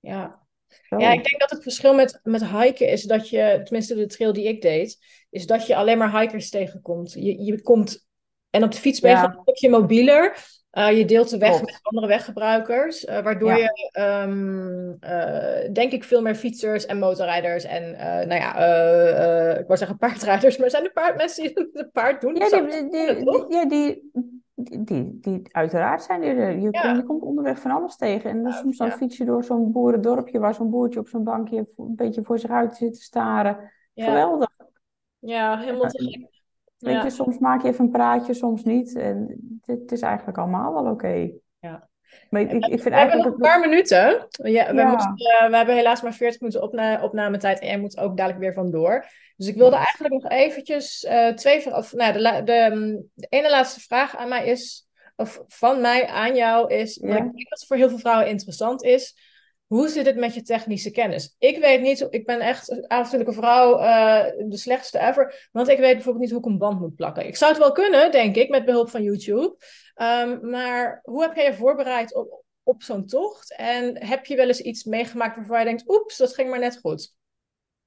Ja. 0.00 0.40
Zo. 0.82 0.98
Ja, 0.98 1.12
ik 1.12 1.24
denk 1.24 1.40
dat 1.40 1.50
het 1.50 1.62
verschil 1.62 1.94
met, 1.94 2.20
met 2.22 2.46
hiken 2.46 2.88
is 2.88 3.02
dat 3.02 3.28
je, 3.28 3.60
tenminste 3.64 3.94
de 3.94 4.06
trail 4.06 4.32
die 4.32 4.48
ik 4.48 4.62
deed, 4.62 4.98
is 5.30 5.46
dat 5.46 5.66
je 5.66 5.76
alleen 5.76 5.98
maar 5.98 6.20
hikers 6.20 6.50
tegenkomt. 6.50 7.12
Je, 7.12 7.42
je 7.42 7.62
komt, 7.62 8.06
en 8.50 8.64
op 8.64 8.72
de 8.72 8.78
fiets 8.78 9.00
ben 9.00 9.10
je 9.10 9.16
Ja. 9.16 9.24
een 9.24 9.40
stukje 9.42 9.70
mobieler. 9.70 10.36
Uh, 10.72 10.98
je 10.98 11.04
deelt 11.04 11.30
de 11.30 11.38
weg 11.38 11.50
Klopt. 11.50 11.64
met 11.64 11.78
andere 11.82 12.06
weggebruikers, 12.06 13.04
uh, 13.04 13.22
waardoor 13.22 13.56
Ja. 13.56 13.56
je, 13.56 14.00
um, 14.00 14.96
uh, 15.00 15.72
denk 15.72 15.92
ik, 15.92 16.04
veel 16.04 16.22
meer 16.22 16.34
fietsers 16.34 16.86
en 16.86 16.98
motorrijders 16.98 17.64
en, 17.64 17.90
nou 18.28 18.34
ja, 18.34 18.54
ik 19.58 19.66
wou 19.66 19.78
zeggen 19.78 19.98
paardrijders, 19.98 20.56
maar 20.56 20.70
zijn 20.70 20.84
er 20.84 20.92
paard, 20.92 21.16
mensen 21.16 21.42
die 21.42 21.68
het 21.72 21.92
paard 21.92 22.20
doen? 22.20 22.34
Ja, 22.34 22.48
die, 22.48 22.88
die, 22.90 23.48
ja, 23.48 23.66
die, 23.66 24.10
die, 24.54 25.18
die, 25.20 25.42
uiteraard 25.50 26.02
zijn 26.02 26.22
er. 26.22 26.58
Je, 26.60 26.68
Ja. 26.70 26.80
komt- 26.82 26.96
je 26.96 27.02
komt 27.02 27.22
onderweg 27.22 27.58
van 27.58 27.70
alles 27.70 27.96
tegen. 27.96 28.30
En 28.30 28.42
dan 28.42 28.52
soms 28.52 28.76
dan 28.76 28.86
ja. 28.86 28.92
fiets 28.92 29.16
je 29.16 29.24
door 29.24 29.44
zo'n 29.44 29.72
boerendorpje 29.72 30.38
waar 30.38 30.54
zo'n 30.54 30.70
boertje 30.70 31.00
op 31.00 31.08
zo'n 31.08 31.24
bankje 31.24 31.66
een 31.76 31.94
beetje 31.96 32.22
voor 32.22 32.38
zich 32.38 32.50
uit 32.50 32.76
zit 32.76 32.94
te 32.94 33.02
staren. 33.02 33.72
Ja. 33.92 34.04
Geweldig. 34.04 34.50
Ja, 35.18 35.58
helemaal 35.58 35.88
te 35.88 36.04
gek. 36.04 36.30
Weet 36.78 37.02
je, 37.02 37.10
soms 37.10 37.38
maak 37.38 37.62
je 37.62 37.68
even 37.68 37.84
een 37.84 37.90
praatje, 37.90 38.34
soms 38.34 38.64
niet. 38.64 38.96
En 38.96 39.26
het, 39.64 39.80
het 39.80 39.92
is 39.92 40.00
eigenlijk 40.00 40.38
allemaal 40.38 40.72
wel 40.82 40.92
oké. 40.92 41.30
Ja. 41.58 41.88
Maar 42.30 42.40
ik, 42.40 42.50
ik, 42.50 42.64
vind 42.64 42.82
We 42.82 42.90
hebben 42.90 42.92
nog 42.92 43.00
eigenlijk... 43.00 43.34
een 43.34 43.40
paar 43.40 43.60
minuten. 43.60 44.26
Ja, 44.30 44.74
we, 44.74 44.80
Ja. 44.80 44.90
moesten, 44.90 45.14
eh, 45.16 45.48
we 45.50 45.56
hebben 45.56 45.74
helaas 45.74 46.02
maar 46.02 46.14
40 46.14 46.40
minuten 46.40 46.62
opna 46.62 47.02
opnametijd 47.02 47.58
en 47.60 47.66
jij 47.66 47.78
moet 47.78 47.98
ook 47.98 48.16
dadelijk 48.16 48.40
weer 48.42 48.54
vandoor. 48.54 49.06
Dus 49.36 49.46
ik 49.46 49.56
wilde 49.56 49.76
eigenlijk 49.76 50.14
nog 50.22 50.32
eventjes 50.32 51.04
eh, 51.04 51.28
twee 51.28 51.60
vragen. 51.60 51.78
Of, 51.78 51.92
nou, 51.92 52.12
de, 52.12 52.42
de, 52.44 52.70
mm, 52.74 53.10
de 53.14 53.26
ene 53.28 53.50
laatste 53.50 53.80
vraag 53.80 54.16
aan 54.16 54.28
mij 54.28 54.46
is, 54.46 54.86
of 55.16 55.42
van 55.48 55.80
mij 55.80 56.06
aan 56.06 56.36
jou 56.36 56.74
is, 56.74 56.98
Ja. 57.02 57.08
wat 57.08 57.16
ik 57.16 57.22
denk 57.34 57.48
dat 57.48 57.64
voor 57.66 57.76
heel 57.76 57.88
veel 57.88 57.98
vrouwen 57.98 58.28
interessant 58.28 58.82
is. 58.82 59.30
Hoe 59.66 59.88
zit 59.88 60.06
het 60.06 60.16
met 60.16 60.34
je 60.34 60.42
technische 60.42 60.90
kennis? 60.90 61.34
Ik 61.38 61.58
weet 61.58 61.80
niet, 61.80 62.06
ik 62.10 62.26
ben 62.26 62.40
echt 62.40 62.88
avontuurlijke 62.88 63.34
vrouw, 63.34 63.78
eh, 63.78 64.24
de 64.48 64.56
slechtste 64.56 64.98
ever. 64.98 65.48
Want 65.52 65.68
ik 65.68 65.78
weet 65.78 65.92
bijvoorbeeld 65.94 66.24
niet 66.24 66.30
hoe 66.32 66.40
ik 66.40 66.46
een 66.46 66.58
band 66.58 66.80
moet 66.80 66.96
plakken. 66.96 67.26
Ik 67.26 67.36
zou 67.36 67.50
het 67.50 67.60
wel 67.60 67.72
kunnen, 67.72 68.10
denk 68.10 68.36
ik, 68.36 68.48
met 68.48 68.64
behulp 68.64 68.90
van 68.90 69.02
YouTube. 69.02 69.56
Ehm, 69.94 70.50
maar 70.50 71.00
hoe 71.02 71.22
heb 71.22 71.34
jij 71.34 71.44
je 71.44 71.54
voorbereid 71.54 72.14
op, 72.14 72.44
op 72.62 72.82
zo'n 72.82 73.06
tocht? 73.06 73.56
En 73.56 74.06
heb 74.06 74.24
je 74.24 74.36
wel 74.36 74.46
eens 74.46 74.60
iets 74.60 74.84
meegemaakt 74.84 75.36
waarvan 75.36 75.58
je 75.58 75.64
denkt, 75.64 75.88
oeps, 75.90 76.16
dat 76.16 76.34
ging 76.34 76.50
maar 76.50 76.58
net 76.58 76.78
goed? 76.80 77.14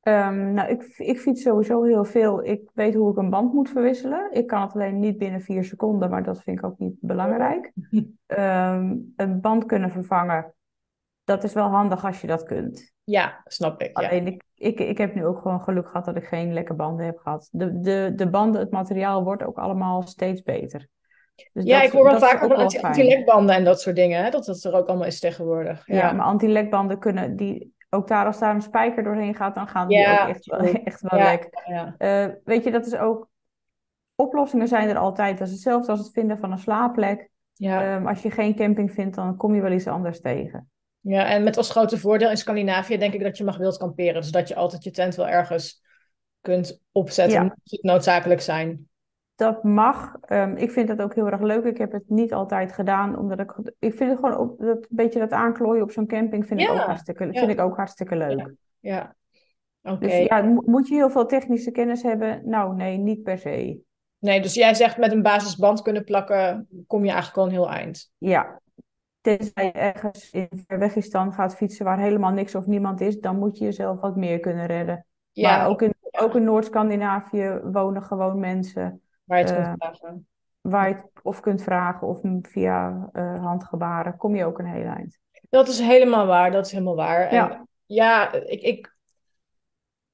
Ehm, 0.01 0.53
nou, 0.53 0.69
ik, 0.69 0.83
ik 0.97 1.19
fiets 1.19 1.41
sowieso 1.41 1.83
heel 1.83 2.05
veel. 2.05 2.45
Ik 2.45 2.69
weet 2.73 2.93
hoe 2.93 3.11
ik 3.11 3.17
een 3.17 3.29
band 3.29 3.53
moet 3.53 3.69
verwisselen. 3.69 4.31
Ik 4.31 4.47
kan 4.47 4.61
het 4.61 4.73
alleen 4.73 4.99
niet 4.99 5.17
binnen 5.17 5.41
vier 5.41 5.63
seconden, 5.63 6.09
maar 6.09 6.23
dat 6.23 6.41
vind 6.43 6.57
ik 6.57 6.65
ook 6.65 6.79
niet 6.79 6.95
belangrijk. 6.99 7.71
Ehm, 8.25 8.97
een 9.15 9.41
band 9.41 9.65
kunnen 9.65 9.89
vervangen, 9.89 10.53
dat 11.23 11.43
is 11.43 11.53
wel 11.53 11.67
handig 11.67 12.05
als 12.05 12.21
je 12.21 12.27
dat 12.27 12.43
kunt. 12.43 12.93
Ja, 13.03 13.41
snap 13.45 13.81
ik. 13.81 13.99
Ja. 13.99 14.07
Alleen 14.07 14.27
ik, 14.27 14.43
ik, 14.55 14.79
ik 14.79 14.97
heb 14.97 15.15
nu 15.15 15.25
ook 15.25 15.41
gewoon 15.41 15.61
geluk 15.61 15.87
gehad 15.87 16.05
dat 16.05 16.15
ik 16.15 16.25
geen 16.25 16.53
lekke 16.53 16.73
banden 16.73 17.05
heb 17.05 17.17
gehad. 17.17 17.49
De, 17.51 17.79
de, 17.79 18.11
de 18.15 18.29
banden, 18.29 18.61
het 18.61 18.71
materiaal 18.71 19.23
wordt 19.23 19.43
ook 19.43 19.57
allemaal 19.57 20.01
steeds 20.01 20.41
beter. 20.41 20.87
Dus 21.53 21.63
Ja, 21.63 21.77
dat- 21.77 21.87
ik 21.87 21.91
hoor 21.93 22.03
wel 22.03 22.13
anti- 22.57 22.79
fijn. 22.79 22.85
anti-lekbanden 22.85 23.55
en 23.55 23.63
dat 23.63 23.81
soort 23.81 23.95
dingen. 23.95 24.23
Hè? 24.23 24.29
Dat 24.29 24.45
dat 24.45 24.63
er 24.63 24.73
ook 24.73 24.87
allemaal 24.87 25.07
is 25.07 25.19
tegenwoordig. 25.19 25.87
Ja, 25.87 25.95
Ja, 25.95 26.11
maar 26.11 26.25
anti-lekbanden 26.25 26.99
kunnen, 26.99 27.35
die, 27.35 27.73
ook 27.89 28.07
daar 28.07 28.25
als 28.25 28.39
daar 28.39 28.55
een 28.55 28.61
spijker 28.61 29.03
doorheen 29.03 29.35
gaat, 29.35 29.55
dan 29.55 29.67
gaan 29.67 29.87
die 29.87 29.97
Ja, 29.97 30.21
ook 30.23 30.29
echt 30.29 30.45
wel, 30.45 30.59
echt 30.83 31.01
wel 31.01 31.19
Ja, 31.19 31.31
lek. 31.31 31.49
ja. 31.65 31.95
Eh, 31.97 32.33
weet 32.43 32.63
je, 32.63 32.71
dat 32.71 32.85
is 32.85 32.95
ook, 32.95 33.27
oplossingen 34.15 34.67
zijn 34.67 34.89
er 34.89 34.97
altijd. 34.97 35.37
Dat 35.37 35.47
is 35.47 35.53
hetzelfde 35.53 35.91
als 35.91 35.99
het 35.99 36.11
vinden 36.13 36.37
van 36.37 36.51
een 36.51 36.57
slaapplek. 36.59 37.29
ja. 37.53 37.95
Ehm, 37.95 38.07
als 38.07 38.21
je 38.21 38.31
geen 38.31 38.55
camping 38.55 38.93
vindt, 38.93 39.15
dan 39.15 39.35
kom 39.37 39.55
je 39.55 39.61
wel 39.61 39.71
iets 39.71 39.87
anders 39.87 40.21
tegen. 40.21 40.69
ja, 40.99 41.25
en 41.25 41.43
met 41.43 41.57
als 41.57 41.69
grote 41.71 41.97
voordeel 41.97 42.29
in 42.29 42.37
Scandinavië 42.37 42.97
denk 42.97 43.13
ik 43.13 43.23
dat 43.23 43.37
je 43.37 43.43
mag 43.43 43.57
wild 43.57 43.77
kamperen. 43.77 44.21
Dus 44.21 44.31
dat 44.31 44.47
je 44.47 44.55
altijd 44.55 44.83
je 44.83 44.91
tent 44.91 45.15
wel 45.15 45.27
ergens 45.27 45.83
kunt 46.41 46.81
opzetten, 46.91 47.43
Ja. 47.43 47.55
het 47.63 47.83
noodzakelijk 47.83 48.41
zijn. 48.41 48.87
Dat 49.35 49.63
mag. 49.63 50.15
Ehm, 50.21 50.55
ik 50.55 50.71
vind 50.71 50.87
dat 50.87 51.01
ook 51.01 51.15
heel 51.15 51.27
erg 51.27 51.41
leuk. 51.41 51.63
Ik 51.63 51.77
heb 51.77 51.91
het 51.91 52.09
niet 52.09 52.33
altijd 52.33 52.71
gedaan, 52.71 53.17
omdat 53.17 53.39
ik... 53.39 53.55
Ik 53.79 53.93
vind 53.93 54.09
het 54.09 54.19
gewoon 54.19 54.35
ook, 54.35 54.59
dat 54.59 54.87
beetje 54.89 55.19
dat 55.19 55.31
aanklooien 55.31 55.83
op 55.83 55.91
zo'n 55.91 56.07
camping 56.07 56.47
vind, 56.47 56.59
ik, 56.59 56.67
Ja, 56.67 56.73
ook 56.73 56.79
hartstikke, 56.79 57.25
ja. 57.25 57.39
vind 57.39 57.51
ik 57.51 57.59
ook 57.59 57.75
hartstikke 57.75 58.15
leuk. 58.15 58.53
Ja, 58.79 59.15
oké. 59.81 59.99
Dus 59.99 60.17
ja, 60.17 60.41
mo- 60.41 60.63
moet 60.65 60.87
je 60.87 60.95
heel 60.95 61.09
veel 61.09 61.25
technische 61.25 61.71
kennis 61.71 62.01
hebben? 62.01 62.41
Nou, 62.45 62.75
nee, 62.75 62.97
niet 62.97 63.23
per 63.23 63.37
se. 63.37 63.79
Nee, 64.19 64.41
dus 64.41 64.53
jij 64.53 64.73
zegt 64.73 64.97
met 64.97 65.11
een 65.11 65.21
basisband 65.21 65.81
kunnen 65.81 66.03
plakken, 66.03 66.67
kom 66.87 67.03
je 67.05 67.11
eigenlijk 67.11 67.37
al 67.37 67.45
een 67.45 67.51
heel 67.51 67.69
eind. 67.69 68.11
Ja, 68.17 68.61
tenzij 69.21 69.65
je 69.65 69.71
ergens 69.71 70.31
in 70.31 70.49
Verwegistan 70.67 71.33
gaat 71.33 71.55
fietsen 71.55 71.85
waar 71.85 71.99
helemaal 71.99 72.31
niks 72.31 72.55
of 72.55 72.65
niemand 72.65 73.01
is, 73.01 73.19
dan 73.19 73.39
moet 73.39 73.57
je 73.57 73.63
jezelf 73.63 74.01
wat 74.01 74.15
meer 74.15 74.39
kunnen 74.39 74.65
redden. 74.65 75.05
Ja, 75.31 75.57
maar 75.57 75.67
ook 75.67 75.81
in, 75.81 75.93
ja. 76.11 76.19
ook 76.19 76.35
in 76.35 76.43
Noord-Scandinavië 76.43 77.59
wonen 77.63 78.03
gewoon 78.03 78.39
mensen 78.39 79.01
waar 79.25 79.37
je 79.39 79.43
het 79.45 79.53
eh, 79.53 79.63
kunt 79.63 79.77
vragen. 79.77 80.27
waar 80.61 80.89
je 80.89 80.95
het 80.95 81.05
of 81.23 81.39
kunt 81.39 81.63
vragen 81.63 82.07
of 82.07 82.19
via 82.41 83.09
eh, 83.13 83.43
handgebaren 83.43 84.17
kom 84.17 84.35
je 84.35 84.45
ook 84.45 84.59
een 84.59 84.65
heel 84.65 84.87
eind. 84.87 85.19
Dat 85.49 85.67
is 85.67 85.79
helemaal 85.79 86.25
waar, 86.25 86.51
dat 86.51 86.65
is 86.65 86.71
helemaal 86.71 86.95
waar. 86.95 87.27
En 87.27 87.35
Ja. 87.35 87.65
ja, 87.85 88.33
ik, 88.33 88.61
ik, 88.61 88.95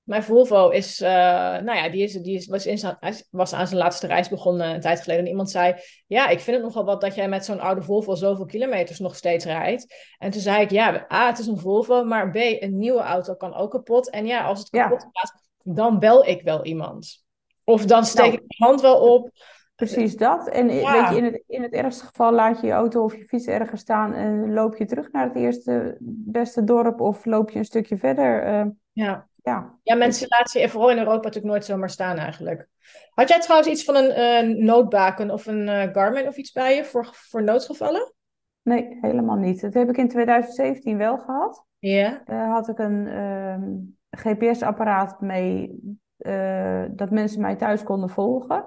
mijn 0.02 0.24
Volvo 0.24 0.70
is, 0.70 1.02
eh, 1.02 1.10
nou 1.58 1.74
ja, 1.74 1.90
die, 1.90 2.04
is, 2.04 2.14
die 2.14 2.36
is, 2.36 2.48
was, 2.48 2.66
in 2.66 2.80
was 3.30 3.54
aan 3.54 3.68
zijn 3.68 3.80
laatste 3.80 4.08
reis 4.08 4.30
begonnen 4.30 4.74
een 4.74 4.80
tijd 4.82 5.02
geleden. 5.02 5.24
En 5.24 5.30
iemand 5.30 5.52
zei, 5.52 5.76
ja, 6.08 6.28
ik 6.28 6.40
vind 6.40 6.56
het 6.58 6.66
nogal 6.66 6.86
wat 6.86 7.02
dat 7.02 7.16
jij 7.16 7.30
met 7.30 7.46
zo'n 7.46 7.60
oude 7.60 7.82
Volvo 7.82 8.16
zoveel 8.16 8.46
kilometers 8.46 9.00
nog 9.00 9.16
steeds 9.16 9.46
rijdt. 9.46 10.14
En 10.18 10.32
toen 10.32 10.42
zei 10.42 10.62
ik, 10.62 10.70
ja, 10.72 11.06
A, 11.14 11.28
het 11.28 11.40
is 11.40 11.48
een 11.48 11.58
Volvo, 11.60 12.04
maar 12.04 12.30
B, 12.32 12.36
een 12.36 12.78
nieuwe 12.78 13.02
auto 13.02 13.36
kan 13.36 13.54
ook 13.54 13.72
kapot. 13.72 14.10
En 14.10 14.26
ja, 14.26 14.44
als 14.44 14.60
het 14.60 14.68
Ja. 14.72 14.82
kapot 14.84 15.08
gaat, 15.12 15.34
dan 15.64 16.00
bel 16.00 16.26
ik 16.26 16.42
wel 16.42 16.66
iemand. 16.66 17.24
Of 17.72 17.86
dan 17.86 18.06
steek 18.06 18.26
Nou. 18.26 18.34
ik 18.34 18.44
mijn 18.48 18.70
hand 18.70 18.82
wel 18.82 19.14
op. 19.14 19.30
Precies 19.76 20.16
dat. 20.16 20.48
En 20.50 20.70
Ja. 20.70 20.92
weet 21.02 21.10
je, 21.10 21.18
in 21.18 21.24
het, 21.24 21.44
in 21.48 21.62
het 21.62 21.74
ergste 21.74 22.06
geval 22.06 22.32
laat 22.32 22.62
je 22.62 22.68
je 22.68 22.74
auto 22.74 23.04
of 23.04 23.16
je 23.16 23.26
fiets 23.26 23.46
ergens 23.48 23.82
staan 23.82 24.14
en 24.14 24.54
loop 24.54 24.76
je 24.78 24.86
terug 24.86 25.12
naar 25.12 25.24
het 25.24 25.36
eerste 25.36 25.98
beste 26.26 26.64
dorp 26.64 27.00
of 27.02 27.26
loop 27.26 27.50
je 27.50 27.58
een 27.58 27.66
stukje 27.66 27.98
verder. 27.98 28.44
eh, 28.44 28.66
Ja. 28.92 29.28
ja, 29.44 29.78
Ja, 29.84 29.96
mensen 29.96 30.26
laten 30.30 30.62
je 30.62 30.70
vooral 30.70 30.90
in 30.92 30.98
Europa 30.98 31.24
natuurlijk 31.24 31.54
nooit 31.54 31.66
zomaar 31.66 31.90
staan 31.90 32.18
eigenlijk. 32.18 32.68
Had 33.14 33.30
jij 33.30 33.40
trouwens 33.40 33.70
iets 33.72 33.84
van 33.84 33.96
een 33.96 34.48
uh, 34.50 34.58
noodbaken 34.66 35.32
of 35.32 35.46
een 35.46 35.68
uh, 35.68 35.84
Garmin 35.92 36.28
of 36.28 36.38
iets 36.38 36.52
bij 36.52 36.76
je 36.76 36.84
voor, 36.86 37.10
voor 37.12 37.44
noodgevallen? 37.44 38.14
Nee, 38.62 38.98
helemaal 39.02 39.36
niet. 39.38 39.62
Dat 39.62 39.74
heb 39.74 39.90
ik 39.90 39.98
in 39.98 40.08
2017 40.10 40.98
wel 40.98 41.18
gehad. 41.18 41.66
Ja. 41.80 42.22
Uh, 42.28 42.52
had 42.52 42.68
ik 42.70 42.80
een 42.80 43.08
ehm, 43.08 43.70
GPS-apparaat 44.10 45.22
mee 45.22 45.80
dat 46.96 47.10
mensen 47.10 47.42
mij 47.42 47.56
thuis 47.56 47.84
konden 47.84 48.10
volgen. 48.10 48.66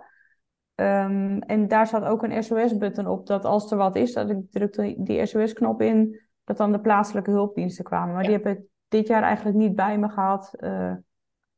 Um, 0.74 1.38
en 1.38 1.68
daar 1.68 1.86
zat 1.86 2.05
ook 2.05 2.22
een 2.22 2.42
SOS-button 2.42 3.07
op 3.07 3.26
dat 3.26 3.44
als 3.44 3.70
er 3.70 3.76
wat 3.76 3.96
is, 3.96 4.12
dat 4.12 4.30
ik 4.30 4.50
drukte 4.50 4.94
die 4.98 5.26
SOS-knop 5.26 5.82
in, 5.82 6.20
dat 6.44 6.57
dan 6.57 6.72
de 6.72 6.80
plaatselijke 6.80 7.30
hulpdiensten 7.30 7.84
kwamen. 7.84 8.14
Maar 8.14 8.22
die 8.22 8.32
heb 8.32 8.46
ik 8.46 8.61
dit 8.88 9.07
jaar 9.07 9.22
eigenlijk 9.22 9.57
niet 9.57 9.74
bij 9.74 9.98
me 9.98 10.09
gehad. 10.09 10.57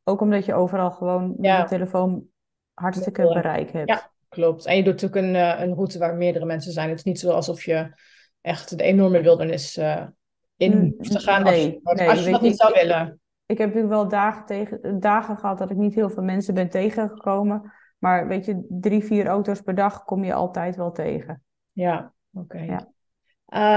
ook 0.05 0.20
omdat 0.20 0.44
je 0.44 0.55
overal 0.55 0.90
gewoon 0.90 1.34
met 1.36 1.61
de 1.61 1.64
telefoon 1.68 2.24
hartstikke 2.80 3.22
bereik 3.22 3.70
hebt. 3.70 3.88
Ja, 3.88 4.11
klopt. 4.28 4.66
En 4.66 4.76
je 4.76 4.82
doet 4.82 5.03
natuurlijk 5.03 5.26
een, 5.26 5.34
uh, 5.34 5.61
een 5.61 5.74
route 5.74 5.99
waar 5.99 6.14
meerdere 6.14 6.44
mensen 6.44 6.72
zijn. 6.72 6.88
Het 6.88 6.99
is 6.99 7.05
niet 7.05 7.18
zo 7.18 7.30
alsof 7.30 7.64
je 7.64 7.92
echt 8.40 8.78
de 8.78 8.84
enorme 8.84 9.20
wildernis 9.20 9.76
uh, 9.76 10.07
in 10.57 10.94
hoeft 10.97 11.12
te 11.12 11.18
gaan 11.18 11.42
nee, 11.42 11.80
als, 11.82 11.99
nee, 11.99 12.09
als 12.09 12.24
je 12.24 12.30
dat 12.30 12.40
niet 12.40 12.57
zou 12.57 12.72
willen. 12.74 13.20
Ik 13.47 13.59
heb 13.59 13.66
natuurlijk 13.66 13.94
wel 13.94 14.09
dagen, 14.09 14.44
tegen, 14.44 15.01
dagen 15.01 15.36
gehad 15.36 15.59
dat 15.59 15.70
ik 15.70 15.76
niet 15.76 15.94
heel 15.94 16.11
veel 16.11 16.22
mensen 16.22 16.55
ben 16.55 16.68
tegengekomen. 16.68 17.72
Maar 17.99 18.28
weet 18.28 18.44
je, 18.44 18.66
drie, 18.68 19.05
vier 19.05 19.26
auto's 19.26 19.61
per 19.61 19.74
dag 19.74 20.05
kom 20.05 20.24
je 20.24 20.34
altijd 20.34 20.76
wel 20.76 20.92
tegen. 20.92 21.42
Ja, 21.72 22.12
oké. 22.32 22.59
Ja. 22.59 22.88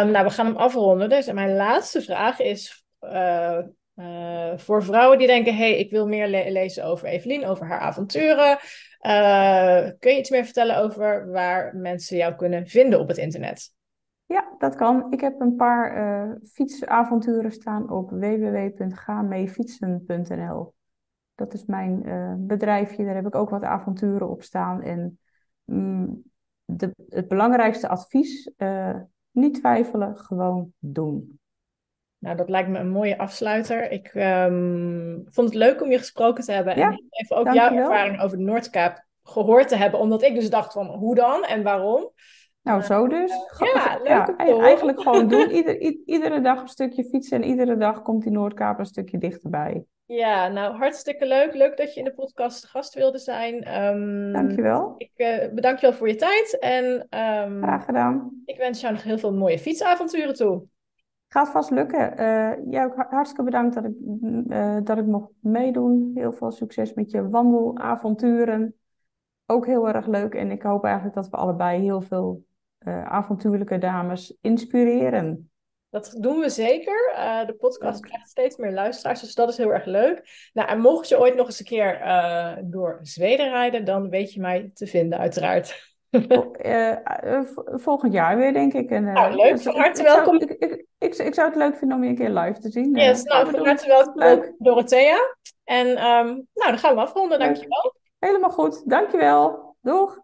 Um, 0.04 0.12
nou, 0.12 0.26
we 0.26 0.32
gaan 0.32 0.46
hem 0.46 0.56
afronden. 0.56 1.10
Dus 1.10 1.32
mijn 1.32 1.56
laatste 1.56 2.02
vraag 2.02 2.40
is... 2.40 2.86
Uh, 3.02 3.60
uh, 3.96 4.52
voor 4.56 4.84
vrouwen 4.84 5.18
die 5.18 5.28
denken, 5.28 5.56
hey, 5.56 5.78
ik 5.78 5.92
wil 5.92 6.08
meer 6.08 6.28
le 6.28 6.52
lezen 6.52 6.84
over 6.84 7.08
Evelien, 7.08 7.46
over 7.46 7.68
haar 7.68 7.80
avonturen. 7.80 8.58
Uh, 9.02 9.92
kun 10.00 10.12
je 10.12 10.18
iets 10.18 10.30
meer 10.30 10.44
vertellen 10.44 10.78
over 10.78 11.32
waar 11.32 11.76
mensen 11.76 12.18
jou 12.18 12.36
kunnen 12.36 12.68
vinden 12.68 13.00
op 13.00 13.08
het 13.08 13.18
internet? 13.18 13.74
Ja, 14.30 14.56
dat 14.58 14.76
kan. 14.76 15.12
Ik 15.12 15.22
heb 15.22 15.40
een 15.40 15.56
paar 15.56 15.98
uh, 15.98 16.32
fietsavonturen 16.44 17.52
staan 17.52 17.92
op 17.92 18.10
www.gameefietsen.nl. 18.10 20.74
Dat 21.36 21.54
is 21.54 21.66
mijn 21.66 22.04
bedrijfje, 22.48 23.06
daar 23.06 23.16
heb 23.16 23.28
ik 23.28 23.36
ook 23.36 23.50
wat 23.50 23.64
avonturen 23.64 24.30
op 24.30 24.44
staan. 24.44 24.82
En 24.82 25.20
mm, 25.66 26.24
de, 26.66 26.94
het 27.10 27.28
belangrijkste 27.28 27.88
advies, 27.88 28.52
niet 29.32 29.54
twijfelen, 29.54 30.18
gewoon 30.18 30.74
doen. 30.80 31.40
Nou, 32.20 32.36
dat 32.36 32.50
lijkt 32.50 32.70
me 32.70 32.80
een 32.80 32.90
mooie 32.90 33.18
afsluiter. 33.18 33.92
Ik 33.92 34.14
um, 34.14 35.24
vond 35.26 35.48
het 35.48 35.58
leuk 35.58 35.82
om 35.82 35.92
je 35.92 35.98
gesproken 35.98 36.44
te 36.44 36.52
hebben. 36.52 36.78
Ja, 36.78 36.88
en 36.88 37.06
even 37.10 37.36
ook 37.36 37.54
jouw 37.54 37.76
ervaring 37.76 38.22
over 38.22 38.38
de 38.38 38.44
Noordkaap 38.44 39.06
gehoord 39.24 39.68
te 39.68 39.76
hebben. 39.76 40.00
Omdat 40.00 40.24
ik 40.24 40.36
dus 40.36 40.50
dacht 40.50 40.74
van 40.74 40.88
hoe 40.88 41.16
dan 41.16 41.46
en 41.46 41.64
waarom. 41.64 42.12
Nou, 42.62 42.82
zo 42.82 43.08
dus. 43.08 43.32
Ja, 43.74 43.98
leuk 43.98 44.08
ja, 44.08 44.38
Eigenlijk 44.38 45.02
gewoon 45.02 45.28
doen. 45.28 45.50
Ieder, 45.60 45.82
iedere 46.06 46.42
dag 46.42 46.62
een 46.62 46.68
stukje 46.68 47.04
fietsen 47.04 47.42
en 47.42 47.50
iedere 47.50 47.78
dag 47.78 48.02
komt 48.02 48.24
die 48.24 48.32
Noordkaap 48.32 48.80
een 48.80 48.86
stukje 48.86 49.18
dichterbij. 49.18 49.86
Ja, 50.06 50.48
nou 50.48 50.76
hartstikke 50.76 51.26
leuk. 51.28 51.54
Leuk 51.54 51.78
dat 51.78 51.94
je 51.94 52.00
in 52.00 52.06
de 52.06 52.14
podcast 52.14 52.66
gast 52.66 52.94
wilde 52.94 53.18
zijn. 53.18 53.84
Um, 53.84 54.34
Dankjewel. 54.34 54.96
Ik 54.98 55.12
uh, 55.16 55.54
bedank 55.54 55.80
je 55.80 55.88
wel 55.88 55.96
voor 55.96 56.08
je 56.08 56.16
tijd. 56.16 56.58
En, 56.60 56.86
um, 56.86 57.62
Graag 57.62 57.86
gedaan. 57.86 58.42
Ik 58.46 58.58
wens 58.58 58.82
jou 58.82 58.94
nog 58.94 59.04
heel 59.04 59.18
veel 59.18 59.34
mooie 59.34 59.60
fietsavonturen 59.60 60.34
toe. 60.34 60.64
Gaat 61.28 61.50
vast 61.50 61.70
lukken. 61.70 62.20
Uh, 62.20 62.72
jij 62.72 62.86
ook 62.86 62.96
hartstikke 62.96 63.44
bedankt 63.44 63.76
dat 63.76 63.84
ik, 63.84 63.94
uh, 64.48 64.78
dat 64.84 64.98
ik 64.98 65.06
mocht 65.06 65.32
meedoen. 65.40 66.12
Heel 66.16 66.34
veel 66.34 66.52
succes 66.52 66.94
met 66.94 67.12
je 67.12 67.30
wandelavonturen. 67.30 68.76
Ook 69.46 69.66
heel 69.66 69.88
erg 69.88 70.08
leuk. 70.08 70.34
En 70.34 70.52
ik 70.52 70.62
hoop 70.62 70.84
eigenlijk 70.84 71.16
dat 71.16 71.30
we 71.30 71.38
allebei 71.38 71.82
heel 71.82 72.02
veel 72.02 72.44
uh, 72.88 73.06
avontuurlijke 73.06 73.78
dames 73.78 74.38
inspireren. 74.42 75.52
Dat 75.90 76.16
doen 76.20 76.40
we 76.40 76.50
zeker. 76.50 77.14
Uh, 77.16 77.46
de 77.46 77.54
podcast 77.54 78.02
krijgt 78.02 78.30
steeds 78.30 78.58
meer 78.58 78.72
luisteraars, 78.72 79.22
dus 79.22 79.36
dat 79.36 79.50
is 79.50 79.58
heel 79.58 79.74
erg 79.74 79.86
leuk. 79.86 80.50
Nou, 80.54 80.70
en 80.70 80.80
mocht 80.80 81.08
je 81.08 81.20
ooit 81.20 81.36
nog 81.36 81.46
eens 81.46 81.60
een 81.60 81.66
keer 81.66 82.02
uh, 82.02 82.56
door 82.62 83.00
Zweden 83.02 83.50
rijden, 83.50 83.86
dan 83.86 84.10
weet 84.10 84.34
je 84.34 84.40
mij 84.40 84.72
te 84.74 84.88
vinden, 84.88 85.20
uiteraard. 85.20 85.88
uh, 86.66 87.42
volgend 87.66 88.14
jaar 88.14 88.38
weer, 88.38 88.54
denk 88.54 88.74
ik. 88.74 88.90
En, 88.90 89.04
nou, 89.04 89.36
leuk. 89.36 89.62
Van 89.62 89.76
harte 89.76 90.04
welkom. 90.04 90.40
Ik, 90.42 90.50
ik, 90.50 90.86
ik, 90.98 91.16
ik, 91.16 91.34
zou 91.34 91.48
het 91.48 91.58
leuk 91.58 91.78
vinden 91.78 91.98
om 91.98 92.04
je 92.04 92.10
een 92.10 92.16
keer 92.16 92.30
live 92.30 92.60
te 92.60 92.70
zien. 92.70 92.96
Yes, 92.96 93.24
nou, 93.24 93.50
van 93.52 93.66
harte 93.66 93.88
welkom 93.88 94.20
leuk. 94.20 94.54
Dorothea. 94.58 95.18
En 95.64 95.88
um, 95.88 96.48
nou, 96.54 96.70
dan 96.70 96.78
gaan 96.78 96.96
we 96.96 97.02
afronden. 97.02 97.40
Dankjewel. 97.40 97.96
Helemaal 98.20 98.50
goed. 98.50 98.90
Dankjewel. 98.90 99.76
Doeg. 99.82 100.20